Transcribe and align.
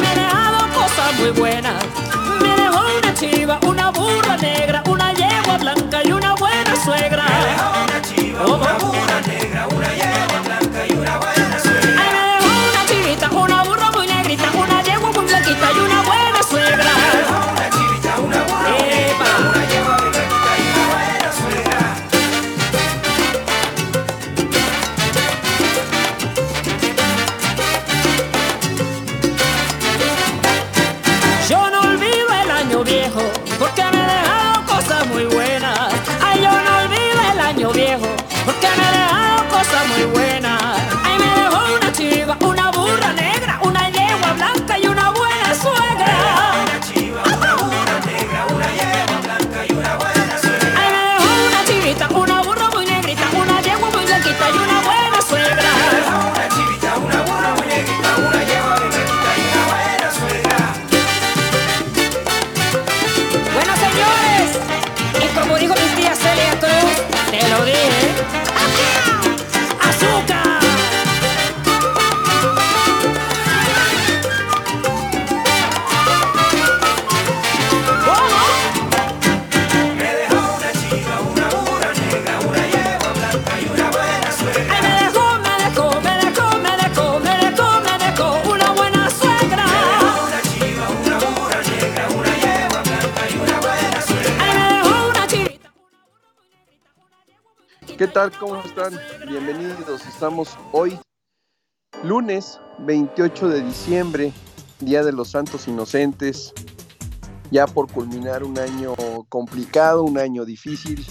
me 0.00 0.06
ha 0.06 0.14
dejado 0.14 0.58
cosas 0.74 1.18
muy 1.18 1.30
buenas. 1.30 1.87
¿Cómo 98.40 98.56
están? 98.56 98.98
Bienvenidos. 99.28 100.04
Estamos 100.04 100.58
hoy, 100.72 100.98
lunes 102.02 102.58
28 102.80 103.48
de 103.48 103.62
diciembre, 103.62 104.32
Día 104.80 105.04
de 105.04 105.12
los 105.12 105.30
Santos 105.30 105.68
Inocentes, 105.68 106.52
ya 107.52 107.68
por 107.68 107.88
culminar 107.92 108.42
un 108.42 108.58
año 108.58 108.96
complicado, 109.28 110.02
un 110.02 110.18
año 110.18 110.44
difícil, 110.44 111.06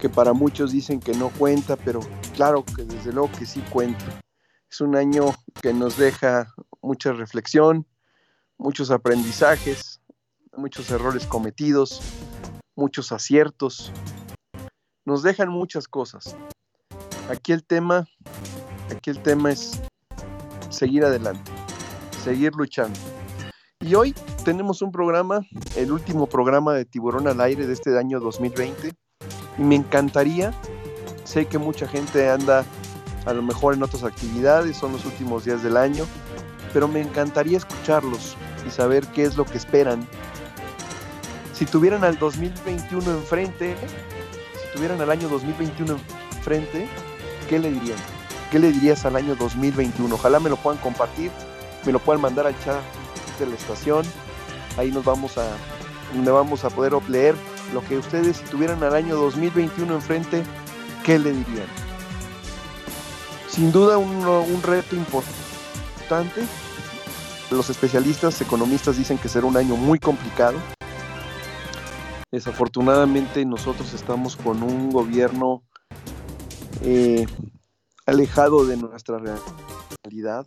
que 0.00 0.08
para 0.08 0.32
muchos 0.32 0.72
dicen 0.72 0.98
que 0.98 1.14
no 1.14 1.28
cuenta, 1.28 1.76
pero 1.76 2.00
claro 2.34 2.64
que 2.64 2.82
desde 2.82 3.12
luego 3.12 3.30
que 3.38 3.46
sí 3.46 3.62
cuenta. 3.70 4.04
Es 4.68 4.80
un 4.80 4.96
año 4.96 5.26
que 5.62 5.72
nos 5.72 5.96
deja 5.96 6.52
mucha 6.80 7.12
reflexión, 7.12 7.86
muchos 8.58 8.90
aprendizajes, 8.90 10.00
muchos 10.56 10.90
errores 10.90 11.28
cometidos, 11.28 12.00
muchos 12.74 13.12
aciertos, 13.12 13.92
nos 15.04 15.22
dejan 15.22 15.48
muchas 15.48 15.88
cosas. 15.88 16.36
Aquí 17.30 17.52
el 17.52 17.64
tema, 17.64 18.06
aquí 18.90 19.10
el 19.10 19.20
tema 19.20 19.50
es 19.50 19.80
seguir 20.68 21.04
adelante, 21.04 21.50
seguir 22.22 22.52
luchando. 22.54 22.98
Y 23.80 23.94
hoy 23.94 24.14
tenemos 24.44 24.82
un 24.82 24.92
programa, 24.92 25.40
el 25.76 25.92
último 25.92 26.26
programa 26.26 26.74
de 26.74 26.84
Tiburón 26.84 27.26
al 27.26 27.40
aire 27.40 27.66
de 27.66 27.72
este 27.72 27.98
año 27.98 28.20
2020. 28.20 28.92
Y 29.58 29.62
me 29.62 29.74
encantaría, 29.74 30.52
sé 31.24 31.46
que 31.46 31.58
mucha 31.58 31.88
gente 31.88 32.28
anda 32.30 32.64
a 33.26 33.32
lo 33.32 33.42
mejor 33.42 33.74
en 33.74 33.82
otras 33.82 34.04
actividades, 34.04 34.76
son 34.76 34.92
los 34.92 35.04
últimos 35.04 35.44
días 35.44 35.62
del 35.62 35.76
año, 35.76 36.04
pero 36.72 36.88
me 36.88 37.00
encantaría 37.00 37.58
escucharlos 37.58 38.36
y 38.66 38.70
saber 38.70 39.06
qué 39.08 39.24
es 39.24 39.36
lo 39.36 39.44
que 39.44 39.58
esperan. 39.58 40.06
Si 41.52 41.66
tuvieran 41.66 42.02
al 42.02 42.18
2021 42.18 43.10
enfrente, 43.10 43.76
tuvieran 44.72 45.00
al 45.00 45.10
año 45.10 45.28
2021 45.28 45.98
enfrente, 46.36 46.88
¿qué 47.48 47.58
le 47.58 47.70
dirían? 47.70 47.98
¿Qué 48.50 48.58
le 48.58 48.72
dirías 48.72 49.04
al 49.04 49.16
año 49.16 49.34
2021? 49.36 50.14
Ojalá 50.14 50.40
me 50.40 50.50
lo 50.50 50.56
puedan 50.56 50.80
compartir, 50.80 51.30
me 51.84 51.92
lo 51.92 51.98
puedan 51.98 52.20
mandar 52.20 52.46
al 52.46 52.58
chat 52.64 52.80
de 53.38 53.46
la 53.46 53.54
estación. 53.54 54.04
Ahí 54.76 54.90
nos 54.90 55.04
vamos 55.04 55.38
a, 55.38 55.46
vamos 56.24 56.64
a 56.64 56.70
poder 56.70 56.92
leer 57.08 57.34
lo 57.72 57.84
que 57.84 57.96
ustedes, 57.98 58.38
si 58.38 58.44
tuvieran 58.44 58.82
al 58.82 58.94
año 58.94 59.16
2021 59.16 59.94
enfrente, 59.94 60.42
¿qué 61.04 61.18
le 61.18 61.32
dirían? 61.32 61.66
Sin 63.48 63.72
duda 63.72 63.98
un, 63.98 64.26
un 64.26 64.62
reto 64.62 64.96
importante. 64.96 66.42
Los 67.50 67.68
especialistas, 67.70 68.40
economistas 68.40 68.96
dicen 68.96 69.18
que 69.18 69.28
será 69.28 69.46
un 69.46 69.56
año 69.56 69.76
muy 69.76 69.98
complicado. 69.98 70.58
Desafortunadamente 72.32 73.44
nosotros 73.44 73.92
estamos 73.92 74.36
con 74.36 74.62
un 74.62 74.90
gobierno 74.90 75.62
eh, 76.80 77.26
alejado 78.06 78.64
de 78.64 78.78
nuestra 78.78 79.18
realidad, 80.02 80.46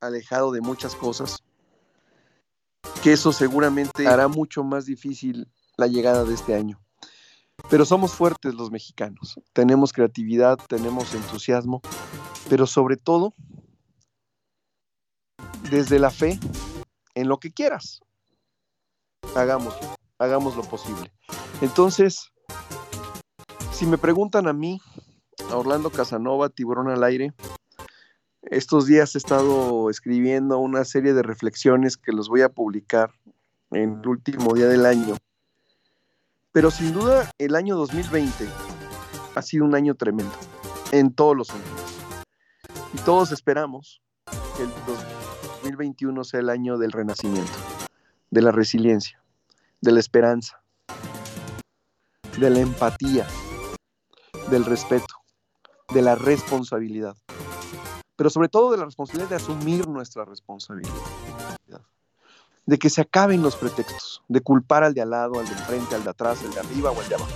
alejado 0.00 0.50
de 0.50 0.60
muchas 0.60 0.96
cosas, 0.96 1.44
que 3.00 3.12
eso 3.12 3.32
seguramente 3.32 4.08
hará 4.08 4.26
mucho 4.26 4.64
más 4.64 4.86
difícil 4.86 5.48
la 5.76 5.86
llegada 5.86 6.24
de 6.24 6.34
este 6.34 6.56
año. 6.56 6.80
Pero 7.70 7.84
somos 7.84 8.12
fuertes 8.12 8.52
los 8.54 8.72
mexicanos, 8.72 9.38
tenemos 9.52 9.92
creatividad, 9.92 10.58
tenemos 10.68 11.14
entusiasmo, 11.14 11.80
pero 12.48 12.66
sobre 12.66 12.96
todo 12.96 13.34
desde 15.70 16.00
la 16.00 16.10
fe 16.10 16.40
en 17.14 17.28
lo 17.28 17.38
que 17.38 17.52
quieras. 17.52 18.00
Hagámoslo, 19.36 19.94
hagamos 20.20 20.54
lo 20.54 20.62
posible. 20.62 21.10
Entonces, 21.62 22.30
si 23.72 23.86
me 23.86 23.98
preguntan 23.98 24.46
a 24.46 24.52
mí, 24.52 24.80
a 25.50 25.56
Orlando 25.56 25.90
Casanova, 25.90 26.50
Tiburón 26.50 26.88
al 26.88 27.02
aire, 27.02 27.32
estos 28.42 28.86
días 28.86 29.14
he 29.14 29.18
estado 29.18 29.90
escribiendo 29.90 30.58
una 30.58 30.84
serie 30.84 31.14
de 31.14 31.22
reflexiones 31.22 31.96
que 31.96 32.12
los 32.12 32.28
voy 32.28 32.42
a 32.42 32.50
publicar 32.50 33.10
en 33.70 34.00
el 34.00 34.06
último 34.06 34.54
día 34.54 34.66
del 34.66 34.86
año. 34.86 35.16
Pero 36.52 36.70
sin 36.70 36.92
duda 36.92 37.30
el 37.38 37.54
año 37.54 37.76
2020 37.76 38.46
ha 39.34 39.42
sido 39.42 39.64
un 39.64 39.74
año 39.74 39.94
tremendo 39.94 40.34
en 40.92 41.14
todos 41.14 41.36
los 41.36 41.48
sentidos. 41.48 41.98
Y 42.92 42.98
todos 42.98 43.32
esperamos 43.32 44.02
que 44.56 44.64
el 44.64 44.70
2021 45.62 46.24
sea 46.24 46.40
el 46.40 46.50
año 46.50 46.76
del 46.76 46.92
renacimiento, 46.92 47.52
de 48.30 48.42
la 48.42 48.50
resiliencia, 48.50 49.19
de 49.80 49.92
la 49.92 50.00
esperanza, 50.00 50.60
de 52.38 52.50
la 52.50 52.60
empatía, 52.60 53.26
del 54.50 54.64
respeto, 54.64 55.14
de 55.94 56.02
la 56.02 56.14
responsabilidad, 56.14 57.16
pero 58.16 58.28
sobre 58.28 58.48
todo 58.48 58.70
de 58.72 58.76
la 58.76 58.84
responsabilidad 58.84 59.30
de 59.30 59.36
asumir 59.36 59.88
nuestra 59.88 60.24
responsabilidad, 60.26 60.92
de 62.66 62.78
que 62.78 62.90
se 62.90 63.00
acaben 63.00 63.42
los 63.42 63.56
pretextos, 63.56 64.22
de 64.28 64.40
culpar 64.42 64.84
al 64.84 64.92
de 64.92 65.00
al 65.00 65.10
lado, 65.10 65.40
al 65.40 65.46
de 65.46 65.52
enfrente, 65.52 65.94
al 65.94 66.04
de 66.04 66.10
atrás, 66.10 66.42
al 66.44 66.52
de 66.52 66.60
arriba 66.60 66.90
o 66.90 67.00
al 67.00 67.08
de 67.08 67.14
abajo. 67.14 67.32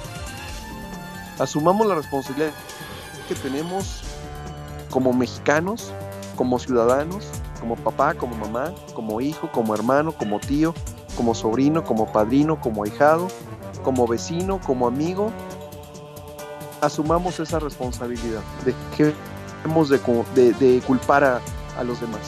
Asumamos 1.38 1.86
la 1.86 1.94
responsabilidad 1.94 2.52
que 3.26 3.34
tenemos 3.34 4.02
como 4.90 5.12
mexicanos, 5.12 5.92
como 6.36 6.58
ciudadanos, 6.58 7.26
como 7.58 7.76
papá, 7.76 8.14
como 8.14 8.36
mamá, 8.36 8.72
como 8.94 9.20
hijo, 9.20 9.50
como 9.50 9.74
hermano, 9.74 10.12
como 10.12 10.38
tío, 10.38 10.74
como 11.16 11.34
sobrino, 11.34 11.84
como 11.84 12.10
padrino, 12.12 12.60
como 12.60 12.84
ahijado, 12.84 13.28
como 13.82 14.06
vecino, 14.06 14.60
como 14.60 14.86
amigo, 14.86 15.30
asumamos 16.80 17.40
esa 17.40 17.58
responsabilidad, 17.58 18.40
dejemos 18.64 19.88
de, 19.88 19.98
de, 20.34 20.52
de 20.52 20.80
culpar 20.82 21.24
a, 21.24 21.40
a, 21.78 21.84
los 21.84 22.00
demás. 22.00 22.20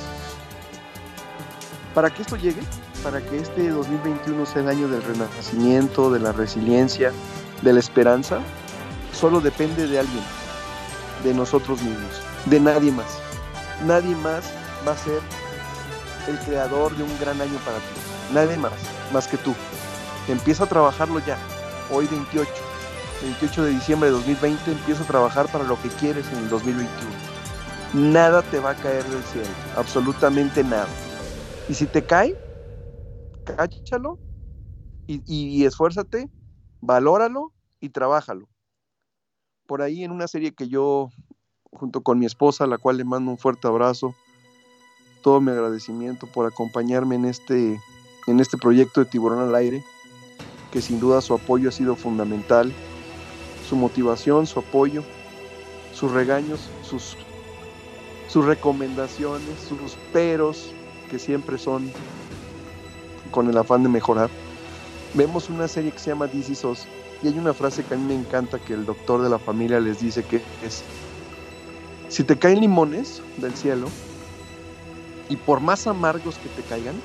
Para 1.94 2.10
que 2.10 2.22
esto 2.22 2.36
llegue, 2.36 2.62
para 3.02 3.20
que 3.20 3.38
este 3.38 3.70
2021 3.70 4.46
sea 4.46 4.62
el 4.62 4.68
año 4.68 4.88
del 4.88 5.02
renacimiento, 5.02 6.10
de 6.10 6.20
la 6.20 6.32
resiliencia, 6.32 7.12
de 7.62 7.72
la 7.72 7.80
esperanza, 7.80 8.40
solo 9.12 9.40
depende 9.40 9.86
de 9.86 9.98
alguien, 9.98 10.24
de 11.24 11.34
nosotros 11.34 11.80
mismos, 11.82 12.20
de 12.46 12.60
nadie 12.60 12.92
más. 12.92 13.18
Nadie 13.84 14.14
más 14.16 14.44
va 14.86 14.92
a 14.92 14.96
ser 14.96 15.20
el 16.28 16.38
creador 16.40 16.94
de 16.96 17.02
un 17.02 17.18
gran 17.18 17.40
año 17.40 17.58
para 17.64 17.78
ti. 17.78 18.15
Nadie 18.32 18.56
más, 18.56 18.72
más 19.12 19.28
que 19.28 19.36
tú. 19.38 19.54
Empieza 20.28 20.64
a 20.64 20.68
trabajarlo 20.68 21.20
ya. 21.20 21.38
Hoy 21.90 22.06
28, 22.06 22.50
28 23.22 23.64
de 23.64 23.70
diciembre 23.70 24.08
de 24.08 24.16
2020, 24.16 24.72
empieza 24.72 25.04
a 25.04 25.06
trabajar 25.06 25.50
para 25.50 25.64
lo 25.64 25.80
que 25.80 25.88
quieres 25.88 26.26
en 26.32 26.38
el 26.38 26.48
2021. 26.48 26.92
Nada 27.94 28.42
te 28.42 28.58
va 28.58 28.70
a 28.70 28.74
caer 28.74 29.04
del 29.04 29.22
cielo, 29.24 29.46
absolutamente 29.76 30.64
nada. 30.64 30.88
Y 31.68 31.74
si 31.74 31.86
te 31.86 32.04
cae, 32.04 32.36
cáchalo 33.44 34.18
y, 35.06 35.22
y, 35.26 35.62
y 35.62 35.64
esfuérzate, 35.64 36.28
valóralo 36.80 37.52
y 37.80 37.90
trabájalo. 37.90 38.48
Por 39.66 39.82
ahí 39.82 40.04
en 40.04 40.10
una 40.10 40.28
serie 40.28 40.52
que 40.52 40.68
yo, 40.68 41.10
junto 41.72 42.02
con 42.02 42.18
mi 42.18 42.26
esposa, 42.26 42.64
a 42.64 42.68
la 42.68 42.78
cual 42.78 42.96
le 42.96 43.04
mando 43.04 43.30
un 43.30 43.38
fuerte 43.38 43.68
abrazo, 43.68 44.14
todo 45.22 45.40
mi 45.40 45.50
agradecimiento 45.50 46.26
por 46.28 46.46
acompañarme 46.46 47.16
en 47.16 47.24
este, 47.24 47.80
en 48.26 48.40
este 48.40 48.56
proyecto 48.56 49.00
de 49.00 49.10
Tiburón 49.10 49.40
al 49.40 49.54
Aire, 49.54 49.84
que 50.70 50.82
sin 50.82 51.00
duda 51.00 51.20
su 51.20 51.34
apoyo 51.34 51.68
ha 51.68 51.72
sido 51.72 51.96
fundamental, 51.96 52.72
su 53.68 53.76
motivación, 53.76 54.46
su 54.46 54.58
apoyo, 54.58 55.02
sus 55.92 56.12
regaños, 56.12 56.70
sus, 56.82 57.16
sus 58.28 58.44
recomendaciones, 58.44 59.60
sus 59.60 59.96
peros, 60.12 60.74
que 61.08 61.18
siempre 61.18 61.56
son 61.58 61.92
con 63.30 63.48
el 63.48 63.56
afán 63.56 63.82
de 63.82 63.88
mejorar. 63.88 64.30
Vemos 65.14 65.48
una 65.48 65.68
serie 65.68 65.92
que 65.92 65.98
se 65.98 66.10
llama 66.10 66.28
This 66.28 66.50
Is 66.50 66.64
Us, 66.64 66.86
y 67.22 67.28
hay 67.28 67.38
una 67.38 67.54
frase 67.54 67.82
que 67.84 67.94
a 67.94 67.96
mí 67.96 68.04
me 68.04 68.14
encanta 68.14 68.58
que 68.58 68.74
el 68.74 68.84
doctor 68.84 69.22
de 69.22 69.30
la 69.30 69.38
familia 69.38 69.80
les 69.80 70.00
dice 70.00 70.22
que 70.22 70.42
es, 70.62 70.84
si 72.08 72.24
te 72.24 72.38
caen 72.38 72.60
limones 72.60 73.22
del 73.38 73.54
cielo, 73.54 73.88
y 75.28 75.36
por 75.36 75.60
más 75.60 75.86
amargos 75.86 76.38
que 76.38 76.48
te 76.48 76.62
caigan, 76.62 77.00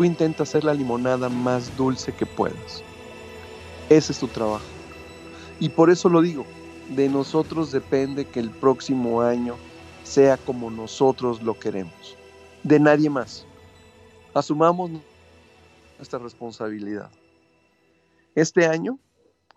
tú 0.00 0.04
intentas 0.04 0.48
hacer 0.48 0.64
la 0.64 0.72
limonada 0.72 1.28
más 1.28 1.76
dulce 1.76 2.10
que 2.10 2.24
puedas. 2.24 2.82
Ese 3.90 4.12
es 4.12 4.18
tu 4.18 4.28
trabajo. 4.28 4.64
Y 5.58 5.68
por 5.68 5.90
eso 5.90 6.08
lo 6.08 6.22
digo, 6.22 6.46
de 6.96 7.10
nosotros 7.10 7.70
depende 7.70 8.24
que 8.24 8.40
el 8.40 8.48
próximo 8.48 9.20
año 9.20 9.56
sea 10.02 10.38
como 10.38 10.70
nosotros 10.70 11.42
lo 11.42 11.58
queremos. 11.58 12.16
De 12.62 12.80
nadie 12.80 13.10
más. 13.10 13.46
Asumamos 14.32 14.90
esta 16.00 16.16
responsabilidad. 16.16 17.10
Este 18.34 18.64
año, 18.64 18.98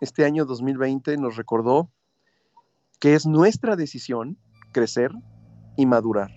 este 0.02 0.26
año 0.26 0.44
2020 0.44 1.16
nos 1.16 1.38
recordó 1.38 1.90
que 3.00 3.14
es 3.14 3.26
nuestra 3.26 3.78
decisión 3.78 4.38
crecer 4.74 5.10
y 5.78 5.86
madurar. 5.86 6.32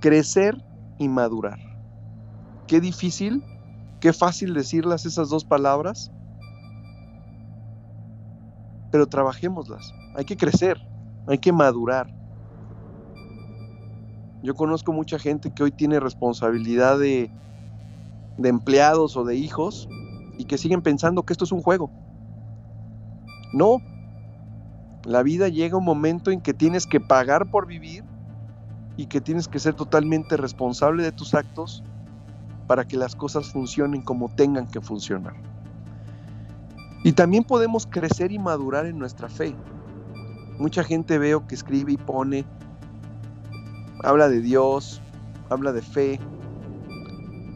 Crecer 0.00 0.56
y 0.98 1.08
madurar. 1.08 1.67
Qué 2.68 2.80
difícil, 2.80 3.44
qué 4.00 4.12
fácil 4.12 4.54
decirlas 4.54 5.06
esas 5.06 5.28
dos 5.30 5.44
palabras, 5.44 6.12
pero 8.90 9.06
trabajémoslas. 9.06 9.96
Hay 10.14 10.24
que 10.24 10.36
crecer, 10.36 10.78
hay 11.26 11.38
que 11.38 11.52
madurar. 11.52 12.08
Yo 14.42 14.54
conozco 14.54 14.92
mucha 14.92 15.18
gente 15.18 15.52
que 15.52 15.62
hoy 15.64 15.72
tiene 15.72 16.00
responsabilidad 16.00 16.98
de, 16.98 17.32
de 18.36 18.48
empleados 18.48 19.16
o 19.16 19.24
de 19.24 19.36
hijos 19.36 19.90
y 20.36 20.46
que 20.46 20.58
siguen 20.58 20.82
pensando 20.82 21.24
que 21.24 21.32
esto 21.32 21.44
es 21.44 21.52
un 21.52 21.62
juego. 21.62 21.92
No, 23.52 23.78
la 25.04 25.22
vida 25.24 25.48
llega 25.48 25.76
un 25.76 25.84
momento 25.84 26.30
en 26.30 26.40
que 26.40 26.54
tienes 26.54 26.86
que 26.86 27.00
pagar 27.00 27.48
por 27.48 27.66
vivir 27.66 28.04
y 28.96 29.08
que 29.08 29.20
tienes 29.20 29.48
que 29.48 29.60
ser 29.60 29.74
totalmente 29.74 30.36
responsable 30.36 31.02
de 31.04 31.12
tus 31.12 31.34
actos 31.34 31.84
para 32.68 32.86
que 32.86 32.96
las 32.96 33.16
cosas 33.16 33.50
funcionen 33.50 34.02
como 34.02 34.28
tengan 34.28 34.68
que 34.68 34.80
funcionar. 34.80 35.34
Y 37.02 37.12
también 37.12 37.42
podemos 37.42 37.86
crecer 37.86 38.30
y 38.30 38.38
madurar 38.38 38.86
en 38.86 38.98
nuestra 38.98 39.28
fe. 39.28 39.56
Mucha 40.58 40.84
gente 40.84 41.18
veo 41.18 41.46
que 41.46 41.54
escribe 41.54 41.92
y 41.92 41.96
pone, 41.96 42.44
habla 44.04 44.28
de 44.28 44.40
Dios, 44.40 45.00
habla 45.48 45.72
de 45.72 45.82
fe, 45.82 46.20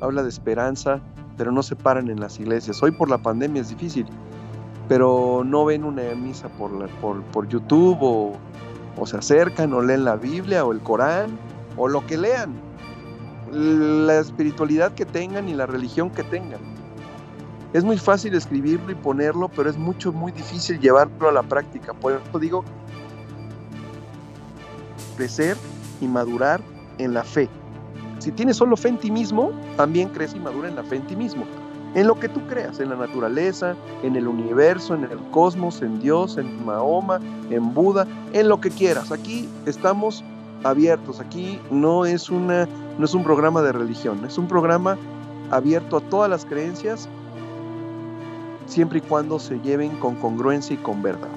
habla 0.00 0.22
de 0.22 0.30
esperanza, 0.30 1.00
pero 1.36 1.52
no 1.52 1.62
se 1.62 1.76
paran 1.76 2.08
en 2.08 2.18
las 2.18 2.40
iglesias. 2.40 2.82
Hoy 2.82 2.92
por 2.92 3.10
la 3.10 3.18
pandemia 3.18 3.60
es 3.60 3.68
difícil, 3.68 4.06
pero 4.88 5.42
no 5.44 5.66
ven 5.66 5.84
una 5.84 6.02
misa 6.14 6.48
por, 6.48 6.88
por, 7.32 7.48
YouTube 7.48 7.98
o 8.00 9.06
se 9.06 9.16
acercan 9.16 9.72
o 9.74 9.82
leen 9.82 10.04
la 10.04 10.16
Biblia 10.16 10.64
o 10.64 10.72
el 10.72 10.80
Corán 10.80 11.38
o 11.76 11.88
lo 11.88 12.06
que 12.06 12.16
lean, 12.16 12.54
la 13.52 14.18
espiritualidad 14.18 14.92
que 14.94 15.04
tengan 15.04 15.48
y 15.48 15.54
la 15.54 15.66
religión 15.66 16.10
que 16.10 16.22
tengan. 16.24 16.60
Es 17.72 17.84
muy 17.84 17.98
fácil 17.98 18.34
escribirlo 18.34 18.90
y 18.90 18.94
ponerlo, 18.94 19.48
pero 19.48 19.70
es 19.70 19.76
mucho, 19.76 20.12
muy 20.12 20.32
difícil 20.32 20.80
llevarlo 20.80 21.28
a 21.28 21.32
la 21.32 21.42
práctica. 21.42 21.94
Por 21.94 22.12
eso 22.12 22.38
digo, 22.38 22.64
crecer 25.16 25.56
y 26.00 26.06
madurar 26.06 26.60
en 26.98 27.14
la 27.14 27.24
fe. 27.24 27.48
Si 28.18 28.30
tienes 28.30 28.56
solo 28.56 28.76
fe 28.76 28.88
en 28.88 28.98
ti 28.98 29.10
mismo, 29.10 29.52
también 29.76 30.08
crece 30.10 30.36
y 30.36 30.40
madura 30.40 30.68
en 30.68 30.76
la 30.76 30.84
fe 30.84 30.96
en 30.96 31.06
ti 31.06 31.16
mismo. 31.16 31.44
En 31.94 32.06
lo 32.06 32.18
que 32.18 32.28
tú 32.28 32.40
creas, 32.46 32.80
en 32.80 32.88
la 32.88 32.96
naturaleza, 32.96 33.74
en 34.02 34.16
el 34.16 34.26
universo, 34.26 34.94
en 34.94 35.04
el 35.04 35.18
cosmos, 35.30 35.82
en 35.82 36.00
Dios, 36.00 36.38
en 36.38 36.64
Mahoma, 36.64 37.20
en 37.50 37.74
Buda, 37.74 38.06
en 38.32 38.48
lo 38.48 38.60
que 38.60 38.70
quieras. 38.70 39.12
Aquí 39.12 39.48
estamos 39.66 40.24
abiertos. 40.64 41.20
Aquí 41.20 41.60
no 41.70 42.04
es 42.06 42.30
una 42.30 42.68
no 42.98 43.04
es 43.04 43.14
un 43.14 43.24
programa 43.24 43.62
de 43.62 43.72
religión, 43.72 44.24
es 44.24 44.38
un 44.38 44.48
programa 44.48 44.98
abierto 45.50 45.96
a 45.96 46.00
todas 46.00 46.30
las 46.30 46.44
creencias 46.44 47.08
siempre 48.66 48.98
y 48.98 49.02
cuando 49.02 49.38
se 49.38 49.60
lleven 49.60 49.90
con 49.98 50.16
congruencia 50.16 50.74
y 50.74 50.78
con 50.78 51.02
verdad. 51.02 51.28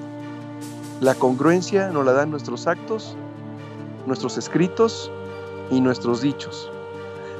La 1.00 1.14
congruencia 1.14 1.90
nos 1.90 2.04
la 2.04 2.12
dan 2.12 2.30
nuestros 2.30 2.66
actos, 2.66 3.16
nuestros 4.06 4.38
escritos 4.38 5.10
y 5.70 5.80
nuestros 5.80 6.22
dichos. 6.22 6.70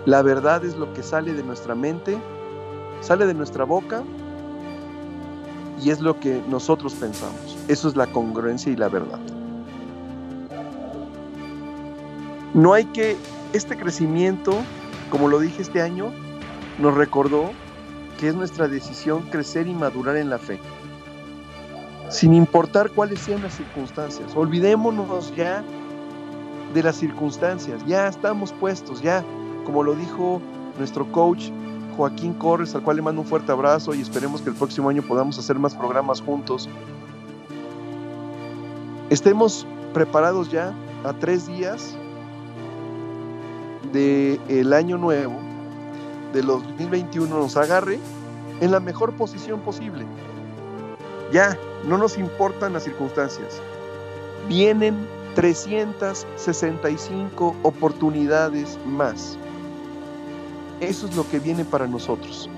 La 0.04 0.22
verdad 0.22 0.64
es 0.64 0.76
lo 0.76 0.92
que 0.92 1.02
sale 1.02 1.32
de 1.32 1.42
nuestra 1.42 1.74
mente, 1.74 2.18
sale 3.00 3.26
de 3.26 3.34
nuestra 3.34 3.64
boca 3.64 4.02
y 5.82 5.90
es 5.90 6.00
lo 6.00 6.20
que 6.20 6.42
nosotros 6.48 6.94
pensamos. 6.94 7.56
Eso 7.68 7.88
es 7.88 7.96
la 7.96 8.06
congruencia 8.06 8.70
y 8.70 8.76
la 8.76 8.88
verdad. 8.88 9.20
No 12.56 12.72
hay 12.72 12.86
que, 12.86 13.18
este 13.52 13.76
crecimiento, 13.76 14.54
como 15.10 15.28
lo 15.28 15.40
dije 15.40 15.60
este 15.60 15.82
año, 15.82 16.10
nos 16.78 16.94
recordó 16.94 17.50
que 18.18 18.28
es 18.28 18.34
nuestra 18.34 18.66
decisión 18.66 19.24
crecer 19.30 19.66
y 19.66 19.74
madurar 19.74 20.16
en 20.16 20.30
la 20.30 20.38
fe, 20.38 20.58
sin 22.08 22.32
importar 22.32 22.90
cuáles 22.92 23.20
sean 23.20 23.42
las 23.42 23.52
circunstancias. 23.52 24.34
Olvidémonos 24.34 25.36
ya 25.36 25.62
de 26.72 26.82
las 26.82 26.96
circunstancias, 26.96 27.84
ya 27.86 28.08
estamos 28.08 28.54
puestos, 28.54 29.02
ya, 29.02 29.22
como 29.66 29.82
lo 29.82 29.94
dijo 29.94 30.40
nuestro 30.78 31.12
coach 31.12 31.50
Joaquín 31.94 32.32
Corres, 32.32 32.74
al 32.74 32.80
cual 32.80 32.96
le 32.96 33.02
mando 33.02 33.20
un 33.20 33.26
fuerte 33.26 33.52
abrazo 33.52 33.94
y 33.94 34.00
esperemos 34.00 34.40
que 34.40 34.48
el 34.48 34.56
próximo 34.56 34.88
año 34.88 35.02
podamos 35.02 35.38
hacer 35.38 35.58
más 35.58 35.74
programas 35.74 36.22
juntos. 36.22 36.70
Estemos 39.10 39.66
preparados 39.92 40.50
ya 40.50 40.72
a 41.04 41.12
tres 41.12 41.46
días 41.46 41.94
del 43.92 44.40
el 44.48 44.72
año 44.72 44.98
nuevo, 44.98 45.34
de 46.32 46.42
los 46.42 46.62
2021, 46.62 47.36
nos 47.36 47.56
agarre 47.56 47.98
en 48.60 48.70
la 48.70 48.80
mejor 48.80 49.12
posición 49.14 49.60
posible. 49.60 50.04
Ya, 51.32 51.58
no 51.86 51.96
nos 51.98 52.16
importan 52.18 52.72
las 52.72 52.84
circunstancias. 52.84 53.60
Vienen 54.48 54.96
365 55.34 57.56
oportunidades 57.62 58.78
más. 58.86 59.36
Eso 60.80 61.06
es 61.06 61.14
lo 61.16 61.28
que 61.28 61.38
viene 61.38 61.64
para 61.64 61.86
nosotros. 61.86 62.50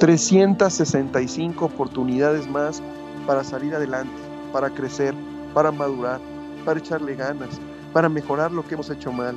365 0.00 1.64
oportunidades 1.64 2.48
más 2.48 2.82
para 3.26 3.44
salir 3.44 3.74
adelante, 3.74 4.12
para 4.52 4.70
crecer, 4.70 5.14
para 5.54 5.72
madurar, 5.72 6.20
para 6.64 6.78
echarle 6.78 7.14
ganas, 7.14 7.60
para 7.92 8.08
mejorar 8.08 8.52
lo 8.52 8.66
que 8.66 8.74
hemos 8.74 8.90
hecho 8.90 9.12
mal. 9.12 9.36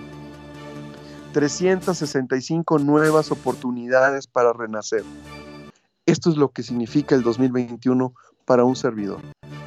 365 1.33 2.79
nuevas 2.79 3.31
oportunidades 3.31 4.27
para 4.27 4.51
renacer. 4.51 5.03
Esto 6.05 6.31
es 6.31 6.38
lo 6.38 6.50
que 6.50 6.63
significa 6.63 7.13
el 7.13 7.21
2021 7.21 8.13
para 8.45 8.63
un 8.63 8.75
servidor. 8.75 9.21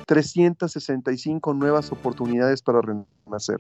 365 0.07 1.55
nuevas 1.55 1.93
oportunidades 1.93 2.63
para 2.63 2.81
renacer. 2.81 3.59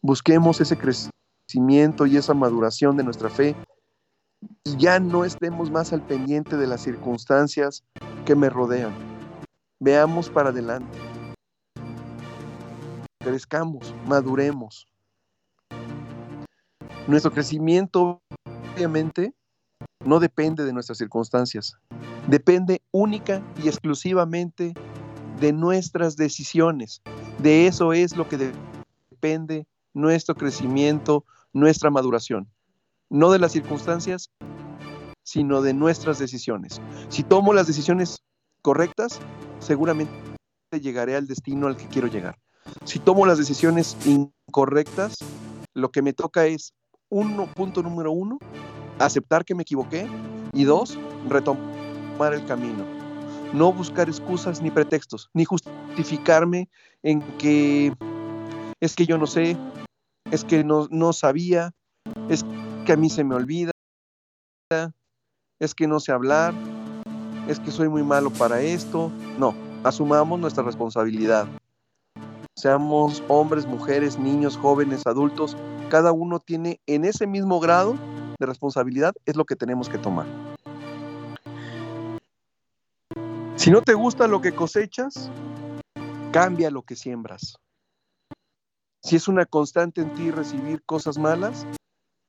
Busquemos 0.00 0.60
ese 0.60 0.76
crecimiento 0.76 2.06
y 2.06 2.16
esa 2.16 2.34
maduración 2.34 2.96
de 2.96 3.04
nuestra 3.04 3.30
fe 3.30 3.54
y 4.64 4.76
ya 4.76 4.98
no 4.98 5.24
estemos 5.24 5.70
más 5.70 5.92
al 5.92 6.04
pendiente 6.04 6.56
de 6.56 6.66
las 6.66 6.80
circunstancias 6.82 7.84
que 8.26 8.34
me 8.34 8.50
rodean. 8.50 8.92
Veamos 9.78 10.30
para 10.30 10.48
adelante. 10.48 10.98
Crezcamos, 13.20 13.94
maduremos. 14.06 14.88
Nuestro 17.08 17.32
crecimiento, 17.32 18.22
obviamente, 18.74 19.34
no 20.04 20.20
depende 20.20 20.64
de 20.64 20.72
nuestras 20.72 20.98
circunstancias, 20.98 21.76
depende 22.28 22.80
única 22.92 23.42
y 23.62 23.68
exclusivamente 23.68 24.72
de 25.40 25.52
nuestras 25.52 26.16
decisiones. 26.16 27.02
De 27.38 27.66
eso 27.66 27.92
es 27.92 28.16
lo 28.16 28.28
que 28.28 28.36
de- 28.36 28.52
depende 29.10 29.66
nuestro 29.94 30.34
crecimiento, 30.34 31.24
nuestra 31.52 31.90
maduración. 31.90 32.48
No 33.10 33.30
de 33.30 33.40
las 33.40 33.52
circunstancias, 33.52 34.30
sino 35.24 35.60
de 35.60 35.74
nuestras 35.74 36.18
decisiones. 36.18 36.80
Si 37.08 37.22
tomo 37.22 37.52
las 37.52 37.66
decisiones 37.66 38.22
correctas, 38.62 39.18
seguramente 39.58 40.12
llegaré 40.80 41.16
al 41.16 41.26
destino 41.26 41.66
al 41.66 41.76
que 41.76 41.88
quiero 41.88 42.08
llegar. 42.08 42.38
Si 42.84 42.98
tomo 42.98 43.26
las 43.26 43.38
decisiones 43.38 43.96
incorrectas, 44.06 45.16
lo 45.74 45.90
que 45.90 46.02
me 46.02 46.12
toca 46.12 46.46
es, 46.46 46.72
uno, 47.12 47.46
punto 47.46 47.82
número 47.82 48.10
uno, 48.10 48.38
aceptar 48.98 49.44
que 49.44 49.54
me 49.54 49.62
equivoqué 49.62 50.08
y 50.54 50.64
dos, 50.64 50.98
retomar 51.28 52.32
el 52.32 52.44
camino. 52.46 52.84
No 53.52 53.70
buscar 53.70 54.08
excusas 54.08 54.62
ni 54.62 54.70
pretextos, 54.70 55.28
ni 55.34 55.44
justificarme 55.44 56.70
en 57.02 57.20
que 57.36 57.92
es 58.80 58.96
que 58.96 59.04
yo 59.04 59.18
no 59.18 59.26
sé, 59.26 59.58
es 60.30 60.42
que 60.42 60.64
no, 60.64 60.88
no 60.90 61.12
sabía, 61.12 61.72
es 62.30 62.46
que 62.86 62.92
a 62.92 62.96
mí 62.96 63.10
se 63.10 63.24
me 63.24 63.34
olvida, 63.34 63.72
es 65.60 65.74
que 65.74 65.86
no 65.86 66.00
sé 66.00 66.12
hablar, 66.12 66.54
es 67.46 67.60
que 67.60 67.70
soy 67.70 67.90
muy 67.90 68.02
malo 68.02 68.30
para 68.30 68.62
esto. 68.62 69.12
No, 69.38 69.54
asumamos 69.84 70.40
nuestra 70.40 70.64
responsabilidad. 70.64 71.46
Seamos 72.54 73.22
hombres, 73.28 73.66
mujeres, 73.66 74.18
niños, 74.18 74.56
jóvenes, 74.56 75.06
adultos, 75.06 75.56
cada 75.88 76.12
uno 76.12 76.38
tiene 76.38 76.80
en 76.86 77.04
ese 77.04 77.26
mismo 77.26 77.60
grado 77.60 77.96
de 78.38 78.46
responsabilidad, 78.46 79.14
es 79.24 79.36
lo 79.36 79.44
que 79.44 79.56
tenemos 79.56 79.88
que 79.88 79.98
tomar. 79.98 80.26
Si 83.56 83.70
no 83.70 83.80
te 83.80 83.94
gusta 83.94 84.26
lo 84.26 84.40
que 84.40 84.52
cosechas, 84.52 85.30
cambia 86.32 86.70
lo 86.70 86.82
que 86.82 86.96
siembras. 86.96 87.56
Si 89.02 89.16
es 89.16 89.28
una 89.28 89.46
constante 89.46 90.00
en 90.00 90.12
ti 90.14 90.30
recibir 90.30 90.82
cosas 90.84 91.18
malas, 91.18 91.66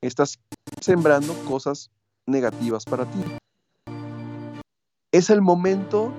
estás 0.02 0.40
sembrando 0.82 1.34
cosas 1.46 1.92
negativas 2.26 2.86
para 2.86 3.06
ti. 3.06 3.24
Es 5.12 5.30
el 5.30 5.42
momento 5.42 6.12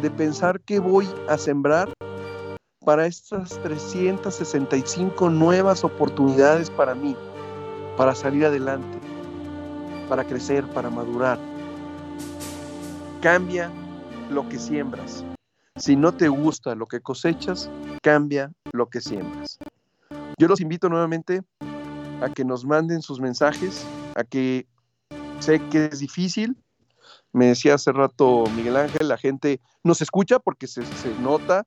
de 0.00 0.10
pensar 0.10 0.60
qué 0.60 0.78
voy 0.80 1.08
a 1.28 1.38
sembrar 1.38 1.92
para 2.84 3.06
estas 3.06 3.60
365 3.62 5.30
nuevas 5.30 5.84
oportunidades 5.84 6.70
para 6.70 6.94
mí, 6.94 7.16
para 7.96 8.14
salir 8.14 8.44
adelante, 8.44 8.98
para 10.08 10.24
crecer, 10.24 10.66
para 10.68 10.90
madurar. 10.90 11.38
Cambia 13.20 13.70
lo 14.30 14.48
que 14.48 14.58
siembras. 14.58 15.24
Si 15.76 15.96
no 15.96 16.12
te 16.12 16.28
gusta 16.28 16.74
lo 16.74 16.86
que 16.86 17.00
cosechas, 17.00 17.70
cambia 18.02 18.50
lo 18.72 18.88
que 18.88 19.00
siembras. 19.00 19.58
Yo 20.38 20.48
los 20.48 20.60
invito 20.60 20.88
nuevamente 20.88 21.42
a 22.20 22.30
que 22.34 22.44
nos 22.44 22.64
manden 22.64 23.00
sus 23.00 23.20
mensajes, 23.20 23.86
a 24.16 24.24
que 24.24 24.66
sé 25.38 25.60
que 25.70 25.86
es 25.86 26.00
difícil. 26.00 26.56
Me 27.32 27.46
decía 27.46 27.74
hace 27.74 27.92
rato 27.92 28.44
Miguel 28.56 28.76
Ángel, 28.76 29.08
la 29.08 29.16
gente 29.16 29.60
nos 29.84 30.02
escucha 30.02 30.38
porque 30.40 30.66
se, 30.66 30.84
se 30.84 31.14
nota. 31.20 31.64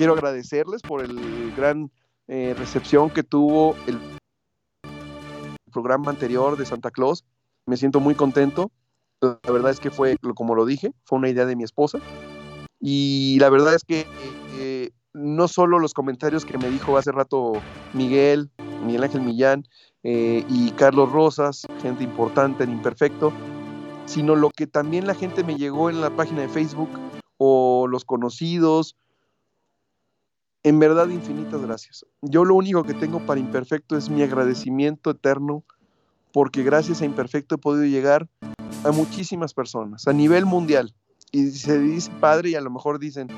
Quiero 0.00 0.14
agradecerles 0.14 0.80
por 0.80 1.04
el 1.04 1.52
gran 1.54 1.90
eh, 2.26 2.54
recepción 2.56 3.10
que 3.10 3.22
tuvo 3.22 3.76
el 3.86 3.98
programa 5.70 6.10
anterior 6.10 6.56
de 6.56 6.64
Santa 6.64 6.90
Claus. 6.90 7.22
Me 7.66 7.76
siento 7.76 8.00
muy 8.00 8.14
contento. 8.14 8.70
La 9.20 9.38
verdad 9.52 9.70
es 9.70 9.78
que 9.78 9.90
fue, 9.90 10.16
como 10.34 10.54
lo 10.54 10.64
dije, 10.64 10.94
fue 11.04 11.18
una 11.18 11.28
idea 11.28 11.44
de 11.44 11.54
mi 11.54 11.64
esposa. 11.64 11.98
Y 12.80 13.36
la 13.40 13.50
verdad 13.50 13.74
es 13.74 13.84
que 13.84 14.06
eh, 14.54 14.88
no 15.12 15.48
solo 15.48 15.78
los 15.78 15.92
comentarios 15.92 16.46
que 16.46 16.56
me 16.56 16.70
dijo 16.70 16.96
hace 16.96 17.12
rato 17.12 17.52
Miguel, 17.92 18.50
Miguel 18.86 19.04
Ángel 19.04 19.20
Millán 19.20 19.68
eh, 20.02 20.46
y 20.48 20.70
Carlos 20.70 21.12
Rosas, 21.12 21.66
gente 21.82 22.04
importante 22.04 22.64
en 22.64 22.70
Imperfecto, 22.70 23.34
sino 24.06 24.34
lo 24.34 24.48
que 24.48 24.66
también 24.66 25.06
la 25.06 25.14
gente 25.14 25.44
me 25.44 25.56
llegó 25.56 25.90
en 25.90 26.00
la 26.00 26.08
página 26.08 26.40
de 26.40 26.48
Facebook 26.48 26.88
o 27.36 27.86
los 27.86 28.06
conocidos. 28.06 28.96
En 30.62 30.78
verdad, 30.78 31.08
infinitas 31.08 31.62
gracias. 31.62 32.04
Yo 32.20 32.44
lo 32.44 32.54
único 32.54 32.84
que 32.84 32.92
tengo 32.92 33.20
para 33.20 33.40
Imperfecto 33.40 33.96
es 33.96 34.10
mi 34.10 34.22
agradecimiento 34.22 35.10
eterno, 35.10 35.64
porque 36.32 36.62
gracias 36.62 37.00
a 37.00 37.06
Imperfecto 37.06 37.54
he 37.54 37.58
podido 37.58 37.86
llegar 37.86 38.28
a 38.84 38.92
muchísimas 38.92 39.54
personas 39.54 40.06
a 40.06 40.12
nivel 40.12 40.44
mundial. 40.44 40.94
Y 41.32 41.50
se 41.52 41.78
dice 41.78 42.10
padre 42.20 42.50
y 42.50 42.54
a 42.56 42.60
lo 42.60 42.70
mejor 42.70 42.98
dicen 42.98 43.28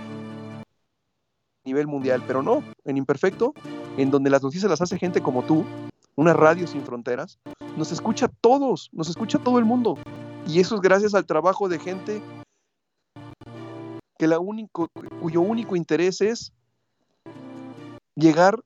nivel 1.64 1.86
mundial, 1.86 2.24
pero 2.26 2.42
no, 2.42 2.64
en 2.84 2.96
Imperfecto, 2.96 3.54
en 3.96 4.10
donde 4.10 4.28
las 4.28 4.42
noticias 4.42 4.68
las 4.68 4.80
hace 4.80 4.98
gente 4.98 5.20
como 5.20 5.44
tú, 5.44 5.64
una 6.16 6.32
radio 6.32 6.66
sin 6.66 6.82
fronteras, 6.82 7.38
nos 7.76 7.92
escucha 7.92 8.26
todos, 8.40 8.90
nos 8.92 9.08
escucha 9.08 9.38
todo 9.38 9.60
el 9.60 9.64
mundo. 9.64 9.96
Y 10.48 10.58
eso 10.58 10.74
es 10.74 10.80
gracias 10.80 11.14
al 11.14 11.24
trabajo 11.24 11.68
de 11.68 11.78
gente 11.78 12.20
que 14.18 14.26
la 14.26 14.40
único, 14.40 14.88
cuyo 15.20 15.40
único 15.40 15.76
interés 15.76 16.20
es 16.20 16.52
llegar 18.16 18.62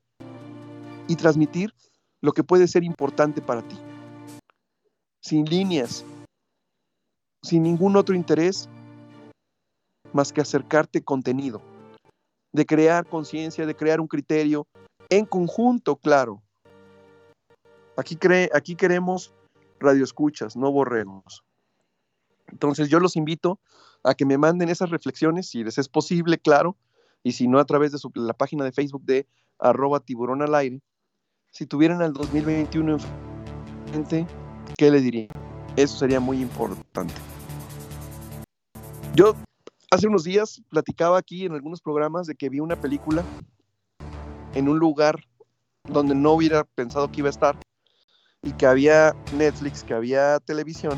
y 1.09 1.17
transmitir 1.17 1.73
lo 2.21 2.33
que 2.33 2.45
puede 2.45 2.67
ser 2.69 2.85
importante 2.85 3.41
para 3.41 3.63
ti. 3.63 3.79
Sin 5.23 5.45
líneas, 5.45 6.05
sin 7.43 7.63
ningún 7.63 7.97
otro 7.97 8.15
interés 8.15 8.69
más 10.13 10.33
que 10.33 10.41
acercarte 10.41 11.03
contenido, 11.03 11.61
de 12.53 12.65
crear 12.65 13.07
conciencia, 13.07 13.67
de 13.67 13.77
crear 13.77 14.01
un 14.01 14.09
criterio 14.09 14.67
en 15.09 15.27
conjunto, 15.27 15.97
claro. 15.97 16.43
Aquí, 17.97 18.17
cree, 18.17 18.51
aquí 18.55 18.75
queremos 18.75 19.33
radioescuchas, 19.79 20.57
no 20.57 20.73
borregos. 20.73 21.45
Entonces 22.49 22.89
yo 22.89 23.01
los 23.01 23.17
invito 23.17 23.61
a 24.03 24.15
que 24.15 24.25
me 24.25 24.39
manden 24.39 24.69
esas 24.69 24.91
reflexiones, 24.91 25.49
si 25.49 25.65
les 25.65 25.79
es 25.79 25.89
posible, 25.89 26.39
claro, 26.39 26.77
y 27.27 27.33
si 27.33 27.49
no 27.49 27.59
a 27.59 27.65
través 27.65 27.91
de 27.91 27.99
la 28.15 28.35
página 28.35 28.65
de 28.65 28.71
Facebook 28.71 29.05
de 29.05 29.27
arroba 29.59 29.99
tiburón 29.99 30.43
al 30.43 30.55
aire. 30.55 30.81
Si 31.51 31.67
tuvieran 31.67 32.01
al 32.01 32.13
2021 32.13 32.99
enfrente, 33.87 34.29
¿qué 34.79 34.93
les 34.93 35.03
diría? 35.03 35.27
Eso 35.75 35.97
sería 35.99 36.21
muy 36.21 36.41
importante. 36.41 37.15
Yo 39.17 39.35
hace 39.91 40.07
unos 40.07 40.23
días 40.23 40.63
platicaba 40.69 41.19
aquí 41.19 41.47
en 41.47 41.55
algunos 41.55 41.81
programas 41.81 42.29
de 42.29 42.37
que 42.37 42.49
vi 42.49 42.61
una 42.61 42.81
película 42.81 43.25
en 44.55 44.69
un 44.69 44.79
lugar 44.79 45.19
donde 45.83 46.15
no 46.15 46.31
hubiera 46.31 46.63
pensado 46.63 47.11
que 47.11 47.23
iba 47.23 47.29
a 47.29 47.31
estar 47.31 47.59
y 48.45 48.53
que 48.53 48.67
había 48.67 49.17
Netflix, 49.37 49.83
que 49.83 49.95
había 49.95 50.39
televisión. 50.39 50.97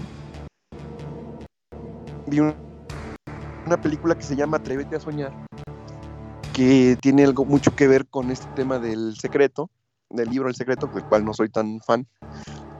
Vi 2.27 2.41
un, 2.41 2.55
una 3.65 3.81
película 3.81 4.15
que 4.15 4.25
se 4.25 4.37
llama 4.37 4.59
Atrévete 4.59 4.97
a 4.97 5.01
soñar, 5.01 5.48
que 6.59 6.99
tiene 7.01 7.23
algo 7.23 7.45
mucho 7.45 7.77
que 7.77 7.87
ver 7.87 8.09
con 8.09 8.33
este 8.33 8.49
tema 8.57 8.81
del 8.81 9.17
secreto, 9.17 9.71
del 10.11 10.29
libro 10.29 10.49
El 10.49 10.57
secreto, 10.57 10.89
del 10.89 11.05
cual 11.05 11.25
no 11.25 11.33
soy 11.33 11.51
tan 11.51 11.79
fan. 11.79 12.09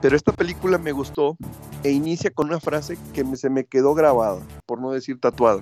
Pero 0.01 0.17
esta 0.17 0.33
película 0.33 0.77
me 0.77 0.91
gustó 0.91 1.37
e 1.85 1.91
inicia 1.91 2.29
con 2.29 2.47
una 2.47 2.59
frase 2.59 2.97
que 3.13 3.23
se 3.37 3.49
me 3.49 3.63
quedó 3.63 3.93
grabada, 3.93 4.45
por 4.65 4.81
no 4.81 4.91
decir 4.91 5.21
tatuada. 5.21 5.61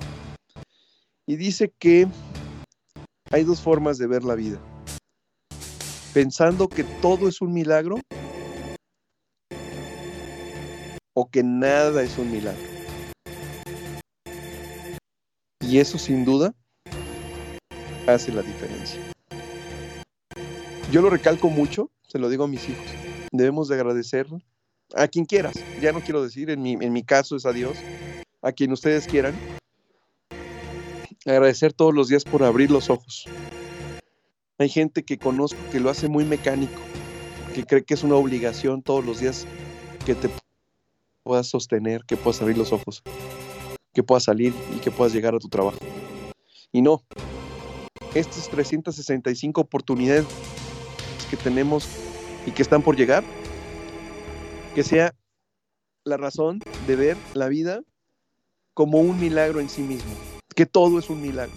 Y 1.28 1.36
dice 1.36 1.72
que 1.78 2.08
hay 3.30 3.44
dos 3.44 3.62
formas 3.62 4.00
de 4.00 4.08
ver 4.08 4.24
la 4.24 4.34
vida. 4.34 4.60
Pensando 6.12 6.70
que 6.70 6.84
todo 6.84 7.28
es 7.28 7.40
un 7.40 7.54
milagro 7.54 8.00
o 11.14 11.30
que 11.30 11.44
nada 11.44 12.02
es 12.02 12.18
un 12.18 12.32
milagro. 12.32 12.64
Y 15.60 15.78
eso 15.78 16.00
sin 16.00 16.26
duda 16.26 16.56
hace 18.08 18.32
la 18.32 18.42
diferencia. 18.42 19.00
Yo 20.92 21.02
lo 21.02 21.10
recalco 21.10 21.50
mucho, 21.50 21.92
se 22.08 22.18
lo 22.18 22.30
digo 22.30 22.46
a 22.46 22.48
mis 22.48 22.68
hijos. 22.70 22.86
Debemos 23.32 23.68
de 23.68 23.76
agradecer 23.76 24.28
a 24.96 25.08
quien 25.08 25.26
quieras. 25.26 25.56
Ya 25.82 25.92
no 25.92 26.02
quiero 26.02 26.24
decir, 26.24 26.50
en 26.50 26.62
mi, 26.62 26.74
en 26.74 26.94
mi 26.94 27.04
caso 27.04 27.36
es 27.36 27.46
a 27.46 27.52
Dios, 27.52 27.78
a 28.42 28.52
quien 28.52 28.72
ustedes 28.72 29.06
quieran. 29.06 29.36
Agradecer 31.26 31.74
todos 31.74 31.94
los 31.94 32.08
días 32.08 32.24
por 32.24 32.44
abrir 32.44 32.72
los 32.72 32.90
ojos. 32.90 33.26
Hay 34.60 34.70
gente 34.70 35.04
que 35.04 35.18
conozco 35.18 35.60
que 35.72 35.80
lo 35.80 35.90
hace 35.90 36.08
muy 36.08 36.24
mecánico, 36.24 36.82
que 37.54 37.66
cree 37.66 37.84
que 37.84 37.94
es 37.94 38.04
una 38.04 38.16
obligación 38.16 38.82
todos 38.82 39.06
los 39.06 39.20
días 39.20 39.46
que 40.06 40.16
te 40.16 40.30
puedas 41.24 41.48
sostener, 41.48 42.06
que 42.06 42.16
puedas 42.16 42.42
abrir 42.42 42.58
los 42.58 42.72
ojos, 42.72 43.04
que 43.94 44.04
puedas 44.04 44.24
salir 44.24 44.54
y 44.74 44.80
que 44.80 44.90
puedas 44.90 45.14
llegar 45.14 45.36
a 45.36 45.40
tu 45.40 45.50
trabajo. 45.50 45.78
Y 46.72 46.82
no, 46.82 47.04
estas 48.14 48.50
365 48.50 49.62
oportunidades 49.62 50.26
que 51.30 51.38
tenemos 51.38 51.88
y 52.46 52.52
que 52.52 52.62
están 52.62 52.82
por 52.82 52.96
llegar, 52.96 53.24
que 54.74 54.84
sea 54.84 55.14
la 56.04 56.18
razón 56.18 56.60
de 56.88 56.96
ver 56.96 57.18
la 57.34 57.48
vida 57.48 57.82
como 58.74 59.00
un 59.00 59.20
milagro 59.20 59.60
en 59.60 59.70
sí 59.70 59.82
mismo, 59.82 60.12
que 60.56 60.66
todo 60.66 61.00
es 61.00 61.10
un 61.10 61.22
milagro. 61.22 61.56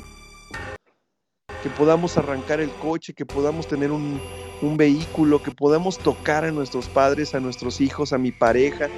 Que 1.63 1.69
podamos 1.69 2.17
arrancar 2.17 2.61
el 2.61 2.71
coche, 2.71 3.13
que 3.13 3.27
podamos 3.27 3.69
tener 3.69 3.93
un, 3.93 4.21
un 4.63 4.77
vehículo, 4.77 5.43
que 5.43 5.51
podamos 5.51 5.99
tocar 5.99 6.45
a 6.45 6.51
nuestros 6.51 6.89
padres, 6.89 7.35
a 7.35 7.41
nuestros 7.41 7.81
hijos, 7.81 8.13
a 8.13 8.19
mi 8.19 8.33
pareja, 8.33 8.89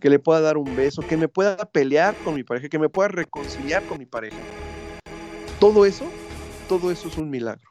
que 0.00 0.10
le 0.10 0.18
pueda 0.18 0.40
dar 0.40 0.56
un 0.56 0.76
beso, 0.76 1.02
que 1.02 1.16
me 1.16 1.28
pueda 1.28 1.56
pelear 1.56 2.14
con 2.24 2.34
mi 2.34 2.44
pareja, 2.44 2.68
que 2.68 2.78
me 2.78 2.88
pueda 2.88 3.08
reconciliar 3.08 3.84
con 3.84 3.98
mi 3.98 4.06
pareja. 4.06 4.36
Todo 5.60 5.86
eso, 5.86 6.04
todo 6.78 6.90
eso 6.90 7.08
es 7.08 7.18
un 7.18 7.28
milagro. 7.28 7.68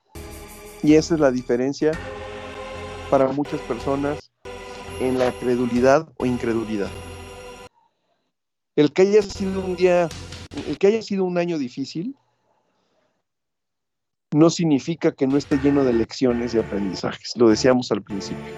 Y 0.84 0.93
esa 0.93 1.15
es 1.15 1.20
la 1.20 1.31
diferencia 1.31 1.91
para 3.10 3.29
muchas 3.29 3.60
personas 3.62 4.31
en 5.00 5.17
la 5.17 5.31
credulidad 5.31 6.08
o 6.20 6.27
incredulidad. 6.27 6.91
El 8.75 8.93
que 8.93 9.01
haya 9.01 9.24
sido 9.24 9.65
un 9.65 9.75
día, 9.75 10.08
el 10.67 10.77
que 10.77 10.86
haya 10.86 11.01
sido 11.01 11.24
un 11.24 11.39
año 11.39 11.58
difícil, 11.58 12.15
no 14.36 14.51
significa 14.51 15.12
que 15.12 15.25
no 15.25 15.36
esté 15.36 15.58
lleno 15.58 15.84
de 15.84 15.93
lecciones 15.93 16.53
y 16.53 16.60
aprendizajes. 16.60 17.36
Lo 17.36 17.50
decíamos 17.50 17.91
al 17.91 18.03
principio. 18.03 18.53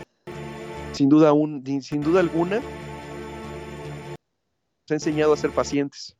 Sin 0.92 1.08
duda, 1.08 1.30
alguna, 1.30 2.60
nos 2.60 4.92
ha 4.92 4.94
enseñado 4.94 5.32
a 5.32 5.38
ser 5.38 5.52
pacientes. 5.52 6.18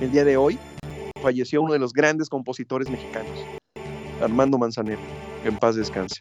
El 0.00 0.12
día 0.12 0.24
de 0.24 0.36
hoy 0.36 0.60
falleció 1.22 1.62
uno 1.62 1.72
de 1.72 1.78
los 1.78 1.92
grandes 1.92 2.28
compositores 2.28 2.90
mexicanos, 2.90 3.32
Armando 4.20 4.58
Manzanero, 4.58 5.00
en 5.44 5.56
paz 5.56 5.76
descanse. 5.76 6.20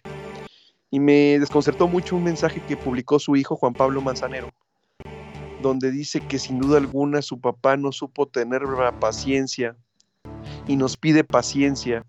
Y 0.89 0.99
me 0.99 1.39
desconcertó 1.39 1.87
mucho 1.87 2.15
un 2.15 2.23
mensaje 2.23 2.61
que 2.67 2.77
publicó 2.77 3.19
su 3.19 3.35
hijo 3.35 3.55
Juan 3.55 3.73
Pablo 3.73 4.01
Manzanero, 4.01 4.51
donde 5.61 5.91
dice 5.91 6.21
que 6.21 6.39
sin 6.39 6.59
duda 6.59 6.77
alguna 6.77 7.21
su 7.21 7.39
papá 7.39 7.75
no 7.77 7.91
supo 7.91 8.27
tener 8.27 8.61
la 8.63 8.97
paciencia 8.99 9.75
y 10.67 10.75
nos 10.75 10.97
pide 10.97 11.23
paciencia 11.23 12.05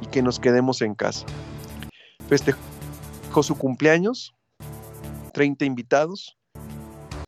y 0.00 0.06
que 0.06 0.22
nos 0.22 0.38
quedemos 0.38 0.82
en 0.82 0.94
casa. 0.94 1.26
Festejó 2.28 3.42
su 3.42 3.56
cumpleaños, 3.56 4.34
30 5.32 5.64
invitados, 5.64 6.36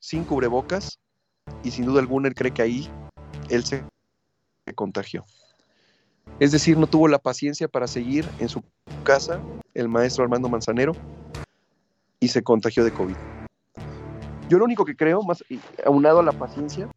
sin 0.01 0.25
cubrebocas 0.25 0.99
y 1.63 1.71
sin 1.71 1.85
duda 1.85 2.01
alguna 2.01 2.29
él 2.29 2.35
cree 2.35 2.53
que 2.53 2.63
ahí 2.63 2.91
él 3.49 3.65
se 3.65 3.85
contagió. 4.75 5.25
Es 6.41 6.53
decir, 6.53 6.77
no 6.79 6.87
tuvo 6.87 7.09
la 7.09 7.19
paciencia 7.19 7.69
para 7.69 7.87
seguir 7.87 8.29
en 8.39 8.49
su 8.49 8.63
casa 9.03 9.41
el 9.75 9.89
maestro 9.89 10.25
Armando 10.25 10.49
Manzanero 10.49 10.93
y 12.21 12.29
se 12.29 12.43
contagió 12.43 12.85
de 12.85 12.93
COVID. 12.93 13.17
Yo 14.49 14.59
lo 14.59 14.65
único 14.65 14.85
que 14.85 14.97
creo, 14.97 15.23
más 15.23 15.45
aunado 15.85 16.21
a 16.21 16.23
la 16.23 16.33
paciencia, 16.33 16.89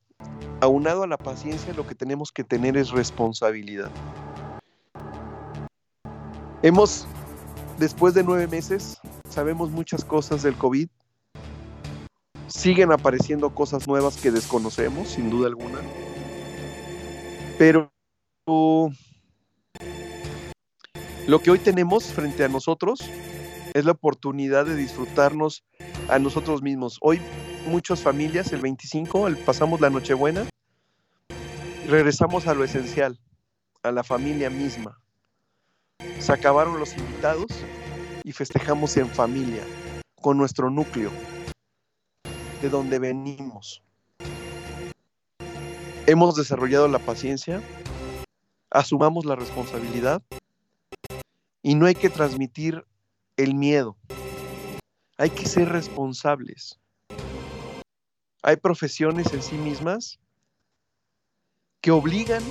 aunado 0.61 1.03
a 1.03 1.07
la 1.07 1.17
paciencia, 1.17 1.73
lo 1.73 1.85
que 1.85 1.95
tenemos 1.95 2.31
que 2.31 2.43
tener 2.43 2.77
es 2.77 2.91
responsabilidad. 2.91 3.89
Hemos, 6.61 7.07
después 7.79 8.13
de 8.13 8.23
nueve 8.23 8.47
meses, 8.47 8.99
sabemos 9.27 9.71
muchas 9.71 10.05
cosas 10.05 10.43
del 10.43 10.55
COVID. 10.55 10.87
Siguen 12.47 12.91
apareciendo 12.91 13.49
cosas 13.49 13.87
nuevas 13.87 14.17
que 14.17 14.29
desconocemos, 14.29 15.09
sin 15.09 15.31
duda 15.31 15.48
alguna. 15.48 15.79
Pero 17.61 17.93
lo 21.27 21.39
que 21.43 21.51
hoy 21.51 21.59
tenemos 21.59 22.05
frente 22.05 22.43
a 22.43 22.47
nosotros 22.47 23.01
es 23.75 23.85
la 23.85 23.91
oportunidad 23.91 24.65
de 24.65 24.75
disfrutarnos 24.75 25.63
a 26.09 26.17
nosotros 26.17 26.63
mismos. 26.63 26.97
Hoy 27.01 27.21
muchas 27.67 28.01
familias, 28.01 28.51
el 28.51 28.61
25, 28.61 29.27
el, 29.27 29.37
pasamos 29.37 29.79
la 29.79 29.91
Nochebuena, 29.91 30.50
regresamos 31.87 32.47
a 32.47 32.55
lo 32.55 32.63
esencial, 32.63 33.19
a 33.83 33.91
la 33.91 34.03
familia 34.03 34.50
misma. 34.50 35.00
Se 36.17 36.33
acabaron 36.33 36.79
los 36.79 36.97
invitados 36.97 37.51
y 38.24 38.31
festejamos 38.31 38.97
en 38.97 39.07
familia, 39.07 39.61
con 40.15 40.35
nuestro 40.35 40.71
núcleo, 40.71 41.11
de 42.59 42.69
donde 42.69 42.97
venimos. 42.97 43.83
Hemos 46.07 46.35
desarrollado 46.35 46.87
la 46.87 46.98
paciencia, 46.98 47.61
asumamos 48.72 49.24
la 49.24 49.35
responsabilidad 49.35 50.24
y 51.61 51.75
no 51.75 51.85
hay 51.85 51.94
que 51.94 52.09
transmitir 52.09 52.83
el 53.37 53.53
miedo. 53.53 53.96
Hay 55.18 55.29
que 55.29 55.46
ser 55.46 55.70
responsables. 55.70 56.79
Hay 58.42 58.55
profesiones 58.55 59.31
en 59.31 59.44
sí 59.44 59.55
mismas 59.55 60.20
que 61.81 61.92
obligan 61.92 62.44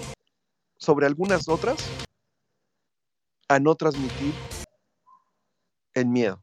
sobre 0.78 1.06
algunas 1.06 1.48
otras 1.48 1.84
a 3.48 3.58
no 3.58 3.74
transmitir 3.74 4.32
el 5.94 6.06
miedo. 6.06 6.38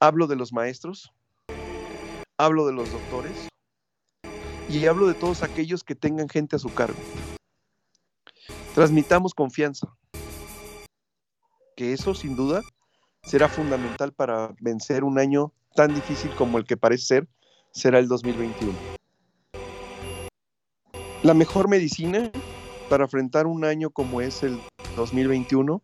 Hablo 0.00 0.26
de 0.26 0.34
los 0.34 0.52
maestros, 0.52 1.12
hablo 2.36 2.66
de 2.66 2.72
los 2.72 2.90
doctores 2.90 3.50
y 4.78 4.86
hablo 4.86 5.08
de 5.08 5.14
todos 5.14 5.42
aquellos 5.42 5.82
que 5.82 5.94
tengan 5.94 6.28
gente 6.28 6.56
a 6.56 6.58
su 6.58 6.72
cargo. 6.72 6.98
Transmitamos 8.74 9.34
confianza, 9.34 9.88
que 11.76 11.92
eso 11.92 12.14
sin 12.14 12.36
duda 12.36 12.62
será 13.24 13.48
fundamental 13.48 14.12
para 14.12 14.54
vencer 14.60 15.02
un 15.02 15.18
año 15.18 15.52
tan 15.74 15.94
difícil 15.94 16.30
como 16.36 16.58
el 16.58 16.64
que 16.64 16.76
parece 16.76 17.04
ser 17.04 17.28
será 17.72 17.98
el 17.98 18.08
2021. 18.08 18.72
La 21.22 21.34
mejor 21.34 21.68
medicina 21.68 22.30
para 22.88 23.04
enfrentar 23.04 23.46
un 23.46 23.64
año 23.64 23.90
como 23.90 24.20
es 24.20 24.42
el 24.42 24.60
2021 24.96 25.82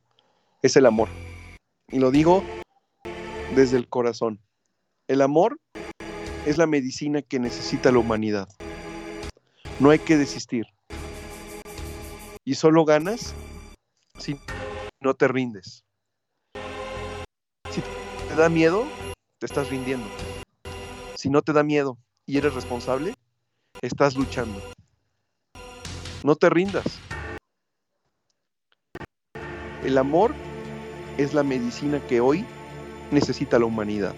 es 0.62 0.77
el 0.77 0.87
amor. 0.87 1.09
Y 1.88 1.99
lo 1.99 2.11
digo 2.11 2.42
desde 3.55 3.77
el 3.77 3.88
corazón. 3.88 4.40
El 5.09 5.22
amor 5.22 5.59
es 6.46 6.57
la 6.59 6.66
medicina 6.66 7.22
que 7.22 7.38
necesita 7.38 7.92
la 7.92 7.99
humanidad. 7.99 8.49
No 9.79 9.91
hay 9.91 9.99
que 9.99 10.17
desistir. 10.17 10.67
Y 12.45 12.55
solo 12.55 12.87
ganas 12.87 13.35
si 14.19 14.41
no 15.01 15.12
te 15.12 15.29
rindes. 15.29 15.85
Si 17.71 17.83
te 18.29 18.35
da 18.35 18.49
miedo, 18.49 18.87
te 19.39 19.45
estás 19.45 19.69
rindiendo. 19.69 20.09
Si 21.15 21.29
no 21.29 21.43
te 21.43 21.53
da 21.53 21.62
miedo 21.62 21.99
y 22.25 22.39
eres 22.39 22.55
responsable, 22.55 23.15
estás 23.83 24.17
luchando. 24.17 24.62
No 26.23 26.37
te 26.37 26.49
rindas. 26.49 26.87
El 29.85 29.99
amor 29.99 30.35
es 31.19 31.35
la 31.35 31.43
medicina 31.43 32.01
que 32.07 32.21
hoy 32.21 32.47
necesita 33.11 33.59
la 33.59 33.67
humanidad. 33.67 34.15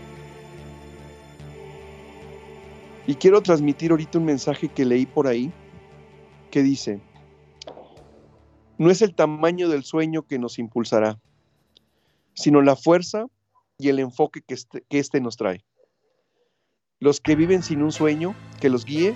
Y 3.09 3.15
quiero 3.15 3.41
transmitir 3.43 3.91
ahorita 3.91 4.19
un 4.19 4.27
mensaje 4.27 4.69
que 4.69 4.85
leí 4.85 5.07
por 5.07 5.29
ahí 5.29 5.51
que 6.51 6.63
dice, 6.63 7.01
no 8.77 8.91
es 8.91 9.01
el 9.01 9.15
tamaño 9.15 9.71
del 9.71 9.83
sueño 9.83 10.27
que 10.27 10.39
nos 10.39 10.59
impulsará, 10.59 11.19
sino 12.35 12.61
la 12.61 12.77
fuerza 12.77 13.25
y 13.79 13.89
el 13.89 13.99
enfoque 13.99 14.43
que 14.43 14.53
este, 14.53 14.85
que 14.91 14.99
este 14.99 15.23
nos 15.23 15.39
trae. 15.39 15.65
Los 17.01 17.23
que 17.23 17.35
viven 17.35 17.63
sin 17.63 17.83
un 17.83 17.93
sueño 17.93 18.35
que 18.61 18.69
los 18.69 18.85
guíe, 18.85 19.15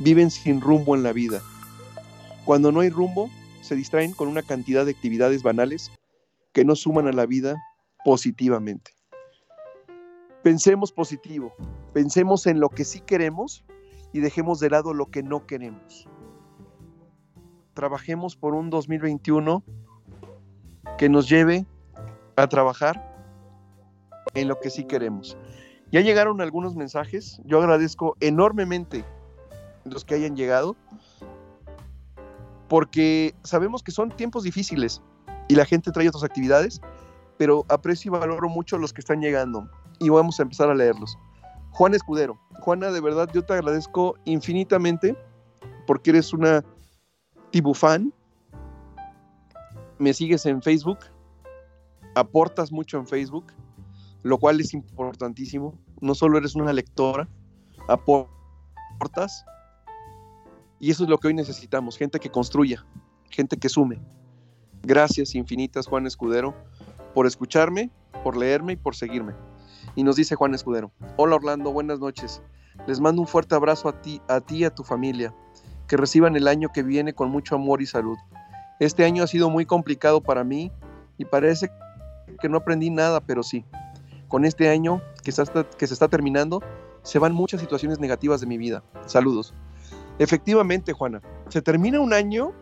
viven 0.00 0.30
sin 0.30 0.60
rumbo 0.60 0.94
en 0.94 1.04
la 1.04 1.14
vida. 1.14 1.40
Cuando 2.44 2.70
no 2.70 2.80
hay 2.80 2.90
rumbo, 2.90 3.30
se 3.62 3.76
distraen 3.76 4.12
con 4.12 4.28
una 4.28 4.42
cantidad 4.42 4.84
de 4.84 4.90
actividades 4.90 5.42
banales 5.42 5.90
que 6.52 6.66
no 6.66 6.76
suman 6.76 7.06
a 7.06 7.12
la 7.12 7.24
vida 7.24 7.56
positivamente. 8.04 8.95
Pensemos 10.46 10.92
positivo, 10.92 11.52
pensemos 11.92 12.46
en 12.46 12.60
lo 12.60 12.68
que 12.68 12.84
sí 12.84 13.00
queremos 13.00 13.64
y 14.12 14.20
dejemos 14.20 14.60
de 14.60 14.70
lado 14.70 14.94
lo 14.94 15.06
que 15.10 15.24
no 15.24 15.44
queremos. 15.44 16.06
Trabajemos 17.74 18.36
por 18.36 18.54
un 18.54 18.70
2021 18.70 19.64
que 20.98 21.08
nos 21.08 21.28
lleve 21.28 21.66
a 22.36 22.46
trabajar 22.46 23.12
en 24.34 24.46
lo 24.46 24.60
que 24.60 24.70
sí 24.70 24.84
queremos. 24.84 25.36
Ya 25.90 26.00
llegaron 26.00 26.40
algunos 26.40 26.76
mensajes, 26.76 27.40
yo 27.44 27.58
agradezco 27.58 28.16
enormemente 28.20 29.04
los 29.84 30.04
que 30.04 30.14
hayan 30.14 30.36
llegado, 30.36 30.76
porque 32.68 33.34
sabemos 33.42 33.82
que 33.82 33.90
son 33.90 34.10
tiempos 34.10 34.44
difíciles 34.44 35.02
y 35.48 35.56
la 35.56 35.64
gente 35.64 35.90
trae 35.90 36.08
otras 36.08 36.22
actividades, 36.22 36.80
pero 37.36 37.66
aprecio 37.68 38.14
y 38.14 38.16
valoro 38.16 38.48
mucho 38.48 38.78
los 38.78 38.92
que 38.92 39.00
están 39.00 39.20
llegando 39.20 39.68
y 39.98 40.08
vamos 40.08 40.38
a 40.38 40.42
empezar 40.42 40.70
a 40.70 40.74
leerlos. 40.74 41.18
Juan 41.70 41.94
Escudero, 41.94 42.38
Juana, 42.60 42.90
de 42.90 43.00
verdad 43.00 43.28
yo 43.32 43.42
te 43.42 43.52
agradezco 43.52 44.16
infinitamente 44.24 45.16
porque 45.86 46.10
eres 46.10 46.32
una 46.32 46.64
tibufan, 47.50 48.12
me 49.98 50.12
sigues 50.12 50.46
en 50.46 50.62
Facebook, 50.62 50.98
aportas 52.14 52.72
mucho 52.72 52.98
en 52.98 53.06
Facebook, 53.06 53.46
lo 54.22 54.38
cual 54.38 54.60
es 54.60 54.74
importantísimo. 54.74 55.78
No 56.00 56.14
solo 56.14 56.38
eres 56.38 56.54
una 56.54 56.72
lectora, 56.72 57.28
aportas, 57.88 59.44
y 60.78 60.90
eso 60.90 61.04
es 61.04 61.10
lo 61.10 61.18
que 61.18 61.28
hoy 61.28 61.34
necesitamos, 61.34 61.96
gente 61.96 62.18
que 62.20 62.30
construya, 62.30 62.84
gente 63.30 63.56
que 63.56 63.68
sume. 63.68 64.00
Gracias 64.82 65.34
infinitas, 65.34 65.86
Juan 65.86 66.06
Escudero, 66.06 66.54
por 67.14 67.26
escucharme, 67.26 67.90
por 68.22 68.36
leerme 68.36 68.74
y 68.74 68.76
por 68.76 68.94
seguirme. 68.94 69.34
Y 69.96 70.04
nos 70.04 70.16
dice 70.16 70.34
Juan 70.34 70.54
Escudero, 70.54 70.92
hola 71.16 71.36
Orlando, 71.36 71.72
buenas 71.72 71.98
noches. 71.98 72.42
Les 72.86 73.00
mando 73.00 73.22
un 73.22 73.26
fuerte 73.26 73.54
abrazo 73.54 73.88
a 73.88 74.02
ti, 74.02 74.20
a 74.28 74.42
ti 74.42 74.58
y 74.58 74.64
a 74.64 74.74
tu 74.74 74.84
familia. 74.84 75.34
Que 75.88 75.96
reciban 75.96 76.36
el 76.36 76.48
año 76.48 76.68
que 76.70 76.82
viene 76.82 77.14
con 77.14 77.30
mucho 77.30 77.54
amor 77.54 77.80
y 77.80 77.86
salud. 77.86 78.18
Este 78.78 79.06
año 79.06 79.24
ha 79.24 79.26
sido 79.26 79.48
muy 79.48 79.64
complicado 79.64 80.20
para 80.20 80.44
mí 80.44 80.70
y 81.16 81.24
parece 81.24 81.70
que 82.42 82.48
no 82.50 82.58
aprendí 82.58 82.90
nada, 82.90 83.22
pero 83.22 83.42
sí. 83.42 83.64
Con 84.28 84.44
este 84.44 84.68
año 84.68 85.00
que, 85.24 85.32
que 85.78 85.86
se 85.86 85.94
está 85.94 86.08
terminando, 86.08 86.62
se 87.02 87.18
van 87.18 87.32
muchas 87.32 87.62
situaciones 87.62 87.98
negativas 87.98 88.42
de 88.42 88.46
mi 88.46 88.58
vida. 88.58 88.84
Saludos. 89.06 89.54
Efectivamente, 90.18 90.92
Juana, 90.92 91.22
se 91.48 91.62
termina 91.62 92.00
un 92.00 92.12
año 92.12 92.52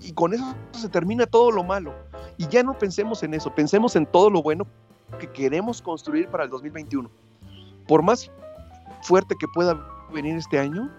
y 0.00 0.12
con 0.12 0.34
eso 0.34 0.56
se 0.72 0.88
termina 0.88 1.26
todo 1.26 1.52
lo 1.52 1.62
malo. 1.62 1.94
Y 2.36 2.48
ya 2.48 2.64
no 2.64 2.76
pensemos 2.76 3.22
en 3.22 3.34
eso, 3.34 3.54
pensemos 3.54 3.94
en 3.94 4.06
todo 4.06 4.28
lo 4.28 4.42
bueno 4.42 4.66
que 5.18 5.30
queremos 5.30 5.82
construir 5.82 6.28
para 6.28 6.44
el 6.44 6.50
2021. 6.50 7.10
Por 7.86 8.02
más 8.02 8.30
fuerte 9.02 9.34
que 9.38 9.46
pueda 9.54 9.78
venir 10.12 10.36
este 10.36 10.58
año, 10.58 10.90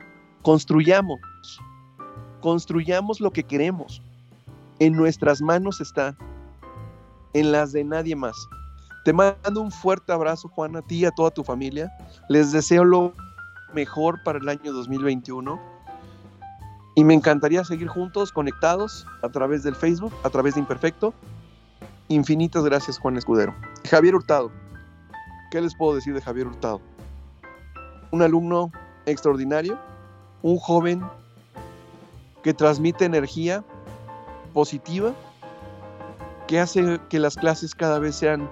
construyamos, 0.42 1.20
construyamos 2.42 3.22
lo 3.22 3.32
que 3.32 3.44
queremos. 3.44 4.02
En 4.80 4.94
nuestras 4.94 5.42
manos 5.42 5.80
está, 5.80 6.16
en 7.34 7.52
las 7.52 7.72
de 7.72 7.84
nadie 7.84 8.16
más. 8.16 8.36
Te 9.04 9.14
mando 9.14 9.62
un 9.62 9.72
fuerte 9.72 10.12
abrazo, 10.12 10.48
Juan, 10.50 10.76
a 10.76 10.82
ti 10.82 11.00
y 11.00 11.06
a 11.06 11.12
toda 11.12 11.32
tu 11.32 11.44
familia. 11.44 11.92
Les 12.30 12.52
deseo 12.52 12.84
lo 12.84 13.14
mejor 13.74 14.22
para 14.24 14.40
el 14.40 14.48
año 14.48 14.74
2021. 14.74 15.60
Y 16.96 17.04
me 17.04 17.14
encantaría 17.14 17.64
seguir 17.64 17.88
juntos, 17.88 18.32
conectados 18.32 19.08
a 19.22 19.30
través 19.30 19.64
del 19.64 19.76
Facebook, 19.76 20.14
a 20.24 20.30
través 20.30 20.56
de 20.56 20.60
Imperfecto. 20.60 21.14
Infinitas 22.12 22.66
gracias, 22.66 23.00
Juan 23.00 23.16
Escudero. 23.16 23.56
Javier 23.90 24.16
Hurtado. 24.16 24.52
¿Qué 25.50 25.62
les 25.62 25.74
puedo 25.74 25.96
decir 25.96 26.14
de 26.14 26.22
Javier 26.22 26.46
Hurtado? 26.46 26.82
Un 28.12 28.22
alumno 28.22 28.70
extraordinario, 29.06 29.80
un 30.42 30.58
joven 30.58 31.02
que 32.44 32.54
transmite 32.54 33.06
energía 33.06 33.64
positiva, 34.54 35.14
que 36.50 36.60
hace 36.60 37.00
que 37.08 37.18
las 37.18 37.38
clases 37.38 37.74
cada 37.74 37.98
vez 37.98 38.16
sean 38.16 38.50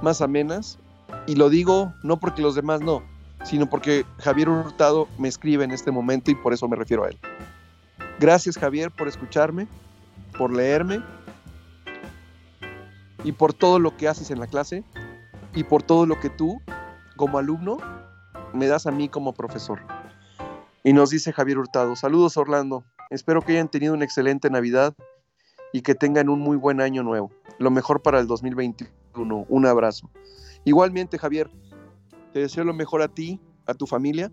más 0.00 0.20
amenas. 0.20 0.78
Y 1.26 1.34
lo 1.34 1.50
digo 1.50 1.92
no 2.04 2.20
porque 2.20 2.42
los 2.42 2.54
demás 2.54 2.80
no, 2.80 3.02
sino 3.42 3.68
porque 3.68 4.06
Javier 4.18 4.48
Hurtado 4.48 5.08
me 5.18 5.26
escribe 5.26 5.64
en 5.64 5.72
este 5.72 5.90
momento 5.90 6.30
y 6.30 6.36
por 6.36 6.52
eso 6.52 6.68
me 6.68 6.76
refiero 6.76 7.02
a 7.02 7.08
él. 7.08 7.18
Gracias 8.20 8.56
Javier 8.56 8.92
por 8.92 9.08
escucharme, 9.08 9.66
por 10.38 10.52
leerme 10.52 11.02
y 13.24 13.32
por 13.32 13.54
todo 13.54 13.78
lo 13.78 13.96
que 13.96 14.06
haces 14.06 14.30
en 14.30 14.38
la 14.38 14.46
clase 14.46 14.84
y 15.54 15.64
por 15.64 15.82
todo 15.82 16.06
lo 16.06 16.20
que 16.20 16.30
tú, 16.30 16.60
como 17.16 17.38
alumno, 17.38 17.78
me 18.52 18.68
das 18.68 18.86
a 18.86 18.92
mí 18.92 19.08
como 19.08 19.32
profesor. 19.32 19.80
Y 20.84 20.92
nos 20.92 21.10
dice 21.10 21.32
Javier 21.32 21.58
Hurtado, 21.58 21.96
saludos 21.96 22.36
Orlando, 22.36 22.84
espero 23.10 23.40
que 23.40 23.52
hayan 23.52 23.68
tenido 23.68 23.94
una 23.94 24.04
excelente 24.04 24.50
Navidad 24.50 24.94
y 25.72 25.80
que 25.80 25.94
tengan 25.94 26.28
un 26.28 26.40
muy 26.40 26.56
buen 26.56 26.80
año 26.80 27.02
nuevo. 27.02 27.32
Lo 27.58 27.70
mejor 27.70 28.02
para 28.02 28.20
el 28.20 28.26
2021. 28.26 29.46
Un 29.48 29.66
abrazo. 29.66 30.10
Igualmente, 30.64 31.18
Javier, 31.18 31.50
te 32.32 32.40
deseo 32.40 32.64
lo 32.64 32.74
mejor 32.74 33.02
a 33.02 33.08
ti, 33.08 33.40
a 33.66 33.74
tu 33.74 33.86
familia 33.86 34.30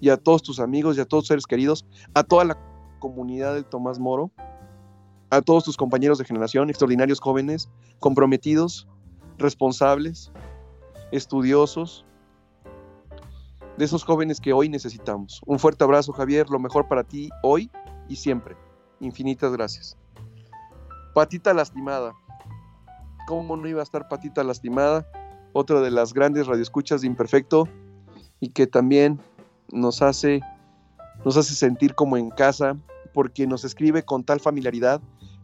y 0.00 0.10
a 0.10 0.16
todos 0.16 0.42
tus 0.42 0.60
amigos 0.60 0.96
y 0.96 1.00
a 1.00 1.04
todos 1.04 1.24
tus 1.24 1.28
seres 1.28 1.46
queridos, 1.46 1.86
a 2.14 2.22
toda 2.22 2.44
la 2.44 2.58
comunidad 3.00 3.54
del 3.54 3.64
Tomás 3.64 3.98
Moro, 3.98 4.30
a 5.32 5.40
todos 5.40 5.64
tus 5.64 5.78
compañeros 5.78 6.18
de 6.18 6.26
generación, 6.26 6.68
extraordinarios 6.68 7.18
jóvenes, 7.18 7.70
comprometidos, 8.00 8.86
responsables, 9.38 10.30
estudiosos, 11.10 12.04
de 13.78 13.86
esos 13.86 14.04
jóvenes 14.04 14.42
que 14.42 14.52
hoy 14.52 14.68
necesitamos. 14.68 15.40
Un 15.46 15.58
fuerte 15.58 15.84
abrazo, 15.84 16.12
Javier, 16.12 16.50
lo 16.50 16.58
mejor 16.58 16.86
para 16.86 17.02
ti 17.02 17.30
hoy 17.42 17.70
y 18.10 18.16
siempre. 18.16 18.56
Infinitas 19.00 19.52
gracias. 19.52 19.96
Patita 21.14 21.54
lastimada. 21.54 22.12
¿Cómo 23.26 23.56
no 23.56 23.66
iba 23.66 23.80
a 23.80 23.84
estar 23.84 24.08
Patita 24.08 24.44
lastimada? 24.44 25.08
Otra 25.54 25.80
de 25.80 25.90
las 25.90 26.12
grandes 26.12 26.46
radioescuchas 26.46 27.00
de 27.00 27.06
Imperfecto 27.06 27.66
y 28.38 28.50
que 28.50 28.66
también 28.66 29.18
nos 29.72 30.02
hace, 30.02 30.42
nos 31.24 31.38
hace 31.38 31.54
sentir 31.54 31.94
como 31.94 32.18
en 32.18 32.28
casa 32.28 32.76
porque 33.14 33.46
nos 33.46 33.64
escribe 33.64 34.02
con 34.02 34.24
tal 34.24 34.38
familiaridad 34.38 35.00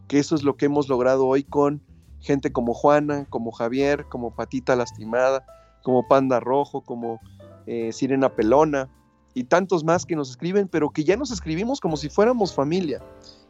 que 0.09 0.17
eso 0.19 0.35
es 0.35 0.43
lo 0.43 0.57
que 0.57 0.65
hemos 0.65 0.89
logrado 0.89 1.27
hoy 1.27 1.43
con 1.43 1.81
gente 2.19 2.51
como 2.51 2.73
Juana, 2.73 3.25
como 3.29 3.51
Javier, 3.51 4.05
como 4.09 4.35
Patita 4.35 4.75
Lastimada, 4.75 5.45
como 5.83 6.05
Panda 6.07 6.39
Rojo, 6.39 6.81
como 6.81 7.21
eh, 7.67 7.93
Sirena 7.93 8.27
Pelona 8.35 8.89
y 9.35 9.43
tantos 9.43 9.83
más 9.83 10.07
que 10.07 10.15
nos 10.15 10.31
escriben, 10.31 10.67
pero 10.67 10.89
que 10.89 11.03
ya 11.03 11.15
nos 11.15 11.31
escribimos 11.31 11.79
como 11.79 11.95
si 11.95 12.09
fuéramos 12.09 12.53
familia. 12.53 13.01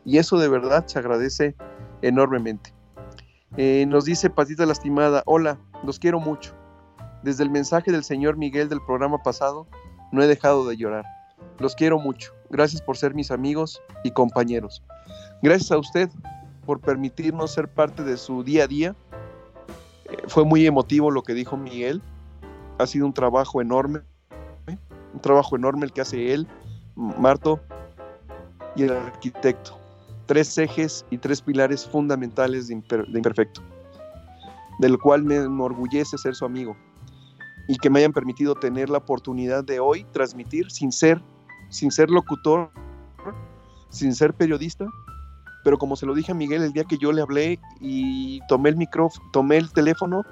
Y 0.04 0.18
eso 0.18 0.38
de 0.38 0.50
verdad 0.50 0.86
se 0.86 1.00
agradece 1.00 1.56
enormemente. 2.02 2.74
Eh, 3.56 3.86
nos 3.88 4.04
dice 4.04 4.30
Patita 4.30 4.66
Lastimada, 4.66 5.24
hola, 5.26 5.58
los 5.86 5.98
quiero 5.98 6.20
mucho. 6.20 6.54
Desde 7.24 7.44
el 7.44 7.50
mensaje 7.50 7.92
del 7.92 8.04
señor 8.04 8.36
Miguel 8.36 8.68
del 8.68 8.82
programa 8.86 9.24
pasado, 9.24 9.66
no 10.12 10.22
he 10.22 10.28
dejado 10.28 10.68
de 10.68 10.76
llorar. 10.76 11.06
Los 11.58 11.74
quiero 11.74 12.00
mucho. 12.00 12.34
Gracias 12.50 12.82
por 12.82 12.98
ser 12.98 13.16
mis 13.16 13.32
amigos 13.32 13.82
y 14.04 14.12
compañeros. 14.12 14.84
Gracias 15.42 15.72
a 15.72 15.78
usted 15.78 16.10
por 16.70 16.82
permitirnos 16.82 17.52
ser 17.52 17.68
parte 17.68 18.04
de 18.04 18.16
su 18.16 18.44
día 18.44 18.66
a 18.66 18.68
día. 18.68 18.96
Eh, 20.06 20.18
fue 20.28 20.46
muy 20.46 20.68
emotivo 20.68 21.10
lo 21.10 21.24
que 21.24 21.34
dijo 21.34 21.58
Miguel. 21.58 22.00
Ha 22.78 22.86
sido 22.86 23.08
un 23.08 23.14
trabajo 23.14 23.60
enorme. 23.60 24.02
Un 25.16 25.20
trabajo 25.20 25.56
enorme 25.56 25.88
el 25.88 25.92
que 25.92 26.02
hace 26.02 26.32
él, 26.32 26.48
Marto 26.96 27.60
y 28.76 28.84
el 28.84 28.92
arquitecto 28.92 29.80
tres 30.28 30.56
ejes 30.60 31.08
y 31.10 31.18
tres 31.18 31.42
pilares 31.42 31.88
fundamentales 31.88 32.68
de, 32.68 32.76
Imperfecto, 32.76 33.64
del 34.78 35.00
cual 35.00 35.24
me 35.24 35.38
enorgullece 35.38 36.20
ser 36.20 36.36
su 36.36 36.46
amigo 36.46 36.78
y 37.68 37.78
que 37.78 37.90
me 37.90 37.98
hayan 37.98 38.14
permitido 38.14 38.54
tener 38.54 38.92
la 38.92 39.00
oportunidad 39.00 39.64
de 39.64 39.80
hoy 39.80 40.06
transmitir 40.12 40.70
sin 40.70 40.92
ser, 40.92 41.20
sin 41.70 41.90
ser 41.90 42.12
locutor, 42.12 42.70
sin 43.90 44.14
ser 44.14 44.36
periodista, 44.36 44.86
pero 45.70 45.78
como 45.78 45.96
se 45.96 46.08
lo 46.08 46.16
dije 46.16 46.32
a 46.32 46.34
Miguel 46.34 46.64
el 46.64 46.74
día 46.74 46.84
que 46.84 46.98
yo 46.98 47.12
le 47.12 47.22
hablé 47.22 47.60
y 47.80 48.40
tomé 48.48 48.70
el 48.70 48.76
micrófono, 48.76 49.24
tomé 49.32 49.58
el 49.58 49.72
teléfono 49.72 50.26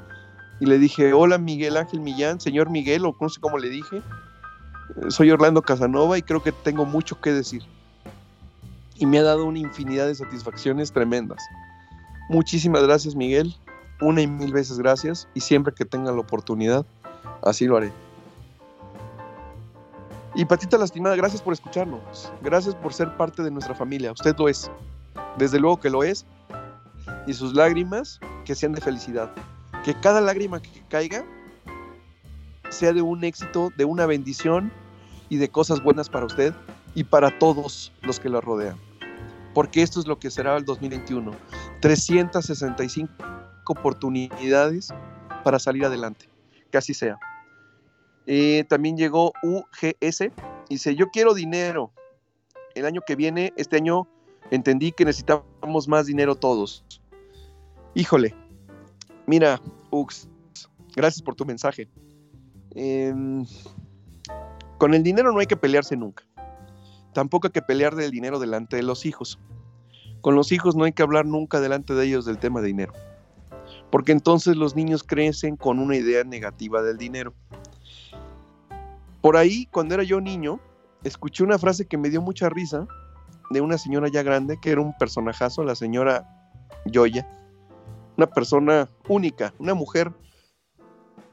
y 0.60 0.66
le 0.66 0.80
dije, 0.80 1.14
hola 1.14 1.38
Miguel 1.38 1.78
Ángel 1.78 2.02
Millán, 2.02 2.42
señor 2.42 2.72
Miguel, 2.72 3.06
o 3.06 3.16
no 3.22 3.30
sé 3.30 3.40
cómo 3.40 3.60
le 3.60 3.70
dije, 3.70 4.02
soy 5.10 5.30
Orlando 5.30 5.62
Casanova 5.62 6.18
y 6.18 6.24
creo 6.24 6.42
que 6.42 6.52
tengo 6.52 6.86
mucho 6.86 7.22
que 7.22 7.34
decir 7.34 7.62
y 8.96 9.06
me 9.06 9.20
ha 9.20 9.22
dado 9.22 9.46
una 9.46 9.60
infinidad 9.60 10.08
de 10.08 10.16
satisfacciones 10.16 10.92
tremendas. 10.92 11.38
Muchísimas 12.30 12.82
gracias 12.82 13.14
Miguel, 13.14 13.56
una 14.02 14.24
y 14.24 14.26
mil 14.26 14.52
veces 14.52 14.80
gracias 14.80 15.28
y 15.36 15.42
siempre 15.42 15.72
que 15.72 15.86
tenga 15.86 16.12
la 16.12 16.20
oportunidad, 16.20 16.84
así 17.44 17.68
lo 17.68 17.78
haré. 17.78 17.92
Y 20.34 20.46
Patita 20.46 20.80
Lastimada, 20.80 21.16
gracias 21.16 21.44
por 21.44 21.54
escucharnos, 21.54 22.34
gracias 22.42 22.74
por 22.74 22.92
ser 22.92 23.16
parte 23.18 23.44
de 23.44 23.52
nuestra 23.52 23.76
familia, 23.76 24.14
usted 24.14 24.36
lo 24.36 24.50
es, 24.50 24.72
desde 25.38 25.60
luego 25.60 25.80
que 25.80 25.90
lo 25.90 26.04
es, 26.04 26.26
y 27.26 27.34
sus 27.34 27.54
lágrimas 27.54 28.20
que 28.46 28.56
sean 28.56 28.74
de 28.74 28.82
felicidad, 28.82 29.32
que 29.84 29.94
cada 29.94 30.22
lágrima 30.22 30.62
que 30.62 30.84
caiga 30.90 31.26
sea 32.70 32.94
de 32.94 33.02
un 33.02 33.24
éxito, 33.24 33.72
de 33.78 33.86
una 33.86 34.06
bendición 34.06 34.72
y 35.30 35.38
de 35.38 35.50
cosas 35.50 35.82
buenas 35.82 36.10
para 36.10 36.26
usted 36.26 36.54
y 36.96 37.04
para 37.04 37.38
todos 37.40 37.94
los 38.02 38.20
que 38.20 38.30
la 38.30 38.42
rodean 38.42 38.78
porque 39.58 39.82
esto 39.82 40.00
es 40.00 40.06
lo 40.06 40.20
que 40.20 40.30
será 40.30 40.56
el 40.56 40.66
2021. 40.66 41.32
365 41.82 43.12
oportunidades 43.66 44.94
para 45.44 45.58
salir 45.58 45.84
adelante, 45.84 46.30
que 46.70 46.78
así 46.78 46.94
sea. 46.94 47.18
Eh, 48.28 48.66
también 48.70 48.98
llegó 48.98 49.34
UGS, 49.42 50.30
dice, 50.70 50.96
yo 50.96 51.10
quiero 51.10 51.34
dinero. 51.34 51.92
El 52.76 52.86
año 52.86 53.02
que 53.02 53.16
viene, 53.16 53.52
este 53.58 53.78
año, 53.78 54.08
entendí 54.52 54.92
que 54.92 55.06
necesitamos 55.06 55.88
más 55.88 56.06
dinero 56.06 56.36
todos. 56.36 56.86
Híjole, 57.94 58.36
mira, 59.26 59.62
Ux, 59.90 60.28
gracias 60.96 61.22
por 61.22 61.36
tu 61.36 61.46
mensaje. 61.46 61.90
Em, 62.76 63.46
con 64.78 64.94
el 64.94 65.04
dinero 65.04 65.32
no 65.32 65.40
hay 65.40 65.48
que 65.48 65.58
pelearse 65.58 65.96
nunca. 65.98 66.24
Tampoco 67.14 67.48
hay 67.48 67.52
que 67.52 67.62
pelear 67.62 67.96
del 67.96 68.12
dinero 68.12 68.40
delante 68.40 68.76
de 68.76 68.84
los 68.84 69.06
hijos. 69.06 69.40
Con 70.22 70.36
los 70.36 70.52
hijos 70.52 70.76
no 70.76 70.84
hay 70.84 70.92
que 70.92 71.04
hablar 71.04 71.26
nunca 71.26 71.60
delante 71.60 71.94
de 71.94 72.06
ellos 72.06 72.26
del 72.26 72.38
tema 72.38 72.62
de 72.62 72.68
dinero. 72.68 72.94
porque 73.90 74.12
entonces 74.12 74.58
los 74.58 74.76
niños 74.76 75.02
crecen 75.02 75.56
con 75.56 75.80
una 75.80 75.96
idea 75.96 76.24
negativa 76.26 76.82
del 76.82 76.98
dinero. 76.98 77.34
Por 79.22 79.38
ahí, 79.38 79.66
cuando 79.72 79.96
era 79.96 80.04
yo 80.04 80.20
niño, 80.20 80.60
escuché 81.04 81.44
una 81.44 81.58
frase 81.58 81.86
que 81.86 81.98
me 81.98 82.10
dio 82.10 82.22
mucha 82.22 82.50
risa 82.50 82.86
de 83.50 83.62
una 83.62 83.78
señora 83.78 84.08
ya 84.10 84.24
grande, 84.24 84.60
que 84.60 84.72
era 84.72 84.82
un 84.82 84.94
personajazo, 84.98 85.64
la 85.64 85.76
señora 85.76 86.28
Yoya, 86.86 87.28
una 88.18 88.28
persona 88.28 88.90
única, 89.08 89.54
una 89.60 89.74
mujer 89.74 90.12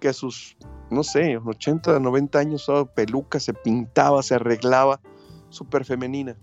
que 0.01 0.09
a 0.09 0.13
sus, 0.13 0.57
no 0.91 1.03
sé, 1.03 1.39
80, 1.39 1.99
90 1.99 2.39
años 2.39 2.63
usaba 2.63 2.85
peluca, 2.85 3.41
se 3.41 3.55
pintaba, 3.55 4.23
se 4.23 4.35
arreglaba, 4.35 5.01
súper 5.49 5.85
femenina. 5.85 6.37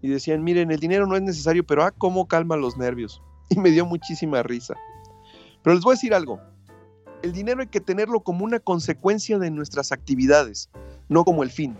Y 0.00 0.08
decían, 0.08 0.42
miren, 0.42 0.72
el 0.72 0.80
dinero 0.80 1.06
no 1.06 1.14
es 1.14 1.22
necesario, 1.22 1.64
pero 1.64 1.84
ah, 1.84 1.92
cómo 1.92 2.26
calma 2.26 2.56
los 2.56 2.76
nervios. 2.76 3.22
Y 3.50 3.58
me 3.58 3.70
dio 3.70 3.84
muchísima 3.84 4.42
risa. 4.42 4.74
Pero 5.62 5.74
les 5.74 5.84
voy 5.84 5.92
a 5.92 5.96
decir 5.96 6.14
algo. 6.14 6.40
El 7.22 7.32
dinero 7.32 7.60
hay 7.60 7.68
que 7.68 7.80
tenerlo 7.80 8.20
como 8.20 8.44
una 8.44 8.58
consecuencia 8.58 9.38
de 9.38 9.50
nuestras 9.50 9.92
actividades, 9.92 10.70
no 11.08 11.24
como 11.24 11.42
el 11.42 11.50
fin. 11.50 11.76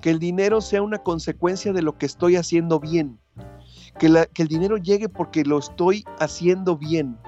Que 0.00 0.10
el 0.10 0.18
dinero 0.18 0.60
sea 0.60 0.82
una 0.82 0.98
consecuencia 0.98 1.72
de 1.72 1.82
lo 1.82 1.98
que 1.98 2.06
estoy 2.06 2.36
haciendo 2.36 2.80
bien. 2.80 3.18
Que, 3.98 4.06
el 4.06 4.48
dinero 4.48 4.76
llegue 4.76 5.08
porque 5.08 5.44
lo 5.44 5.58
estoy 5.58 6.04
haciendo 6.18 6.76
bien. 6.76 7.18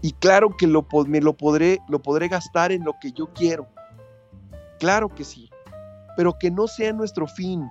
Y 0.00 0.12
claro 0.12 0.56
que 0.56 0.66
lo, 0.66 0.86
me 1.06 1.20
lo 1.20 1.36
podré, 1.36 1.80
lo 1.88 2.00
podré 2.00 2.28
gastar 2.28 2.72
en 2.72 2.84
lo 2.84 2.94
que 3.00 3.12
yo 3.12 3.32
quiero. 3.34 3.66
Claro 4.78 5.08
que 5.08 5.24
sí. 5.24 5.50
Pero 6.16 6.38
que 6.38 6.50
no 6.50 6.66
sea 6.66 6.92
nuestro 6.92 7.26
fin. 7.26 7.68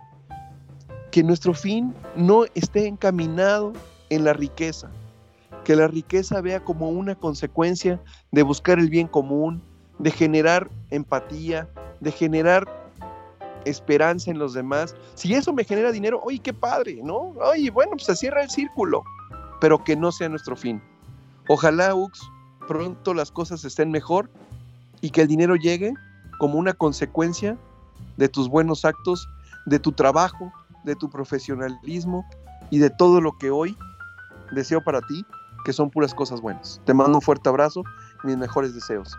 Que 1.12 1.24
nuestro 1.24 1.54
fin 1.54 1.94
no 2.16 2.46
esté 2.54 2.88
encaminado 2.88 3.74
en 4.10 4.24
la 4.24 4.34
riqueza 4.34 4.90
que 5.64 5.76
la 5.76 5.88
riqueza 5.88 6.42
vea 6.42 6.64
como 6.64 6.90
una 6.90 7.16
consecuencia 7.16 8.02
de 8.32 8.44
buscar 8.44 8.80
el 8.80 8.90
bien 8.90 9.08
común, 9.08 9.62
de 10.00 10.12
generar 10.12 10.70
empatía, 10.90 11.70
de 12.00 12.12
generar 12.12 12.68
esperanza 13.66 14.32
en 14.32 14.40
los 14.40 14.54
demás. 14.54 14.96
Si 15.16 15.34
eso 15.34 15.54
me 15.54 15.64
genera 15.64 15.92
dinero, 15.92 16.20
oye, 16.24 16.40
qué 16.40 16.54
padre, 16.54 17.00
¿no? 17.04 17.34
Oye, 17.52 17.70
bueno, 17.70 17.92
pues 17.92 18.06
se 18.06 18.16
cierra 18.16 18.44
el 18.44 18.50
círculo, 18.50 19.04
pero 19.60 19.84
que 19.84 19.96
no 19.96 20.12
sea 20.12 20.30
nuestro 20.30 20.56
fin. 20.56 20.82
Ojalá, 21.48 21.96
Ux, 21.96 22.20
pronto 22.68 23.14
las 23.14 23.32
cosas 23.32 23.64
estén 23.66 23.92
mejor 23.92 24.30
y 25.02 25.10
que 25.10 25.22
el 25.22 25.28
dinero 25.28 25.56
llegue 25.56 25.94
como 26.40 26.58
una 26.58 26.74
consecuencia 26.74 27.58
de 28.18 28.30
tus 28.30 28.50
buenos 28.50 28.86
actos, 28.86 29.28
de 29.66 29.80
tu 29.80 29.92
trabajo, 29.92 30.52
de 30.84 30.96
tu 30.96 31.10
profesionalismo 31.10 32.26
y 32.70 32.80
de 32.80 32.90
todo 32.90 33.22
lo 33.22 33.38
que 33.38 33.52
hoy 33.52 33.78
deseo 34.52 34.84
para 34.84 35.02
ti 35.02 35.26
que 35.66 35.74
son 35.74 35.90
puras 35.90 36.14
cosas 36.14 36.42
buenas. 36.42 36.82
Te 36.86 36.94
mando 36.94 37.18
un 37.18 37.22
fuerte 37.22 37.50
abrazo 37.50 37.84
mis 38.24 38.38
mejores 38.38 38.74
deseos. 38.74 39.18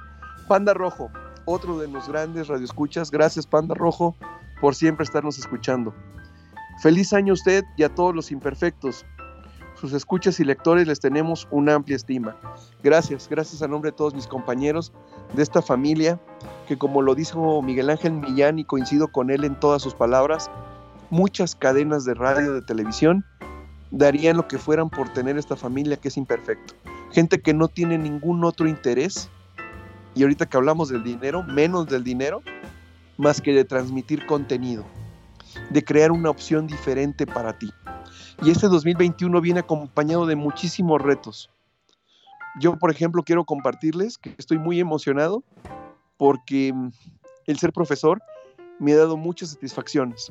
Panda 0.49 0.75
Rojo, 0.75 1.11
otro 1.45 1.79
de 1.79 1.89
los 1.89 2.09
grandes 2.09 2.49
radioescuchas. 2.49 3.11
Gracias, 3.11 3.47
Panda 3.47 3.75
Rojo, 3.75 4.17
por 4.61 4.75
siempre 4.75 5.05
estarnos 5.05 5.39
escuchando. 5.39 5.95
Feliz 6.83 7.13
año 7.13 7.33
a 7.33 7.35
usted 7.35 7.65
y 7.77 7.83
a 7.83 7.95
todos 7.95 8.15
los 8.15 8.31
imperfectos. 8.33 9.05
Sus 9.75 9.93
escuchas 9.93 10.39
y 10.39 10.45
lectores 10.45 10.87
les 10.87 11.01
tenemos 11.01 11.49
una 11.51 11.75
amplia 11.75 11.97
estima. 11.97 12.37
Gracias, 12.83 13.29
gracias 13.29 13.63
a 13.63 13.69
nombre 13.69 13.91
de 13.91 13.97
todos 13.97 14.15
mis 14.15 14.27
compañeros 14.27 14.93
de 15.35 15.43
esta 15.43 15.61
familia, 15.61 16.21
que 16.69 16.79
como 16.79 17.03
lo 17.03 17.15
dijo 17.15 17.63
Miguel 17.63 17.91
Ángel 17.91 18.13
Millán 18.13 18.59
y 18.59 18.65
coincido 18.65 19.09
con 19.09 19.31
él 19.31 19.45
en 19.45 19.59
todas 19.59 19.83
sus 19.83 19.95
palabras, 19.95 20.51
muchas 21.11 21.55
cadenas 21.57 22.05
de 22.05 22.15
radio, 22.15 22.55
de 22.55 22.63
televisión, 22.63 23.25
darían 23.91 24.37
lo 24.37 24.49
que 24.49 24.59
fueran 24.59 24.89
por 24.89 25.13
tener 25.13 25.37
esta 25.37 25.57
familia 25.57 25.97
que 25.97 26.09
es 26.09 26.17
imperfecto. 26.17 26.75
Gente 27.13 27.41
que 27.41 27.53
no 27.53 27.69
tiene 27.69 27.99
ningún 27.99 28.45
otro 28.45 28.67
interés, 28.67 29.29
y 30.15 30.23
ahorita 30.23 30.47
que 30.47 30.57
hablamos 30.57 30.89
del 30.89 31.03
dinero, 31.03 31.43
menos 31.43 31.87
del 31.87 32.05
dinero, 32.05 32.43
más 33.17 33.41
que 33.41 33.53
de 33.53 33.65
transmitir 33.65 34.27
contenido, 34.27 34.85
de 35.71 35.85
crear 35.85 36.13
una 36.13 36.31
opción 36.31 36.67
diferente 36.67 37.27
para 37.27 37.59
ti. 37.59 37.71
Y 38.43 38.51
este 38.51 38.69
2021 38.69 39.41
viene 39.41 39.61
acompañado 39.61 40.27
de 40.27 40.37
muchísimos 40.37 41.01
retos. 41.01 41.51
Yo, 42.61 42.79
por 42.79 42.91
ejemplo, 42.91 43.23
quiero 43.23 43.45
compartirles 43.45 44.19
que 44.19 44.35
estoy 44.37 44.59
muy 44.59 44.81
emocionado 44.81 45.43
porque 46.19 46.73
mm, 46.73 46.91
el 47.47 47.59
ser 47.59 47.73
profesor 47.73 48.21
me 48.79 48.93
ha 48.93 48.99
dado 48.99 49.17
muchas 49.17 49.51
satisfacciones. 49.51 50.31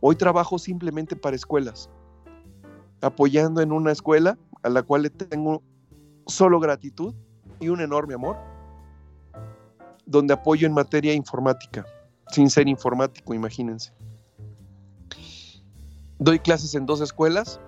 Hoy 0.00 0.16
trabajo 0.16 0.58
simplemente 0.58 1.16
para 1.16 1.36
escuelas, 1.36 1.90
apoyando 3.02 3.60
en 3.60 3.72
una 3.72 3.92
escuela 3.92 4.38
a 4.62 4.70
la 4.70 4.82
cual 4.82 5.02
le 5.02 5.10
tengo 5.10 5.62
solo 6.26 6.58
gratitud 6.60 7.14
y 7.58 7.68
un 7.68 7.80
enorme 7.80 8.14
amor, 8.14 8.38
donde 10.06 10.34
apoyo 10.34 10.66
en 10.66 10.72
materia 10.72 11.14
informática, 11.14 11.84
sin 12.30 12.50
ser 12.50 12.68
informático, 12.68 13.34
imagínense. 13.34 13.92
Doy 16.18 16.38
clases 16.38 16.74
en 16.74 16.86
dos 16.86 17.00
escuelas 17.00 17.60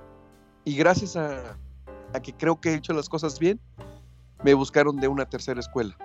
y 0.64 0.77
gracias 0.77 1.16
a, 1.16 1.59
que 2.23 2.33
creo 2.35 2.61
que 2.61 2.71
he 2.71 2.75
hecho 2.75 2.92
las 2.92 3.09
cosas 3.09 3.38
bien, 3.38 3.61
me 4.45 4.55
buscaron 4.55 4.97
de 4.97 5.09
una 5.09 5.25
tercera 5.25 5.61
escuela 5.61 5.97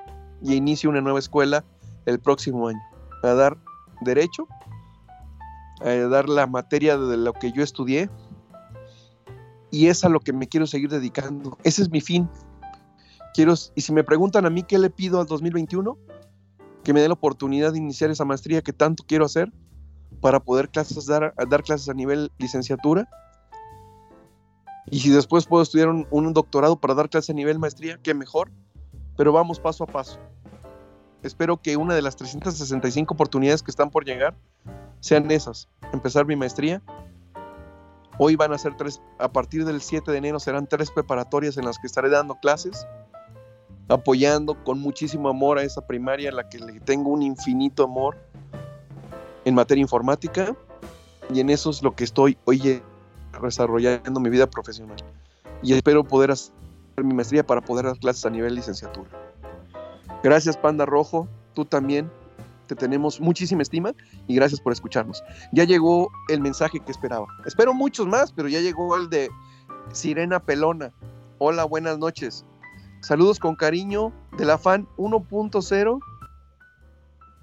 y 0.42 0.56
inicio 0.56 0.90
una 0.90 1.02
nueva 1.02 1.20
escuela 1.20 1.66
el 2.06 2.20
próximo 2.20 2.68
año, 2.68 2.82
a 3.24 3.34
dar 3.34 3.58
derecho, 4.02 4.48
a 5.82 5.90
dar 5.90 6.30
la 6.30 6.48
materia 6.48 6.98
de 6.98 7.18
lo 7.18 7.34
que 7.34 7.52
yo 7.52 7.64
estudié, 7.64 8.10
y 9.72 9.88
es 9.88 10.04
a 10.04 10.10
lo 10.10 10.20
que 10.20 10.34
me 10.34 10.48
quiero 10.48 10.66
seguir 10.68 10.90
dedicando. 10.90 11.58
Ese 11.64 11.82
es 11.82 11.92
mi 11.92 12.02
fin. 12.02 12.30
Quiero, 13.34 13.54
y 13.76 13.82
si 13.82 13.92
me 13.92 14.04
preguntan 14.04 14.46
a 14.46 14.50
mí 14.50 14.64
qué 14.64 14.80
le 14.80 14.90
pido 14.90 15.20
al 15.20 15.28
2021, 15.28 15.98
que 16.88 16.94
me 16.94 17.02
dé 17.02 17.10
la 17.10 17.16
oportunidad 17.16 17.74
de 17.74 17.80
iniciar 17.80 18.12
esa 18.12 18.24
maestría 18.24 18.62
que 18.62 18.72
tanto 18.72 19.04
quiero 19.06 19.26
hacer 19.26 19.52
para 20.22 20.40
poder 20.40 20.70
clases, 20.70 21.06
dar, 21.06 21.34
dar 21.50 21.62
clases 21.62 21.90
a 21.90 21.94
nivel 21.94 22.32
licenciatura. 22.38 23.10
Y 24.90 25.02
si 25.02 25.10
después 25.10 25.48
puedo 25.48 25.62
estudiar 25.62 25.90
un, 25.90 26.08
un 26.12 26.32
doctorado 26.32 26.80
para 26.80 26.94
dar 26.94 27.10
clases 27.10 27.32
a 27.32 27.34
nivel 27.34 27.60
maestría, 27.60 28.00
qué 28.02 28.14
mejor. 28.14 28.52
Pero 29.18 29.34
vamos 29.34 29.60
paso 29.60 29.84
a 29.84 29.88
paso. 29.88 30.18
Espero 31.24 31.62
que 31.62 31.76
una 31.76 31.94
de 31.94 32.02
las 32.02 32.16
365 32.16 33.14
oportunidades 33.14 33.64
que 33.64 33.72
están 33.72 33.90
por 33.90 34.06
llegar 34.06 34.38
sean 35.02 35.30
esas. 35.30 35.68
Empezar 35.92 36.26
mi 36.26 36.38
maestría 36.38 36.82
Hoy 38.20 38.36
van 38.36 38.52
a 38.52 38.58
ser 38.58 38.76
tres, 38.76 39.02
a 39.20 39.32
partir 39.32 39.64
del 39.64 39.82
7 39.82 40.10
de 40.12 40.18
enero 40.18 40.40
serán 40.40 40.68
tres 40.68 40.90
preparatorias 40.90 41.58
en 41.58 41.66
las 41.66 41.78
que 41.78 41.86
estaré 41.86 42.10
dando 42.10 42.36
clases, 42.36 42.88
apoyando 43.90 44.62
con 44.64 44.80
muchísimo 44.80 45.30
amor 45.30 45.58
a 45.58 45.64
esa 45.64 45.86
primaria 45.86 46.30
a 46.30 46.34
la 46.34 46.50
que 46.50 46.60
le 46.60 46.80
tengo 46.80 47.10
un 47.10 47.22
infinito 47.22 47.84
amor 47.84 48.18
en 49.46 49.56
materia 49.56 49.82
informática 49.82 50.56
y 51.34 51.40
en 51.40 51.50
eso 51.50 51.70
es 51.70 51.82
lo 51.82 51.96
que 51.96 52.04
estoy 52.04 52.38
hoy 52.46 52.82
desarrollando 53.42 54.20
mi 54.20 54.30
vida 54.30 54.50
profesional. 54.50 54.98
Y 55.62 55.74
espero 55.74 56.04
poder 56.04 56.32
hacer 56.32 56.54
mi 56.98 57.14
maestría 57.14 57.46
para 57.46 57.62
poder 57.62 57.86
dar 57.86 57.98
clases 57.98 58.26
a 58.26 58.30
nivel 58.30 58.56
licenciatura. 58.56 59.10
Gracias 60.24 60.58
Panda 60.58 60.86
Rojo, 60.86 61.28
tú 61.54 61.66
también 61.66 62.12
te 62.68 62.76
tenemos 62.76 63.22
muchísima 63.22 63.62
estima 63.62 63.94
y 64.28 64.36
gracias 64.36 64.60
por 64.60 64.74
escucharnos. 64.74 65.24
Ya 65.54 65.64
llegó 65.64 66.10
el 66.28 66.42
mensaje 66.42 66.80
que 66.80 66.92
esperaba. 66.92 67.28
Espero 67.46 67.74
muchos 67.74 68.06
más, 68.08 68.32
pero 68.34 68.50
ya 68.50 68.60
llegó 68.60 68.98
el 68.98 69.10
de 69.10 69.30
Sirena 69.94 70.40
Pelona. 70.40 70.92
Hola, 71.40 71.64
buenas 71.64 71.98
noches. 71.98 72.46
Saludos 73.02 73.40
con 73.40 73.56
cariño 73.56 74.12
de 74.38 74.46
la 74.46 74.58
fan 74.58 74.88
1.0. 74.98 76.00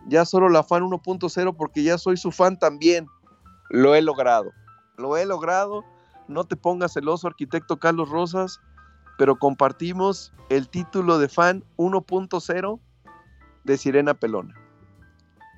Ya 0.09 0.25
solo 0.25 0.49
la 0.49 0.63
fan 0.63 0.83
1.0 0.83 1.57
porque 1.57 1.83
ya 1.83 1.99
soy 1.99 2.17
su 2.17 2.31
fan 2.31 2.59
también. 2.59 3.07
Lo 3.71 3.95
he 3.95 4.03
logrado. 4.03 4.51
Lo 4.97 5.17
he 5.17 5.25
logrado. 5.25 5.85
No 6.29 6.45
te 6.45 6.57
pongas 6.57 6.93
celoso, 6.93 7.27
arquitecto 7.27 7.79
Carlos 7.79 8.09
Rosas, 8.09 8.61
pero 9.19 9.37
compartimos 9.37 10.33
el 10.49 10.69
título 10.69 11.19
de 11.19 11.29
fan 11.29 11.65
1.0 11.77 12.81
de 13.65 13.77
Sirena 13.77 14.15
Pelona 14.15 14.55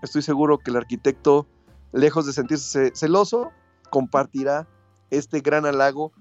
estoy 0.03 0.23
seguro 0.23 0.59
que 0.59 0.71
el 0.71 0.77
arquitecto, 0.77 1.47
lejos 1.93 2.27
de 2.27 2.33
sentirse 2.33 2.93
celoso, 2.95 3.53
compartirá 3.91 4.67
este 5.11 5.41
gran 5.41 5.67
halago 5.67 6.13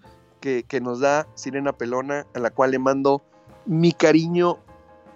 que, 0.41 0.63
que, 0.63 0.81
nos 0.81 0.99
da 0.99 1.27
Sirena 1.35 1.73
Pelona, 1.73 2.25
a 2.35 2.39
la 2.39 2.51
cual 2.51 2.71
le 2.71 2.79
mando 2.79 3.23
mi 3.65 3.91
cariño 3.91 4.59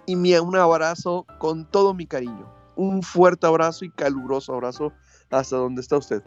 y 0.06 0.16
mi, 0.16 0.34
un 0.34 0.56
abrazo 0.56 1.26
con 1.38 1.70
todo 1.70 1.94
mi 1.94 2.06
cariño. 2.06 2.52
Un 2.76 3.02
fuerte 3.02 3.46
abrazo 3.46 3.84
y 3.84 3.90
caluroso 3.90 4.54
abrazo 4.54 4.92
hasta 5.30 5.56
donde 5.56 5.80
está 5.80 5.98
usted. 5.98 6.22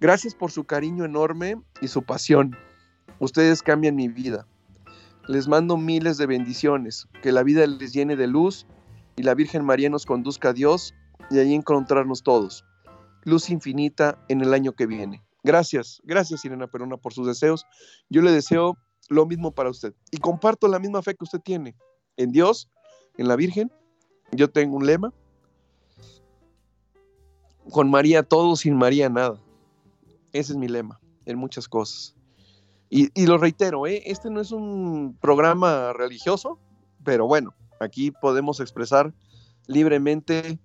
Gracias 0.00 0.34
por 0.34 0.50
su 0.50 0.64
cariño 0.64 1.04
enorme 1.04 1.56
y 1.80 1.88
su 1.88 2.02
pasión. 2.02 2.56
Ustedes 3.18 3.62
cambian 3.62 3.94
mi 3.94 4.08
vida. 4.08 4.46
Les 5.28 5.46
mando 5.46 5.76
miles 5.76 6.18
de 6.18 6.26
bendiciones. 6.26 7.06
Que 7.22 7.30
la 7.30 7.44
vida 7.44 7.66
les 7.66 7.92
llene 7.92 8.16
de 8.16 8.26
luz 8.26 8.66
y 9.16 9.22
la 9.22 9.34
Virgen 9.34 9.64
María 9.64 9.90
nos 9.90 10.04
conduzca 10.04 10.48
a 10.48 10.52
Dios 10.52 10.94
y 11.30 11.38
allí 11.38 11.54
encontrarnos 11.54 12.22
todos. 12.22 12.64
Luz 13.24 13.48
infinita 13.50 14.18
en 14.28 14.40
el 14.40 14.52
año 14.52 14.72
que 14.72 14.86
viene. 14.86 15.22
Gracias, 15.44 16.00
gracias 16.04 16.44
Irena 16.44 16.66
Perona 16.66 16.96
por 16.96 17.12
sus 17.12 17.26
deseos. 17.26 17.66
Yo 18.10 18.22
le 18.22 18.32
deseo 18.32 18.76
lo 19.08 19.26
mismo 19.26 19.52
para 19.52 19.70
usted. 19.70 19.94
Y 20.10 20.18
comparto 20.18 20.68
la 20.68 20.78
misma 20.78 21.02
fe 21.02 21.14
que 21.14 21.24
usted 21.24 21.40
tiene 21.40 21.76
en 22.16 22.32
Dios, 22.32 22.68
en 23.16 23.28
la 23.28 23.36
Virgen. 23.36 23.70
Yo 24.32 24.50
tengo 24.50 24.76
un 24.76 24.86
lema. 24.86 25.12
Con 27.70 27.90
María 27.90 28.22
todo, 28.22 28.56
sin 28.56 28.76
María 28.76 29.08
nada. 29.08 29.38
Ese 30.32 30.52
es 30.52 30.58
mi 30.58 30.68
lema 30.68 31.00
en 31.26 31.38
muchas 31.38 31.68
cosas. 31.68 32.14
Y, 32.90 33.08
y 33.14 33.26
lo 33.26 33.38
reitero, 33.38 33.86
¿eh? 33.86 34.02
este 34.06 34.28
no 34.28 34.40
es 34.40 34.52
un 34.52 35.16
programa 35.20 35.92
religioso, 35.94 36.58
pero 37.04 37.26
bueno, 37.26 37.54
aquí 37.80 38.10
podemos 38.10 38.60
expresar 38.60 39.14
libremente 39.66 40.58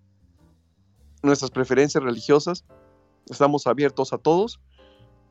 nuestras 1.23 1.51
preferencias 1.51 2.03
religiosas. 2.03 2.65
Estamos 3.29 3.67
abiertos 3.67 4.13
a 4.13 4.17
todos 4.17 4.59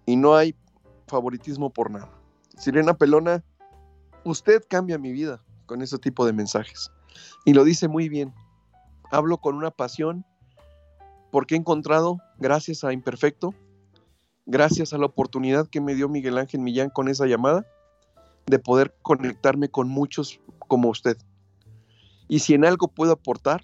y 0.06 0.16
no 0.16 0.36
hay 0.36 0.54
favoritismo 1.06 1.70
por 1.70 1.90
nada. 1.90 2.10
Sirena 2.56 2.94
Pelona, 2.94 3.44
usted 4.24 4.62
cambia 4.68 4.98
mi 4.98 5.12
vida 5.12 5.42
con 5.66 5.82
ese 5.82 5.98
tipo 5.98 6.24
de 6.26 6.32
mensajes. 6.32 6.90
Y 7.44 7.52
lo 7.52 7.64
dice 7.64 7.88
muy 7.88 8.08
bien. 8.08 8.34
Hablo 9.10 9.38
con 9.38 9.54
una 9.54 9.70
pasión 9.70 10.24
porque 11.30 11.54
he 11.54 11.58
encontrado, 11.58 12.18
gracias 12.38 12.82
a 12.82 12.92
Imperfecto, 12.92 13.54
gracias 14.46 14.92
a 14.92 14.98
la 14.98 15.06
oportunidad 15.06 15.68
que 15.68 15.80
me 15.80 15.94
dio 15.94 16.08
Miguel 16.08 16.38
Ángel 16.38 16.60
Millán 16.60 16.90
con 16.90 17.08
esa 17.08 17.26
llamada, 17.26 17.66
de 18.46 18.58
poder 18.58 18.94
conectarme 19.02 19.68
con 19.68 19.88
muchos 19.88 20.40
como 20.68 20.88
usted. 20.88 21.18
Y 22.28 22.40
si 22.40 22.54
en 22.54 22.64
algo 22.64 22.88
puedo 22.88 23.12
aportar, 23.12 23.62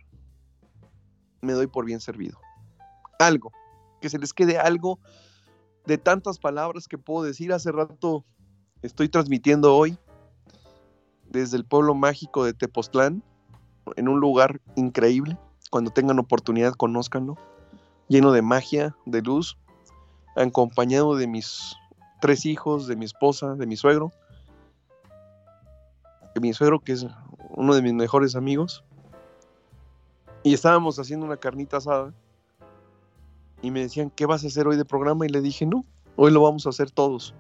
me 1.40 1.52
doy 1.52 1.66
por 1.66 1.85
bien 1.85 2.00
servido. 2.00 2.38
Algo, 3.18 3.52
que 4.00 4.09
se 4.09 4.18
les 4.18 4.33
quede 4.33 4.59
algo 4.59 4.98
de 5.87 5.98
tantas 5.98 6.38
palabras 6.38 6.88
que 6.88 6.98
puedo 6.98 7.24
decir. 7.24 7.52
Hace 7.52 7.72
rato 7.72 8.24
estoy 8.83 9.09
transmitiendo 9.09 9.75
hoy 9.75 9.97
desde 11.31 11.57
el 11.57 11.64
pueblo 11.64 11.95
mágico 11.95 12.45
de 12.45 12.53
Tepoztlán, 12.53 13.23
en 13.97 14.09
un 14.09 14.21
lugar 14.21 14.61
increíble. 14.77 15.38
Cuando 15.71 15.90
tengan 15.90 16.18
oportunidad, 16.18 16.75
conózcanlo. 16.75 17.38
Lleno 18.09 18.33
de 18.33 18.42
magia, 18.42 18.95
de 19.07 19.23
luz, 19.23 19.57
acompañado 20.37 21.16
de 21.16 21.27
mis 21.27 21.75
tres 22.21 22.45
hijos, 22.45 22.87
de 22.87 22.97
mi 22.97 23.07
esposa, 23.07 23.55
de 23.55 23.66
mi 23.66 23.77
suegro. 23.77 24.12
De 26.35 26.40
mi 26.40 26.53
suegro, 26.53 26.81
que 26.81 26.92
es 26.92 27.07
uno 27.51 27.75
de 27.75 27.83
mis 27.83 27.95
mejores 27.95 28.37
amigos. 28.37 28.85
Y 30.42 30.53
estábamos 30.53 30.99
haciendo 30.99 31.25
una 31.25 31.38
carnita 31.38 31.79
asada. 31.79 32.12
Y 33.62 33.71
me 33.71 33.81
decían, 33.81 34.11
¿qué 34.11 34.27
vas 34.27 34.45
a 34.45 34.49
hacer 34.49 34.66
hoy 34.66 34.77
de 34.77 34.85
programa? 34.85 35.25
Y 35.25 35.31
le 35.31 35.40
dije, 35.40 35.64
no, 35.64 35.87
hoy 36.16 36.33
lo 36.33 36.42
vamos 36.42 36.66
a 36.66 36.71
hacer 36.71 36.90
todos. 36.90 37.35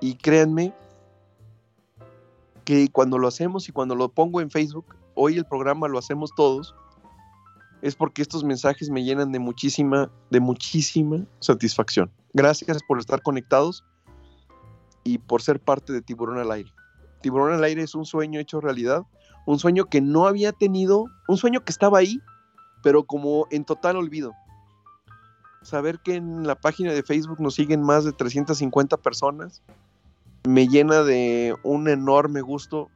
Y 0.00 0.14
créanme 0.14 0.72
que 2.64 2.88
cuando 2.90 3.18
lo 3.18 3.28
hacemos 3.28 3.68
y 3.68 3.72
cuando 3.72 3.94
lo 3.94 4.10
pongo 4.10 4.40
en 4.40 4.50
Facebook, 4.50 4.94
hoy 5.14 5.36
el 5.36 5.44
programa 5.44 5.88
lo 5.88 5.98
hacemos 5.98 6.34
todos, 6.36 6.74
es 7.82 7.96
porque 7.96 8.22
estos 8.22 8.44
mensajes 8.44 8.90
me 8.90 9.04
llenan 9.04 9.32
de 9.32 9.38
muchísima, 9.38 10.10
de 10.30 10.40
muchísima 10.40 11.24
satisfacción. 11.40 12.10
Gracias 12.32 12.82
por 12.86 12.98
estar 12.98 13.22
conectados 13.22 13.84
y 15.04 15.18
por 15.18 15.42
ser 15.42 15.60
parte 15.60 15.92
de 15.92 16.02
Tiburón 16.02 16.38
al 16.38 16.52
Aire. 16.52 16.70
Tiburón 17.22 17.54
al 17.54 17.64
Aire 17.64 17.82
es 17.82 17.94
un 17.94 18.04
sueño 18.04 18.38
hecho 18.38 18.60
realidad, 18.60 19.04
un 19.46 19.58
sueño 19.58 19.86
que 19.86 20.00
no 20.00 20.26
había 20.26 20.52
tenido, 20.52 21.06
un 21.26 21.36
sueño 21.36 21.64
que 21.64 21.72
estaba 21.72 21.98
ahí, 21.98 22.20
pero 22.82 23.04
como 23.04 23.46
en 23.50 23.64
total 23.64 23.96
olvido. 23.96 24.34
Saber 25.62 25.98
que 26.00 26.16
en 26.16 26.46
la 26.46 26.54
página 26.54 26.92
de 26.92 27.02
Facebook 27.02 27.40
nos 27.40 27.54
siguen 27.54 27.82
más 27.82 28.04
de 28.04 28.12
350 28.12 28.96
personas 28.98 29.62
me 30.46 30.68
llena 30.68 31.02
de 31.02 31.54
un 31.62 31.88
enorme 31.88 32.40
gusto. 32.40 32.90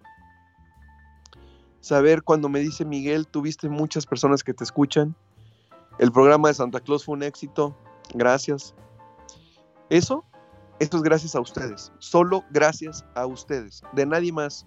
Saber 1.80 2.22
cuando 2.22 2.48
me 2.48 2.60
dice 2.60 2.84
Miguel, 2.84 3.26
tuviste 3.26 3.68
muchas 3.68 4.06
personas 4.06 4.44
que 4.44 4.54
te 4.54 4.64
escuchan. 4.64 5.14
El 5.98 6.12
programa 6.12 6.48
de 6.48 6.54
Santa 6.54 6.80
Claus 6.80 7.04
fue 7.04 7.14
un 7.14 7.22
éxito. 7.22 7.76
Gracias. 8.14 8.74
Eso, 9.90 10.24
esto 10.78 10.96
es 10.96 11.02
gracias 11.02 11.34
a 11.34 11.40
ustedes. 11.40 11.92
Solo 11.98 12.44
gracias 12.50 13.04
a 13.14 13.26
ustedes. 13.26 13.82
De 13.92 14.06
nadie 14.06 14.32
más. 14.32 14.66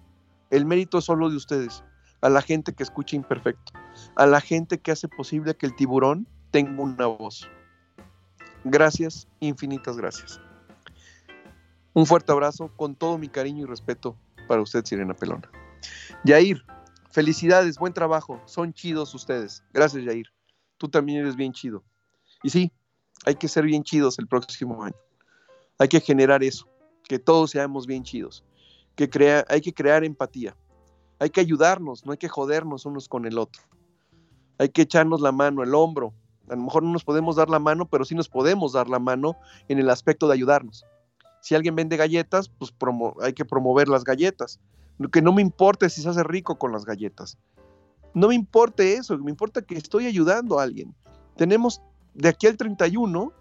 El 0.50 0.66
mérito 0.66 0.98
es 0.98 1.04
solo 1.04 1.30
de 1.30 1.36
ustedes. 1.36 1.82
A 2.20 2.28
la 2.28 2.42
gente 2.42 2.72
que 2.72 2.82
escucha 2.82 3.16
imperfecto. 3.16 3.72
A 4.14 4.26
la 4.26 4.40
gente 4.40 4.78
que 4.78 4.92
hace 4.92 5.08
posible 5.08 5.56
que 5.56 5.66
el 5.66 5.74
tiburón 5.74 6.28
tenga 6.50 6.82
una 6.82 7.06
voz. 7.06 7.48
Gracias, 8.64 9.28
infinitas 9.40 9.96
gracias. 9.96 10.40
Un 11.96 12.04
fuerte 12.04 12.30
abrazo 12.30 12.70
con 12.76 12.94
todo 12.94 13.16
mi 13.16 13.26
cariño 13.26 13.64
y 13.64 13.66
respeto 13.66 14.18
para 14.46 14.60
usted, 14.60 14.84
Sirena 14.84 15.14
Pelona. 15.14 15.50
Yair, 16.24 16.62
felicidades, 17.10 17.78
buen 17.78 17.94
trabajo. 17.94 18.38
Son 18.44 18.74
chidos 18.74 19.14
ustedes. 19.14 19.64
Gracias, 19.72 20.04
Yair. 20.04 20.26
Tú 20.76 20.90
también 20.90 21.20
eres 21.20 21.36
bien 21.36 21.54
chido. 21.54 21.82
Y 22.42 22.50
sí, 22.50 22.70
hay 23.24 23.36
que 23.36 23.48
ser 23.48 23.64
bien 23.64 23.82
chidos 23.82 24.18
el 24.18 24.26
próximo 24.26 24.84
año. 24.84 24.96
Hay 25.78 25.88
que 25.88 25.98
generar 26.00 26.44
eso, 26.44 26.68
que 27.08 27.18
todos 27.18 27.52
seamos 27.52 27.86
bien 27.86 28.04
chidos. 28.04 28.44
Que 28.94 29.08
crea, 29.08 29.46
hay 29.48 29.62
que 29.62 29.72
crear 29.72 30.04
empatía. 30.04 30.54
Hay 31.18 31.30
que 31.30 31.40
ayudarnos, 31.40 32.04
no 32.04 32.12
hay 32.12 32.18
que 32.18 32.28
jodernos 32.28 32.84
unos 32.84 33.08
con 33.08 33.24
el 33.24 33.38
otro. 33.38 33.62
Hay 34.58 34.68
que 34.68 34.82
echarnos 34.82 35.22
la 35.22 35.32
mano, 35.32 35.62
el 35.62 35.74
hombro. 35.74 36.12
A 36.50 36.56
lo 36.56 36.62
mejor 36.62 36.82
no 36.82 36.92
nos 36.92 37.04
podemos 37.04 37.36
dar 37.36 37.48
la 37.48 37.58
mano, 37.58 37.88
pero 37.88 38.04
sí 38.04 38.14
nos 38.14 38.28
podemos 38.28 38.74
dar 38.74 38.86
la 38.86 38.98
mano 38.98 39.34
en 39.68 39.78
el 39.78 39.88
aspecto 39.88 40.28
de 40.28 40.34
ayudarnos. 40.34 40.84
Si 41.46 41.54
alguien 41.54 41.76
vende 41.76 41.96
galletas, 41.96 42.48
pues 42.48 42.76
promo- 42.76 43.14
hay 43.22 43.32
que 43.32 43.44
promover 43.44 43.86
las 43.86 44.02
galletas. 44.02 44.58
Lo 44.98 45.08
Que 45.08 45.22
no 45.22 45.32
me 45.32 45.42
importe 45.42 45.88
si 45.88 46.02
se 46.02 46.08
hace 46.08 46.24
rico 46.24 46.58
con 46.58 46.72
las 46.72 46.84
galletas. 46.84 47.38
No 48.14 48.26
me 48.26 48.34
importe 48.34 48.94
eso, 48.94 49.16
me 49.16 49.30
importa 49.30 49.62
que 49.62 49.76
estoy 49.76 50.06
ayudando 50.06 50.58
a 50.58 50.64
alguien. 50.64 50.92
Tenemos 51.36 51.80
de 52.14 52.30
aquí 52.30 52.48
al 52.48 52.56
31, 52.56 53.32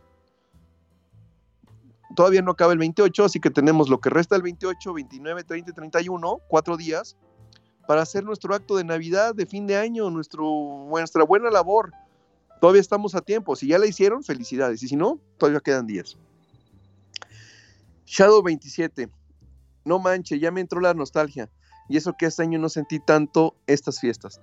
todavía 2.15 2.43
no 2.43 2.51
acaba 2.51 2.73
el 2.73 2.77
28, 2.77 3.25
así 3.25 3.39
que 3.39 3.49
tenemos 3.49 3.89
lo 3.89 3.99
que 3.99 4.11
resta 4.11 4.35
del 4.35 4.43
28, 4.43 4.93
29, 4.93 5.43
30 5.43 5.71
y 5.71 5.73
31, 5.73 6.41
cuatro 6.47 6.77
días, 6.77 7.17
para 7.87 8.03
hacer 8.03 8.23
nuestro 8.23 8.53
acto 8.53 8.75
de 8.77 8.83
Navidad, 8.83 9.33
de 9.33 9.47
fin 9.47 9.65
de 9.65 9.77
año, 9.77 10.11
nuestra 10.11 11.23
buena 11.23 11.49
labor. 11.49 11.91
Todavía 12.61 12.81
estamos 12.81 13.15
a 13.15 13.21
tiempo. 13.21 13.55
Si 13.55 13.65
ya 13.65 13.79
la 13.79 13.87
hicieron, 13.87 14.23
felicidades. 14.23 14.83
Y 14.83 14.89
si 14.89 14.95
no, 14.95 15.17
todavía 15.39 15.59
quedan 15.59 15.87
días. 15.87 16.15
Shadow 18.05 18.41
27. 18.43 19.09
No 19.83 19.99
manche, 19.99 20.39
ya 20.39 20.51
me 20.51 20.61
entró 20.61 20.79
la 20.79 20.93
nostalgia. 20.93 21.49
Y 21.89 21.97
eso 21.97 22.13
que 22.17 22.25
este 22.25 22.43
año 22.43 22.59
no 22.59 22.69
sentí 22.69 22.99
tanto 22.99 23.55
estas 23.67 23.99
fiestas. 23.99 24.41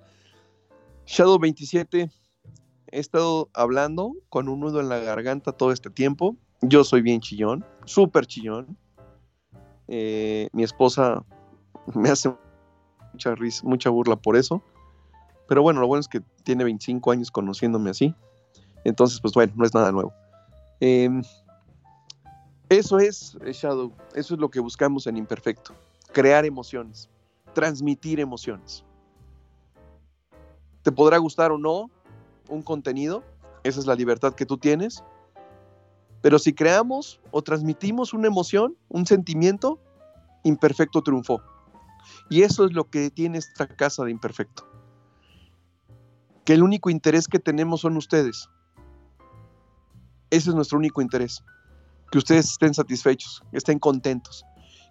Shadow 1.07 1.39
27. 1.39 2.11
He 2.89 3.01
estado 3.01 3.49
hablando 3.55 4.15
con 4.29 4.49
un 4.49 4.61
nudo 4.61 4.81
en 4.81 4.89
la 4.89 4.99
garganta 4.99 5.53
todo 5.53 5.73
este 5.73 5.91
tiempo. 5.91 6.37
Yo 6.61 6.85
soy 6.85 7.03
bien 7.03 7.21
chillón, 7.21 7.65
súper 7.85 8.27
chillón. 8.27 8.77
Eh, 9.89 10.49
mi 10.53 10.63
esposa 10.63 11.25
me 11.95 12.11
hace 12.11 12.33
mucha 13.13 13.35
risa, 13.35 13.63
mucha 13.67 13.91
burla 13.91 14.17
por 14.17 14.37
eso. 14.37 14.63
Pero 15.49 15.63
bueno, 15.63 15.81
lo 15.81 15.87
bueno 15.87 16.01
es 16.01 16.09
que 16.09 16.21
tiene 16.45 16.65
25 16.65 17.11
años 17.11 17.31
conociéndome 17.31 17.91
así. 17.91 18.15
Entonces, 18.85 19.21
pues 19.21 19.35
bueno, 19.35 19.53
no 19.57 19.65
es 19.65 19.75
nada 19.75 19.91
nuevo. 19.93 20.13
Em, 20.81 21.23
eso 22.79 22.99
es 22.99 23.37
eh, 23.45 23.53
Shadow, 23.53 23.93
eso 24.15 24.35
es 24.35 24.41
lo 24.41 24.51
que 24.51 24.61
buscamos 24.61 25.07
en 25.07 25.17
Imperfecto. 25.17 25.75
Crear 26.13 26.45
emociones, 26.45 27.09
transmitir 27.55 28.21
emociones. 28.21 28.85
Te 30.83 30.93
podrá 30.93 31.19
gustar 31.19 31.53
o 31.53 31.59
no 31.59 31.91
un 32.49 32.63
contenido, 32.63 33.23
esa 33.63 33.81
es 33.81 33.87
la 33.87 33.95
libertad 33.95 34.35
que 34.35 34.47
tú 34.47 34.59
tienes. 34.59 35.03
Pero 36.21 36.39
si 36.39 36.53
creamos 36.53 37.21
o 37.31 37.43
transmitimos 37.43 38.13
una 38.13 38.29
emoción, 38.29 38.77
un 38.89 39.07
sentimiento, 39.07 39.81
Imperfecto 40.45 41.03
triunfó. 41.03 41.43
Y 42.29 42.43
eso 42.43 42.65
es 42.65 42.73
lo 42.73 42.91
que 42.91 43.11
tiene 43.11 43.39
esta 43.39 43.67
casa 43.67 44.05
de 44.05 44.11
Imperfecto. 44.11 44.67
Que 46.45 46.55
el 46.55 46.63
único 46.63 46.91
interés 46.91 47.29
que 47.29 47.39
tenemos 47.39 47.83
son 47.83 47.97
ustedes. 47.97 48.49
Ese 50.31 50.51
es 50.51 50.57
nuestro 50.57 50.79
único 50.79 51.03
interés. 51.03 51.45
Que 52.13 52.19
ustedes 52.19 52.51
estén 52.51 52.75
satisfechos, 52.75 53.43
estén 53.53 53.79
contentos, 53.79 54.45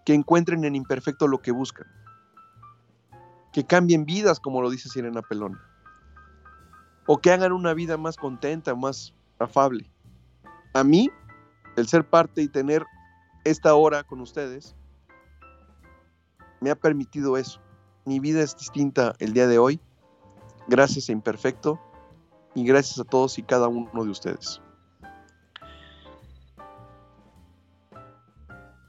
que 0.06 0.14
encuentren 0.14 0.66
en 0.66 0.76
Imperfecto 0.76 1.28
lo 1.28 1.42
que 1.42 1.52
buscan. 1.52 1.86
Que 3.54 3.64
cambien 3.64 4.06
vidas, 4.06 4.40
como 4.40 4.62
lo 4.62 4.70
dice 4.70 4.90
Sirena 4.90 5.22
Pelona. 5.22 5.62
O 7.06 7.20
que 7.20 7.32
hagan 7.32 7.54
una 7.54 7.74
vida 7.74 7.96
más 7.96 8.18
contenta, 8.18 8.76
más 8.76 9.14
afable. 9.38 9.90
A 10.74 10.84
mí, 10.84 11.10
el 11.78 11.88
ser 11.88 12.10
parte 12.10 12.42
y 12.42 12.48
tener 12.48 12.86
esta 13.44 13.76
hora 13.76 14.04
con 14.04 14.20
ustedes, 14.20 14.76
me 16.60 16.72
ha 16.72 16.76
permitido 16.76 17.38
eso. 17.38 17.62
Mi 18.06 18.20
vida 18.20 18.42
es 18.42 18.58
distinta 18.58 19.14
el 19.20 19.34
día 19.34 19.46
de 19.46 19.60
hoy, 19.60 19.80
gracias 20.68 21.10
a 21.10 21.12
Imperfecto 21.12 21.80
y 22.56 22.66
gracias 22.66 23.00
a 23.00 23.04
todos 23.04 23.38
y 23.38 23.44
cada 23.44 23.68
uno 23.68 24.04
de 24.04 24.10
ustedes. 24.10 24.60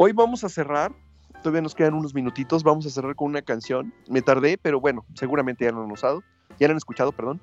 Hoy 0.05 0.11
vamos 0.11 0.43
a 0.43 0.49
cerrar, 0.49 0.93
todavía 1.45 1.63
nos 1.63 1.77
quedan 1.77 1.95
unos 1.95 2.13
minutitos, 2.13 2.65
vamos 2.65 2.85
a 2.87 2.91
cerrar 2.91 3.15
con 3.15 3.29
una 3.29 3.41
canción. 3.41 3.95
Me 4.09 4.21
tardé, 4.21 4.59
pero 4.59 4.81
bueno, 4.81 5.07
seguramente 5.15 5.65
ya 5.65 5.71
lo 5.71 5.85
han 5.85 5.93
usado, 5.93 6.25
ya 6.59 6.67
la 6.67 6.73
han 6.73 6.79
escuchado, 6.79 7.13
perdón. 7.13 7.41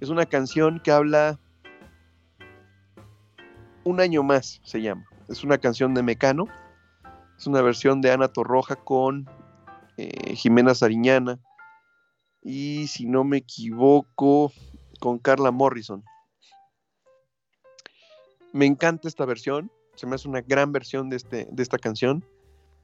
Es 0.00 0.08
una 0.08 0.26
canción 0.26 0.80
que 0.80 0.90
habla 0.90 1.38
un 3.84 4.00
año 4.00 4.24
más, 4.24 4.60
se 4.64 4.82
llama. 4.82 5.06
Es 5.28 5.44
una 5.44 5.58
canción 5.58 5.94
de 5.94 6.02
Mecano. 6.02 6.46
Es 7.38 7.46
una 7.46 7.62
versión 7.62 8.00
de 8.00 8.10
Ana 8.10 8.26
Torroja 8.26 8.74
con 8.74 9.30
eh, 9.96 10.34
Jimena 10.34 10.74
Sariñana. 10.74 11.38
Y 12.42 12.88
si 12.88 13.06
no 13.06 13.22
me 13.22 13.36
equivoco, 13.36 14.50
con 14.98 15.20
Carla 15.20 15.52
Morrison. 15.52 16.02
Me 18.52 18.66
encanta 18.66 19.06
esta 19.06 19.24
versión. 19.24 19.70
Se 19.96 20.06
me 20.06 20.14
hace 20.14 20.28
una 20.28 20.40
gran 20.40 20.72
versión 20.72 21.10
de, 21.10 21.16
este, 21.16 21.48
de 21.50 21.62
esta 21.62 21.78
canción. 21.78 22.24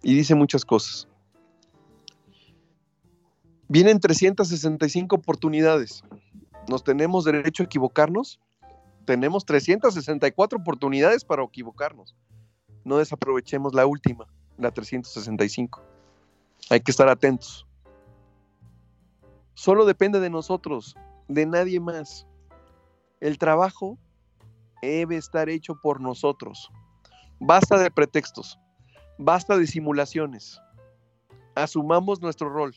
Y 0.03 0.15
dice 0.15 0.35
muchas 0.35 0.65
cosas. 0.65 1.09
Vienen 3.69 4.01
365 4.01 5.17
oportunidades. 5.17 6.03
¿Nos 6.69 6.85
tenemos 6.85 7.25
derecho 7.25 7.63
a 7.63 7.67
equivocarnos? 7.67 8.41
Tenemos 9.05 9.47
364 9.47 10.59
oportunidades 10.59 11.25
para 11.25 11.43
equivocarnos. 11.43 12.15
No 12.85 12.99
desaprovechemos 12.99 13.75
la 13.75 13.87
última, 13.87 14.27
la 14.59 14.71
365. 14.71 15.83
Hay 16.71 16.81
que 16.81 16.91
estar 16.91 17.09
atentos. 17.09 17.67
Solo 19.55 19.85
depende 19.85 20.21
de 20.21 20.31
nosotros, 20.31 20.97
de 21.29 21.47
nadie 21.47 21.81
más. 21.81 22.27
El 23.21 23.39
trabajo 23.39 23.99
debe 24.81 25.17
estar 25.17 25.49
hecho 25.49 25.81
por 25.81 26.01
nosotros. 26.01 26.71
Basta 27.45 27.77
de 27.77 27.91
pretextos, 27.91 28.57
basta 29.19 29.57
de 29.57 29.67
simulaciones. 29.67 30.63
Asumamos 31.57 32.23
nuestro 32.23 32.49
rol. 32.49 32.73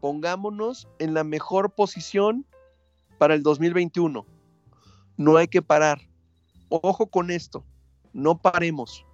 Pongámonos 0.00 0.88
en 0.98 1.14
la 1.14 1.22
mejor 1.22 1.76
posición 1.76 2.44
para 3.18 3.34
el 3.34 3.44
2021. 3.44 4.26
No 5.16 5.36
hay 5.36 5.46
que 5.46 5.62
parar. 5.62 6.00
Ojo 6.70 7.06
con 7.06 7.30
esto. 7.30 7.64
No 8.12 8.36
paremos. 8.36 9.06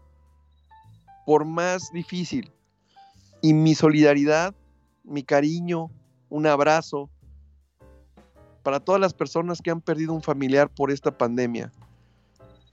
Por 1.26 1.44
más 1.44 1.92
difícil. 1.92 2.50
Y 3.42 3.52
mi 3.52 3.74
solidaridad, 3.74 4.54
mi 5.04 5.22
cariño, 5.22 5.90
un 6.30 6.46
abrazo 6.46 7.10
para 8.62 8.80
todas 8.80 8.98
las 8.98 9.12
personas 9.12 9.60
que 9.60 9.70
han 9.70 9.82
perdido 9.82 10.14
un 10.14 10.22
familiar 10.22 10.70
por 10.70 10.90
esta 10.90 11.18
pandemia. 11.18 11.70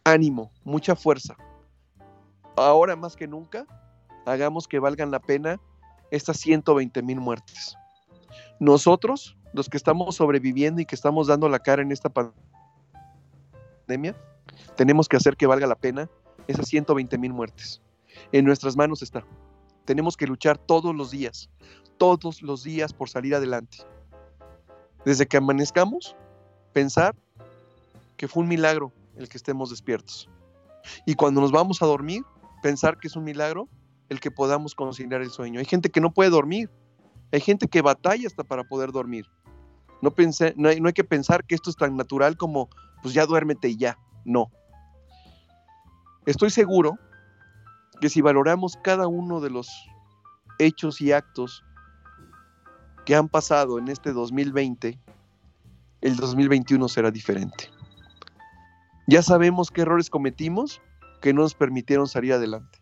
Ánimo, 0.07 0.51
mucha 0.63 0.95
fuerza. 0.95 1.35
Ahora 2.55 2.95
más 2.95 3.15
que 3.15 3.27
nunca, 3.27 3.65
hagamos 4.27 4.67
que 4.67 4.77
valgan 4.77 5.09
la 5.09 5.19
pena 5.19 5.59
estas 6.11 6.37
120 6.37 7.01
mil 7.01 7.19
muertes. 7.19 7.75
Nosotros, 8.59 9.35
los 9.51 9.67
que 9.67 9.77
estamos 9.77 10.15
sobreviviendo 10.15 10.79
y 10.79 10.85
que 10.85 10.93
estamos 10.93 11.25
dando 11.25 11.49
la 11.49 11.57
cara 11.57 11.81
en 11.81 11.91
esta 11.91 12.11
pandemia, 13.87 14.15
tenemos 14.75 15.09
que 15.09 15.17
hacer 15.17 15.35
que 15.35 15.47
valga 15.47 15.65
la 15.65 15.75
pena 15.75 16.07
esas 16.47 16.67
120 16.67 17.17
mil 17.17 17.33
muertes. 17.33 17.81
En 18.31 18.45
nuestras 18.45 18.77
manos 18.77 19.01
está. 19.01 19.25
Tenemos 19.85 20.15
que 20.17 20.27
luchar 20.27 20.59
todos 20.59 20.93
los 20.93 21.09
días, 21.09 21.49
todos 21.97 22.43
los 22.43 22.63
días 22.63 22.93
por 22.93 23.09
salir 23.09 23.33
adelante. 23.33 23.79
Desde 25.03 25.25
que 25.25 25.37
amanezcamos, 25.37 26.15
pensar 26.73 27.15
que 28.17 28.27
fue 28.27 28.43
un 28.43 28.49
milagro 28.49 28.93
el 29.17 29.29
que 29.29 29.37
estemos 29.37 29.69
despiertos. 29.69 30.29
Y 31.05 31.15
cuando 31.15 31.41
nos 31.41 31.51
vamos 31.51 31.81
a 31.81 31.85
dormir, 31.85 32.23
pensar 32.61 32.97
que 32.97 33.07
es 33.07 33.15
un 33.15 33.23
milagro 33.23 33.67
el 34.09 34.19
que 34.19 34.31
podamos 34.31 34.75
conciliar 34.75 35.21
el 35.21 35.31
sueño. 35.31 35.59
Hay 35.59 35.65
gente 35.65 35.89
que 35.89 36.01
no 36.01 36.13
puede 36.13 36.29
dormir, 36.29 36.69
hay 37.31 37.41
gente 37.41 37.67
que 37.67 37.81
batalla 37.81 38.27
hasta 38.27 38.43
para 38.43 38.63
poder 38.63 38.91
dormir. 38.91 39.25
No, 40.01 40.13
no, 40.55 40.69
hay, 40.69 40.79
no 40.79 40.87
hay 40.87 40.93
que 40.93 41.03
pensar 41.03 41.43
que 41.45 41.55
esto 41.55 41.69
es 41.69 41.75
tan 41.75 41.95
natural 41.95 42.37
como, 42.37 42.69
pues 43.01 43.13
ya 43.13 43.25
duérmete 43.25 43.69
y 43.69 43.77
ya. 43.77 43.97
No. 44.23 44.51
Estoy 46.25 46.49
seguro 46.49 46.97
que 48.01 48.09
si 48.09 48.21
valoramos 48.21 48.77
cada 48.83 49.07
uno 49.07 49.39
de 49.39 49.49
los 49.49 49.69
hechos 50.59 51.01
y 51.01 51.11
actos 51.11 51.63
que 53.05 53.15
han 53.15 53.29
pasado 53.29 53.77
en 53.77 53.87
este 53.87 54.11
2020, 54.11 54.99
el 56.01 56.15
2021 56.15 56.87
será 56.87 57.11
diferente. 57.11 57.69
Ya 59.07 59.21
sabemos 59.21 59.69
qué 59.69 59.81
errores 59.81 60.09
cometimos 60.09 60.81
que 61.21 61.33
no 61.33 61.41
nos 61.41 61.53
permitieron 61.53 62.07
salir 62.07 62.33
adelante. 62.33 62.79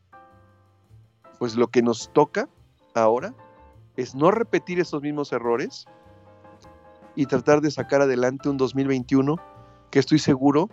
Pues 1.37 1.55
lo 1.55 1.67
que 1.67 1.81
nos 1.81 2.11
toca 2.13 2.47
ahora 2.93 3.33
es 3.97 4.15
no 4.15 4.31
repetir 4.31 4.79
esos 4.79 5.01
mismos 5.01 5.33
errores 5.33 5.85
y 7.15 7.25
tratar 7.25 7.59
de 7.59 7.71
sacar 7.71 8.01
adelante 8.01 8.47
un 8.47 8.57
2021 8.57 9.35
que 9.91 9.99
estoy 9.99 10.17
seguro, 10.17 10.69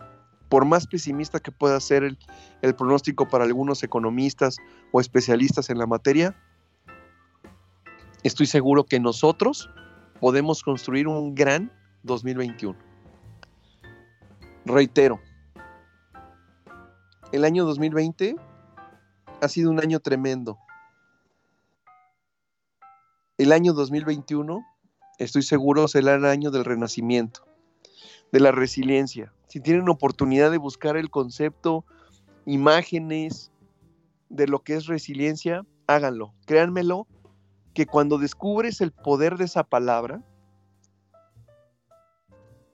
por 0.48 0.64
más 0.64 0.86
pesimista 0.86 1.40
que 1.40 1.52
pueda 1.52 1.78
ser 1.80 2.04
el, 2.04 2.18
el 2.62 2.74
pronóstico 2.74 3.28
para 3.28 3.44
algunos 3.44 3.82
economistas 3.82 4.56
o 4.92 5.00
especialistas 5.00 5.68
en 5.68 5.78
la 5.78 5.86
materia, 5.86 6.34
estoy 8.22 8.46
seguro 8.46 8.84
que 8.84 9.00
nosotros 9.00 9.68
podemos 10.20 10.62
construir 10.62 11.08
un 11.08 11.34
gran 11.34 11.72
2021. 12.04 12.78
Reitero, 14.64 15.20
el 17.32 17.44
año 17.44 17.64
2020 17.64 18.36
ha 19.40 19.48
sido 19.48 19.70
un 19.70 19.80
año 19.80 20.00
tremendo. 20.00 20.58
El 23.38 23.52
año 23.52 23.72
2021, 23.72 24.64
estoy 25.18 25.42
seguro, 25.42 25.88
será 25.88 26.14
el 26.14 26.24
año 26.24 26.50
del 26.50 26.64
renacimiento, 26.64 27.46
de 28.32 28.40
la 28.40 28.52
resiliencia. 28.52 29.32
Si 29.48 29.60
tienen 29.60 29.88
oportunidad 29.88 30.50
de 30.50 30.58
buscar 30.58 30.96
el 30.96 31.10
concepto, 31.10 31.84
imágenes 32.46 33.50
de 34.28 34.46
lo 34.46 34.60
que 34.60 34.74
es 34.74 34.86
resiliencia, 34.86 35.64
háganlo. 35.86 36.34
Créanmelo, 36.46 37.06
que 37.72 37.86
cuando 37.86 38.18
descubres 38.18 38.80
el 38.80 38.92
poder 38.92 39.38
de 39.38 39.44
esa 39.44 39.64
palabra, 39.64 40.22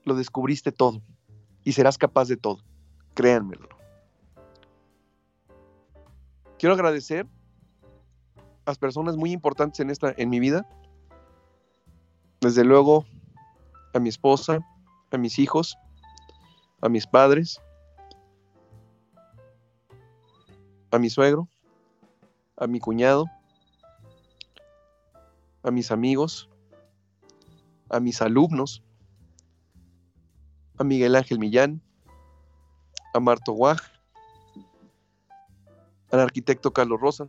lo 0.05 0.15
descubriste 0.15 0.73
todo 0.73 1.03
y 1.63 1.73
serás 1.73 1.99
capaz 1.99 2.29
de 2.29 2.37
todo. 2.37 2.65
Créanmelo. 3.15 3.76
Quiero 6.59 6.75
agradecer 6.75 7.27
a 8.65 8.71
las 8.71 8.79
personas 8.79 9.17
muy 9.17 9.33
importantes 9.33 9.81
en 9.81 9.91
esta 9.91 10.15
en 10.17 10.31
mi 10.31 10.41
vida. 10.41 10.67
Desde 12.41 12.65
luego 12.65 13.05
a 13.93 13.99
mi 13.99 14.09
esposa, 14.09 14.67
a 15.11 15.19
mis 15.19 15.39
hijos, 15.39 15.77
a 16.81 16.89
mis 16.89 17.07
padres, 17.07 17.61
a 20.91 20.99
mi 20.99 21.11
suegro, 21.11 21.49
a 22.57 22.67
mi 22.67 22.81
cuñado, 22.81 23.27
a 25.63 25.71
mis 25.71 25.91
amigos, 25.91 26.49
a 27.91 28.01
mis 28.01 28.23
alumnos, 28.23 28.83
a 30.79 30.85
Miguel 30.85 31.17
Ángel 31.17 31.39
Millán, 31.39 31.83
a 33.15 33.21
Marto 33.21 33.53
Guaj, 33.53 33.95
al 36.17 36.25
arquitecto 36.25 36.73
Carlos 36.73 37.01
Rosa. 37.01 37.29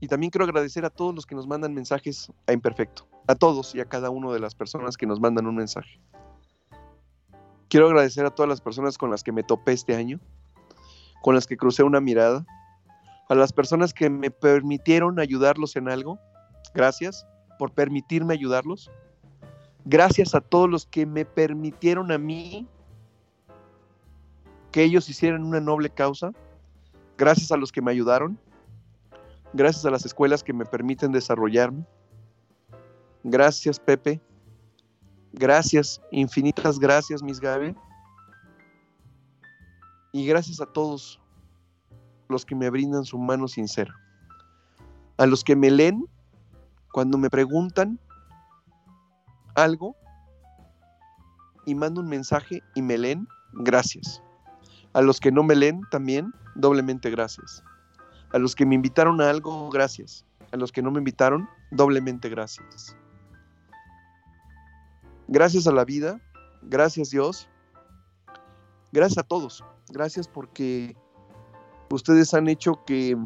Y 0.00 0.08
también 0.08 0.30
quiero 0.30 0.44
agradecer 0.44 0.84
a 0.84 0.90
todos 0.90 1.14
los 1.14 1.26
que 1.26 1.34
nos 1.34 1.46
mandan 1.46 1.74
mensajes 1.74 2.32
a 2.46 2.52
Imperfecto, 2.52 3.06
a 3.28 3.34
todos 3.34 3.74
y 3.74 3.80
a 3.80 3.84
cada 3.84 4.10
una 4.10 4.32
de 4.32 4.40
las 4.40 4.54
personas 4.54 4.96
que 4.96 5.06
nos 5.06 5.20
mandan 5.20 5.46
un 5.46 5.54
mensaje. 5.54 6.00
Quiero 7.68 7.86
agradecer 7.86 8.26
a 8.26 8.30
todas 8.30 8.48
las 8.48 8.60
personas 8.60 8.98
con 8.98 9.10
las 9.10 9.22
que 9.22 9.32
me 9.32 9.44
topé 9.44 9.72
este 9.72 9.94
año, 9.94 10.20
con 11.22 11.34
las 11.34 11.46
que 11.46 11.56
crucé 11.56 11.84
una 11.84 12.00
mirada, 12.00 12.44
a 13.28 13.34
las 13.34 13.52
personas 13.52 13.94
que 13.94 14.10
me 14.10 14.30
permitieron 14.30 15.20
ayudarlos 15.20 15.76
en 15.76 15.88
algo. 15.88 16.18
Gracias 16.74 17.26
por 17.58 17.72
permitirme 17.72 18.34
ayudarlos. 18.34 18.90
Gracias 19.84 20.34
a 20.34 20.40
todos 20.40 20.68
los 20.68 20.84
que 20.86 21.06
me 21.06 21.24
permitieron 21.24 22.12
a 22.12 22.18
mí 22.18 22.66
que 24.72 24.82
ellos 24.82 25.08
hicieran 25.08 25.44
una 25.44 25.60
noble 25.60 25.90
causa. 25.90 26.32
Gracias 27.18 27.52
a 27.52 27.56
los 27.56 27.70
que 27.70 27.82
me 27.82 27.92
ayudaron. 27.92 28.38
Gracias 29.52 29.84
a 29.84 29.90
las 29.90 30.06
escuelas 30.06 30.42
que 30.42 30.54
me 30.54 30.64
permiten 30.64 31.12
desarrollarme. 31.12 31.86
Gracias, 33.22 33.78
Pepe. 33.78 34.20
Gracias, 35.32 36.00
infinitas 36.10 36.78
gracias, 36.78 37.22
Miss 37.22 37.38
Gaby. 37.38 37.74
Y 40.12 40.26
gracias 40.26 40.60
a 40.60 40.66
todos 40.66 41.20
los 42.28 42.44
que 42.44 42.54
me 42.54 42.70
brindan 42.70 43.04
su 43.04 43.18
mano 43.18 43.48
sincera. 43.48 43.94
A 45.18 45.26
los 45.26 45.44
que 45.44 45.54
me 45.54 45.70
leen 45.70 46.06
cuando 46.92 47.16
me 47.16 47.30
preguntan 47.30 47.98
algo 49.54 49.96
y 51.66 51.74
mando 51.74 52.00
un 52.00 52.08
mensaje 52.08 52.62
y 52.74 52.82
me 52.82 52.98
leen, 52.98 53.26
gracias. 53.52 54.22
A 54.92 55.02
los 55.02 55.20
que 55.20 55.32
no 55.32 55.42
me 55.42 55.56
leen 55.56 55.82
también, 55.90 56.32
doblemente 56.54 57.10
gracias. 57.10 57.64
A 58.32 58.38
los 58.38 58.54
que 58.54 58.66
me 58.66 58.74
invitaron 58.74 59.20
a 59.20 59.30
algo, 59.30 59.70
gracias. 59.70 60.24
A 60.52 60.56
los 60.56 60.72
que 60.72 60.82
no 60.82 60.90
me 60.90 60.98
invitaron, 60.98 61.48
doblemente 61.70 62.28
gracias. 62.28 62.96
Gracias 65.28 65.66
a 65.66 65.72
la 65.72 65.84
vida, 65.84 66.20
gracias 66.60 67.10
Dios, 67.10 67.48
gracias 68.92 69.18
a 69.18 69.22
todos, 69.26 69.64
gracias 69.88 70.28
porque 70.28 70.94
ustedes 71.90 72.34
han 72.34 72.48
hecho 72.48 72.84
que 72.84 73.16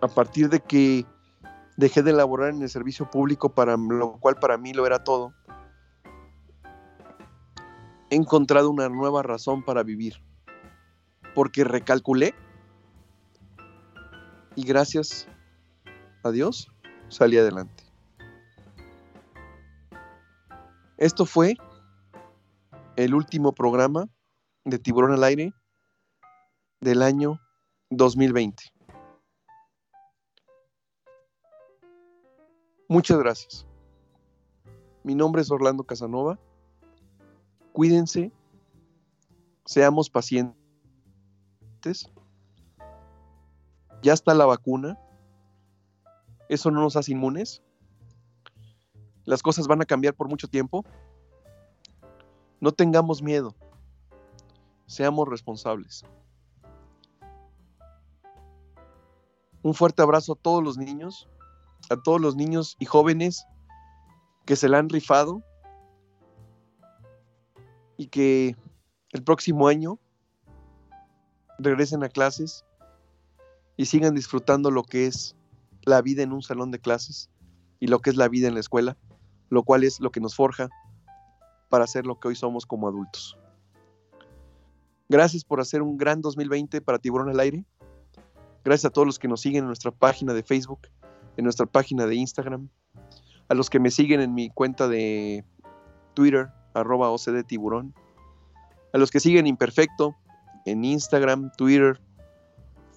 a 0.00 0.08
partir 0.08 0.48
de 0.48 0.60
que 0.60 1.04
dejé 1.76 2.02
de 2.02 2.12
laborar 2.12 2.50
en 2.50 2.62
el 2.62 2.70
servicio 2.70 3.10
público, 3.10 3.50
para 3.50 3.76
lo 3.76 4.18
cual 4.20 4.36
para 4.36 4.56
mí 4.56 4.72
lo 4.72 4.86
era 4.86 5.04
todo, 5.04 5.34
he 8.08 8.16
encontrado 8.16 8.70
una 8.70 8.88
nueva 8.88 9.22
razón 9.22 9.62
para 9.62 9.82
vivir, 9.82 10.22
porque 11.34 11.64
recalculé 11.64 12.34
y 14.56 14.64
gracias 14.64 15.28
a 16.22 16.30
Dios 16.30 16.70
salí 17.08 17.38
adelante. 17.38 17.84
Esto 20.98 21.24
fue 21.24 21.56
el 22.96 23.14
último 23.14 23.52
programa 23.52 24.08
de 24.64 24.78
Tiburón 24.78 25.12
al 25.12 25.24
Aire 25.24 25.52
del 26.80 27.02
año 27.02 27.40
2020. 27.88 28.62
Muchas 32.88 33.18
gracias. 33.18 33.66
Mi 35.04 35.14
nombre 35.14 35.40
es 35.40 35.50
Orlando 35.50 35.84
Casanova. 35.84 36.38
Cuídense, 37.72 38.32
seamos 39.64 40.10
pacientes. 40.10 40.59
Ya 44.02 44.12
está 44.12 44.34
la 44.34 44.46
vacuna. 44.46 44.98
Eso 46.48 46.70
no 46.70 46.80
nos 46.80 46.96
hace 46.96 47.12
inmunes. 47.12 47.62
Las 49.24 49.42
cosas 49.42 49.66
van 49.66 49.82
a 49.82 49.84
cambiar 49.84 50.14
por 50.14 50.28
mucho 50.28 50.48
tiempo. 50.48 50.84
No 52.60 52.72
tengamos 52.72 53.22
miedo. 53.22 53.54
Seamos 54.86 55.28
responsables. 55.28 56.04
Un 59.62 59.74
fuerte 59.74 60.02
abrazo 60.02 60.32
a 60.32 60.36
todos 60.36 60.64
los 60.64 60.78
niños, 60.78 61.28
a 61.90 61.96
todos 61.96 62.20
los 62.20 62.34
niños 62.34 62.76
y 62.78 62.86
jóvenes 62.86 63.46
que 64.46 64.56
se 64.56 64.68
la 64.68 64.78
han 64.78 64.88
rifado 64.88 65.42
y 67.96 68.06
que 68.06 68.56
el 69.12 69.22
próximo 69.22 69.68
año 69.68 69.98
regresen 71.62 72.02
a 72.04 72.08
clases 72.08 72.64
y 73.76 73.86
sigan 73.86 74.14
disfrutando 74.14 74.70
lo 74.70 74.82
que 74.82 75.06
es 75.06 75.36
la 75.82 76.02
vida 76.02 76.22
en 76.22 76.32
un 76.32 76.42
salón 76.42 76.70
de 76.70 76.78
clases 76.78 77.30
y 77.78 77.86
lo 77.86 78.00
que 78.00 78.10
es 78.10 78.16
la 78.16 78.28
vida 78.28 78.48
en 78.48 78.54
la 78.54 78.60
escuela, 78.60 78.96
lo 79.48 79.62
cual 79.62 79.84
es 79.84 80.00
lo 80.00 80.10
que 80.10 80.20
nos 80.20 80.34
forja 80.34 80.68
para 81.68 81.86
ser 81.86 82.06
lo 82.06 82.18
que 82.18 82.28
hoy 82.28 82.36
somos 82.36 82.66
como 82.66 82.88
adultos. 82.88 83.38
Gracias 85.08 85.44
por 85.44 85.60
hacer 85.60 85.82
un 85.82 85.96
gran 85.96 86.20
2020 86.20 86.80
para 86.82 86.98
Tiburón 86.98 87.30
al 87.30 87.40
Aire. 87.40 87.64
Gracias 88.64 88.86
a 88.86 88.92
todos 88.92 89.06
los 89.06 89.18
que 89.18 89.28
nos 89.28 89.40
siguen 89.40 89.60
en 89.60 89.66
nuestra 89.66 89.90
página 89.90 90.34
de 90.34 90.42
Facebook, 90.42 90.80
en 91.36 91.44
nuestra 91.44 91.66
página 91.66 92.06
de 92.06 92.16
Instagram, 92.16 92.68
a 93.48 93.54
los 93.54 93.70
que 93.70 93.80
me 93.80 93.90
siguen 93.90 94.20
en 94.20 94.34
mi 94.34 94.50
cuenta 94.50 94.86
de 94.86 95.44
Twitter, 96.14 96.50
arroba 96.74 97.10
OCD 97.10 97.44
Tiburón, 97.46 97.94
a 98.92 98.98
los 98.98 99.10
que 99.10 99.20
siguen 99.20 99.46
Imperfecto 99.46 100.16
en 100.64 100.84
Instagram, 100.84 101.50
Twitter, 101.56 102.00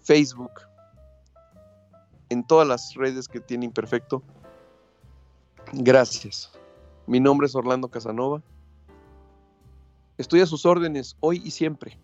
Facebook, 0.03 0.51
en 2.29 2.45
todas 2.45 2.67
las 2.67 2.93
redes 2.95 3.27
que 3.27 3.39
tiene 3.39 3.65
Imperfecto. 3.65 4.23
Gracias. 5.71 6.51
Mi 7.07 7.19
nombre 7.19 7.47
es 7.47 7.55
Orlando 7.55 7.89
Casanova. 7.89 8.41
Estoy 10.17 10.41
a 10.41 10.45
sus 10.45 10.65
órdenes 10.65 11.15
hoy 11.19 11.41
y 11.43 11.51
siempre. 11.51 11.99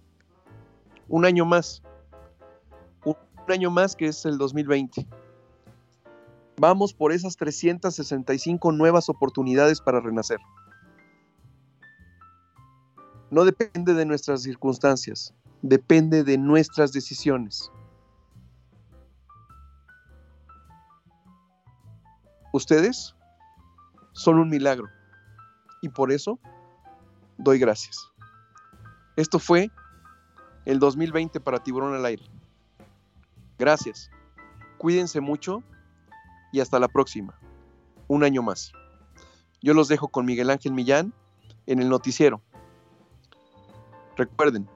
Un 1.07 1.25
año 1.25 1.45
más. 1.45 1.81
Un 3.03 3.15
año 3.47 3.71
más 3.71 3.95
que 3.95 4.07
es 4.07 4.25
el 4.25 4.37
2020. 4.37 5.07
Vamos 6.57 6.93
por 6.93 7.13
esas 7.13 7.37
365 7.37 8.71
nuevas 8.71 9.07
oportunidades 9.09 9.79
para 9.79 10.01
renacer. 10.01 10.39
No 13.31 13.45
depende 13.45 13.93
de 13.93 14.05
nuestras 14.05 14.41
circunstancias, 14.41 15.33
depende 15.61 16.23
de 16.23 16.37
nuestras 16.37 16.91
decisiones. 16.91 17.71
Ustedes 22.51 23.15
son 24.13 24.39
un 24.39 24.49
milagro 24.49 24.87
y 25.81 25.89
por 25.89 26.11
eso 26.11 26.39
doy 27.37 27.59
gracias. 27.59 28.09
Esto 29.15 29.39
fue 29.39 29.71
el 30.65 30.79
2020 30.79 31.39
para 31.39 31.59
Tiburón 31.59 31.93
al 31.93 32.05
Aire. 32.05 32.23
Gracias. 33.57 34.09
Cuídense 34.77 35.19
mucho 35.19 35.63
y 36.51 36.59
hasta 36.59 36.79
la 36.79 36.87
próxima. 36.87 37.37
Un 38.07 38.23
año 38.23 38.41
más. 38.41 38.71
Yo 39.61 39.73
los 39.73 39.87
dejo 39.87 40.07
con 40.07 40.25
Miguel 40.25 40.49
Ángel 40.49 40.73
Millán 40.73 41.13
en 41.67 41.79
el 41.79 41.89
noticiero. 41.89 42.41
Recuerden, 44.15 44.67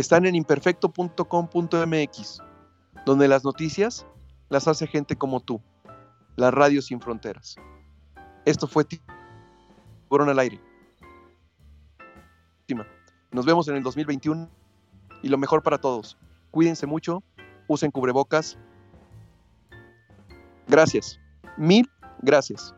están 0.00 0.26
en 0.26 0.34
imperfecto.com.mx, 0.34 2.42
donde 3.06 3.28
las 3.28 3.44
noticias 3.44 4.06
las 4.48 4.66
hace 4.66 4.86
gente 4.86 5.16
como 5.16 5.40
tú, 5.40 5.60
la 6.36 6.50
radio 6.50 6.82
sin 6.82 7.00
fronteras. 7.00 7.56
Esto 8.44 8.66
fue 8.66 8.84
Tiburón 8.84 10.30
al 10.30 10.38
Aire. 10.38 10.60
Nos 13.32 13.46
vemos 13.46 13.68
en 13.68 13.76
el 13.76 13.82
2021 13.82 14.48
y 15.22 15.28
lo 15.28 15.38
mejor 15.38 15.62
para 15.62 15.78
todos. 15.78 16.16
Cuídense 16.50 16.86
mucho, 16.86 17.22
usen 17.68 17.90
cubrebocas. 17.90 18.58
Gracias. 20.66 21.20
Mil 21.56 21.88
gracias. 22.22 22.74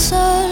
answer 0.00 0.49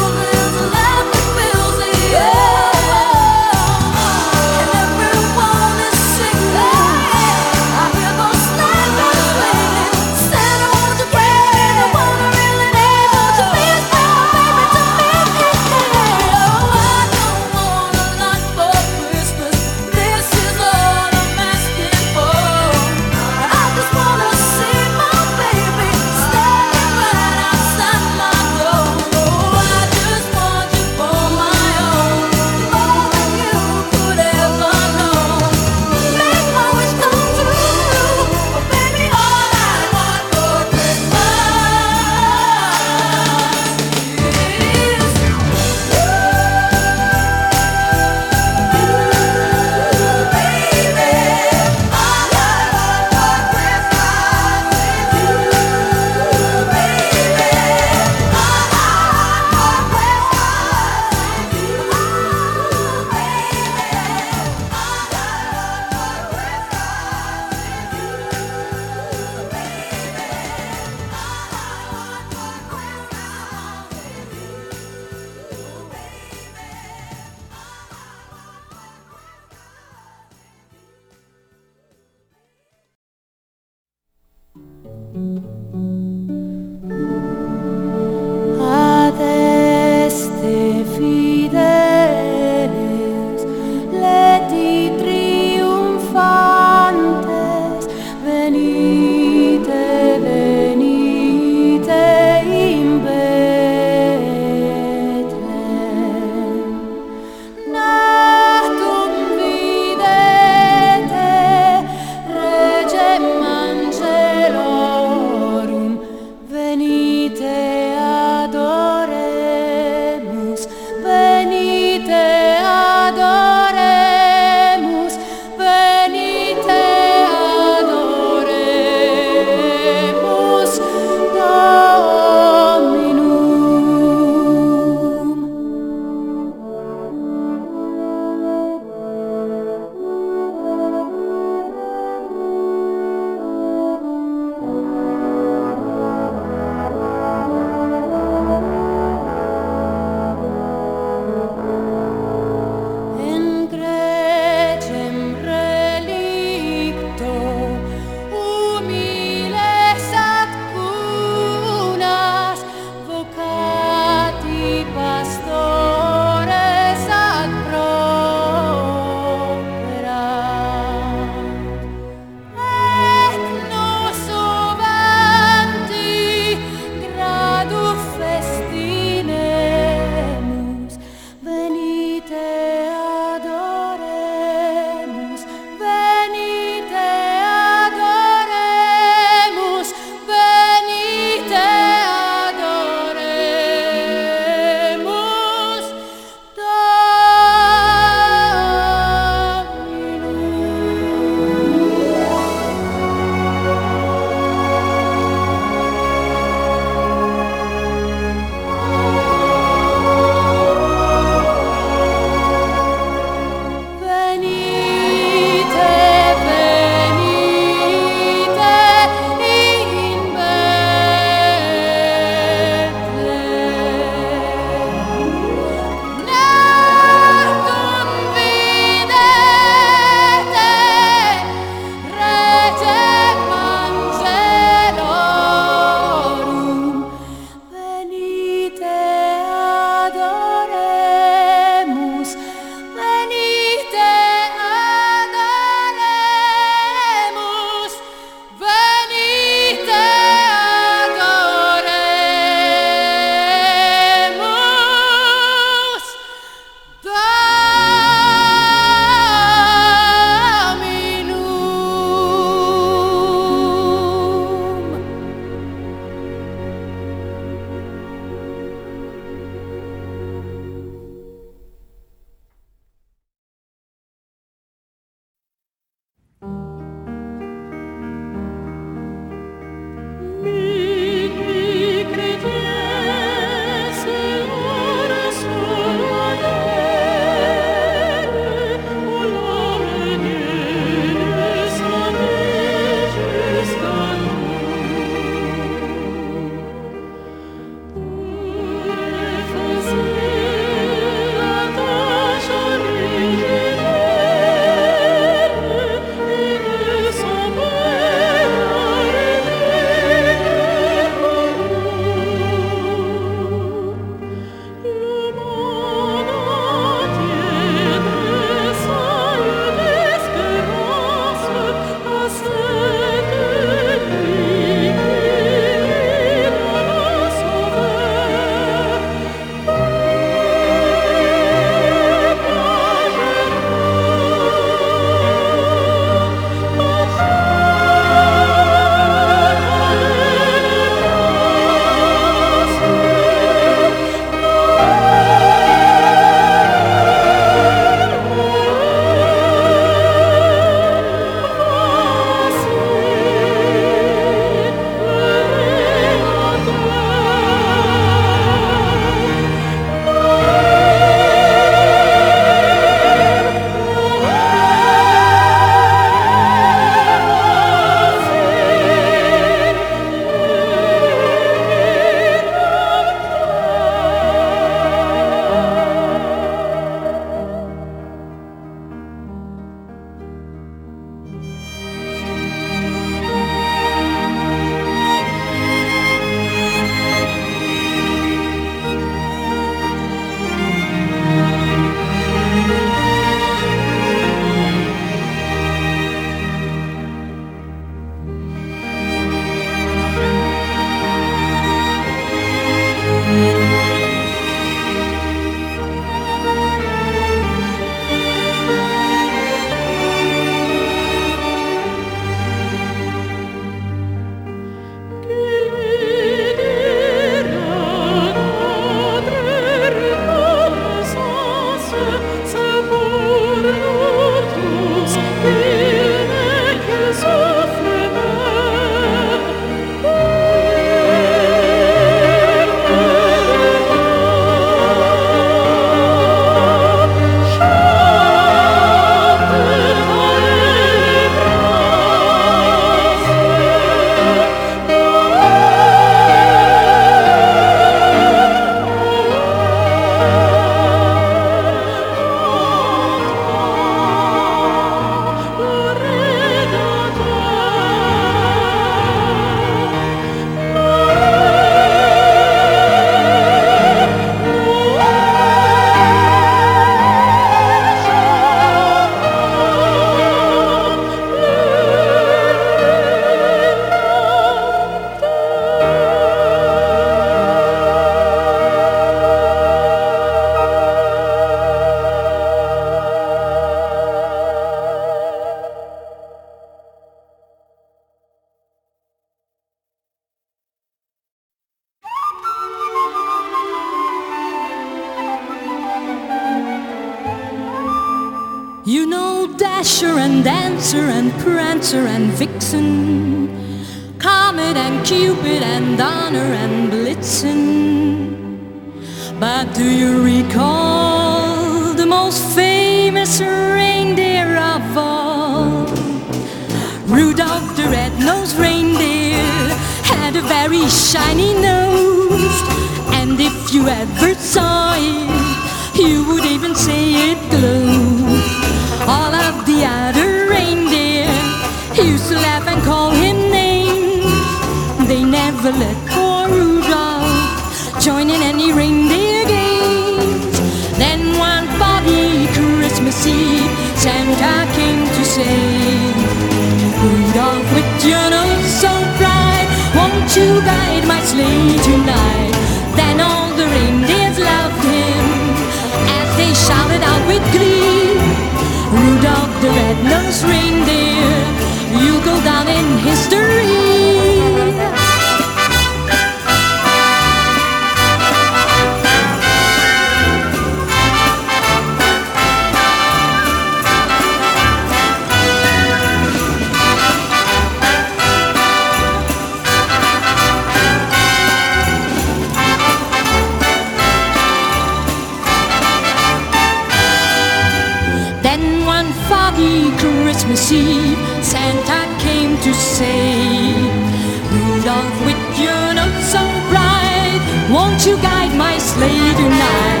tonight? 599.41 600.00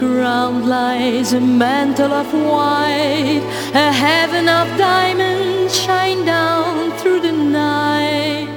Ground 0.00 0.66
lies 0.66 1.34
a 1.34 1.40
mantle 1.40 2.10
of 2.10 2.32
white, 2.32 3.44
a 3.74 3.92
heaven 3.92 4.48
of 4.48 4.66
diamonds 4.78 5.78
shine 5.78 6.24
down 6.24 6.90
through 6.98 7.20
the 7.20 7.30
night. 7.30 8.48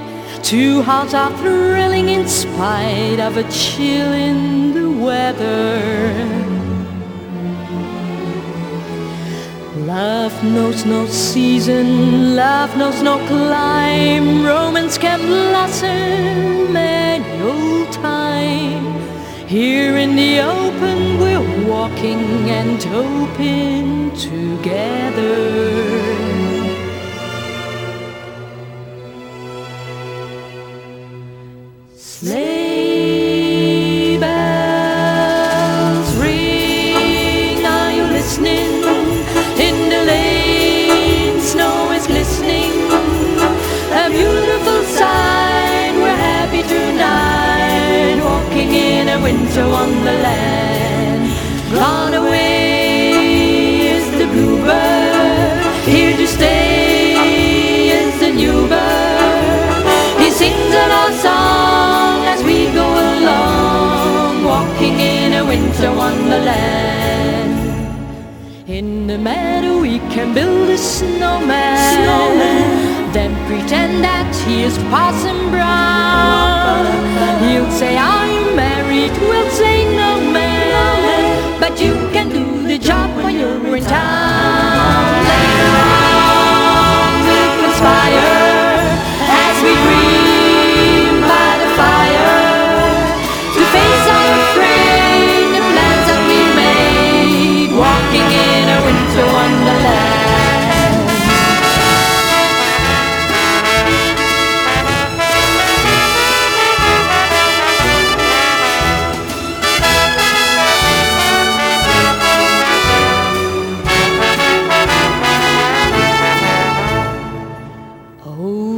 Two 0.41 0.81
hearts 0.83 1.13
are 1.13 1.35
thrilling 1.39 2.07
in 2.07 2.25
spite 2.29 3.19
of 3.19 3.35
a 3.35 3.43
chill 3.51 4.13
in 4.13 4.73
the 4.73 4.89
weather. 5.05 5.73
Love 9.85 10.35
knows 10.45 10.85
no 10.85 11.05
season, 11.07 12.37
love 12.37 12.71
knows 12.77 13.01
no 13.01 13.17
clime. 13.27 14.45
Romance 14.45 14.97
can 14.97 15.19
blossom 15.19 16.73
any 16.77 17.41
old 17.41 17.91
time. 17.91 18.22
Here 19.47 19.97
in 19.97 20.15
the 20.15 20.39
open, 20.39 21.19
we're 21.19 21.67
walking 21.67 22.49
and 22.49 22.81
hoping 22.83 24.11
together. 24.15 25.33
Sleigh 31.95 32.72
winter 49.24 49.67
wonderland. 49.69 51.32
Gone 51.74 52.13
away 52.13 53.88
is 53.95 54.05
the 54.19 54.28
bluebird, 54.28 55.63
here 55.88 56.15
to 56.17 56.28
stay 56.28 57.88
is 57.99 58.19
the 58.19 58.32
new 58.41 58.67
bird. 58.67 59.84
He 60.21 60.30
sings 60.30 60.74
a 60.84 60.86
love 60.95 61.15
song 61.28 62.26
as 62.34 62.43
we 62.43 62.57
go 62.74 62.88
along, 63.13 64.43
walking 64.43 64.99
in 64.99 65.34
a 65.41 65.45
winter 65.45 65.91
wonderland. 65.95 67.53
In 68.67 69.07
the 69.07 69.17
meadow 69.17 69.80
we 69.80 69.99
can 70.13 70.34
build 70.34 70.69
a 70.69 70.78
snowman, 70.78 71.93
then 73.14 73.32
pretend 73.45 74.03
that 74.03 74.34
he 74.47 74.64
is 74.64 74.76
Parson 74.89 75.38
Brown. 75.51 76.86
He'll 77.45 77.70
say, 77.72 77.95
Are 77.95 78.25
you 78.25 78.55
married? 78.55 79.12
We'll 79.21 79.51
say, 79.51 79.86
No, 79.96 80.20
man. 80.33 81.59
But 81.59 81.79
you 81.79 81.93
can 82.12 82.29
do 82.29 82.67
the 82.67 82.79
job 82.79 83.16
when 83.16 83.36
you're 83.39 83.78
in 83.78 83.83
town. 83.83 84.72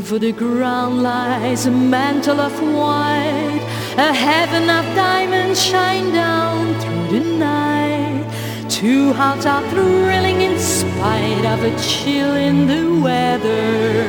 Over 0.06 0.20
the 0.20 0.34
ground 0.34 1.02
lies 1.02 1.66
a 1.66 1.72
mantle 1.72 2.40
of 2.40 2.54
white, 2.62 3.64
a 3.98 4.14
heaven 4.14 4.70
of 4.70 4.86
diamonds 4.96 5.60
shine 5.60 6.14
down 6.14 6.80
through 6.80 7.20
the 7.20 7.26
night. 7.40 8.70
Two 8.70 9.14
hearts 9.14 9.48
are 9.48 9.68
thrilling 9.72 10.42
in 10.42 10.60
spite 10.60 11.46
of 11.46 11.64
a 11.64 11.76
chill 11.80 12.36
in 12.36 12.68
the 12.68 13.02
weather. 13.02 14.06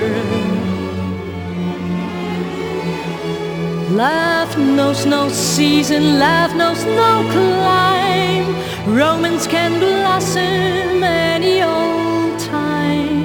Love 3.96 4.58
knows 4.58 5.06
no 5.06 5.30
season, 5.30 6.18
love 6.18 6.54
knows 6.54 6.84
no 6.84 7.26
clime. 7.32 8.94
Romance 8.94 9.46
can 9.46 9.80
blossom 9.80 11.02
any 11.02 11.62
old 11.62 12.38
time. 12.38 13.16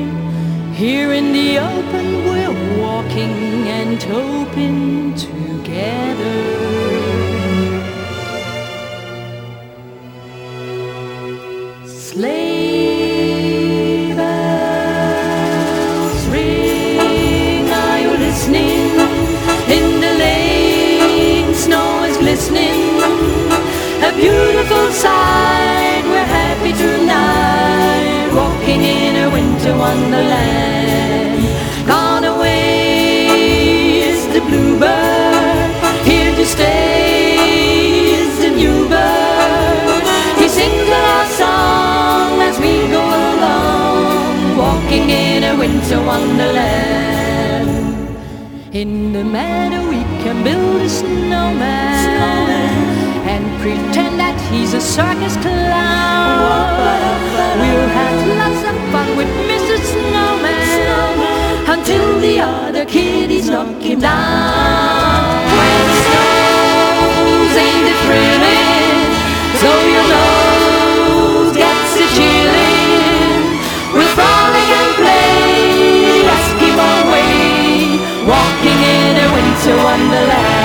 Here 0.73 1.11
in 1.11 1.33
the 1.33 1.59
open, 1.59 2.23
we're 2.23 2.60
walking 2.81 3.67
and 3.79 4.01
hoping 4.03 5.13
together. 5.15 6.37
Slave. 11.85 12.51
A 24.03 24.13
beautiful 24.15 24.91
sight, 24.91 26.03
we're 26.05 26.25
happy 26.25 26.73
tonight, 26.73 28.31
walking 28.33 28.81
in 28.81 29.15
a 29.15 29.29
winter 29.29 29.77
wonderland. 29.77 31.20
bluebird, 34.47 35.71
here 36.05 36.35
to 36.35 36.45
stay 36.45 37.31
the 38.41 38.49
new 38.49 38.87
bird. 38.89 40.03
He 40.39 40.47
sings 40.47 40.87
a 40.87 40.99
love 41.09 41.31
song 41.41 42.41
as 42.41 42.57
we 42.59 42.73
go 42.89 43.03
along, 43.03 44.57
walking 44.57 45.09
in 45.09 45.43
a 45.43 45.55
winter 45.55 46.01
wonderland. 46.03 47.69
In 48.73 49.13
the 49.13 49.23
meadow 49.23 49.83
we 49.89 50.01
can 50.23 50.43
build 50.43 50.81
a 50.81 50.89
snowman, 50.89 51.93
snowman. 52.05 53.29
and 53.33 53.43
pretend 53.61 54.19
that 54.19 54.37
he's 54.49 54.73
a 54.73 54.81
circus 54.81 55.35
clown. 55.37 56.81
We'll 57.61 57.89
have 57.99 58.17
lots 58.41 58.61
of 58.69 58.75
fun 58.91 59.07
with 59.17 59.31
Mrs. 59.49 59.81
Snow 59.93 60.30
until 61.73 62.19
the 62.19 62.39
other 62.39 62.85
kiddies 62.85 63.49
knock 63.49 63.81
him 63.81 63.99
down. 63.99 65.31
When 65.57 65.81
the 65.89 65.97
snow's 66.05 67.55
in 67.65 67.77
the 67.87 67.95
thrilling, 68.03 68.99
so 69.61 69.71
your 69.93 70.07
nose 70.15 71.55
gets 71.55 71.93
a 72.03 72.07
chilling. 72.17 73.41
We'll 73.93 74.11
frolic 74.17 74.69
and 74.79 74.91
play 74.99 76.27
Eskimo 76.35 76.91
way, 77.11 77.31
walking 78.31 78.79
in 78.97 79.13
a 79.23 79.27
winter 79.35 79.75
wonderland. 79.87 80.60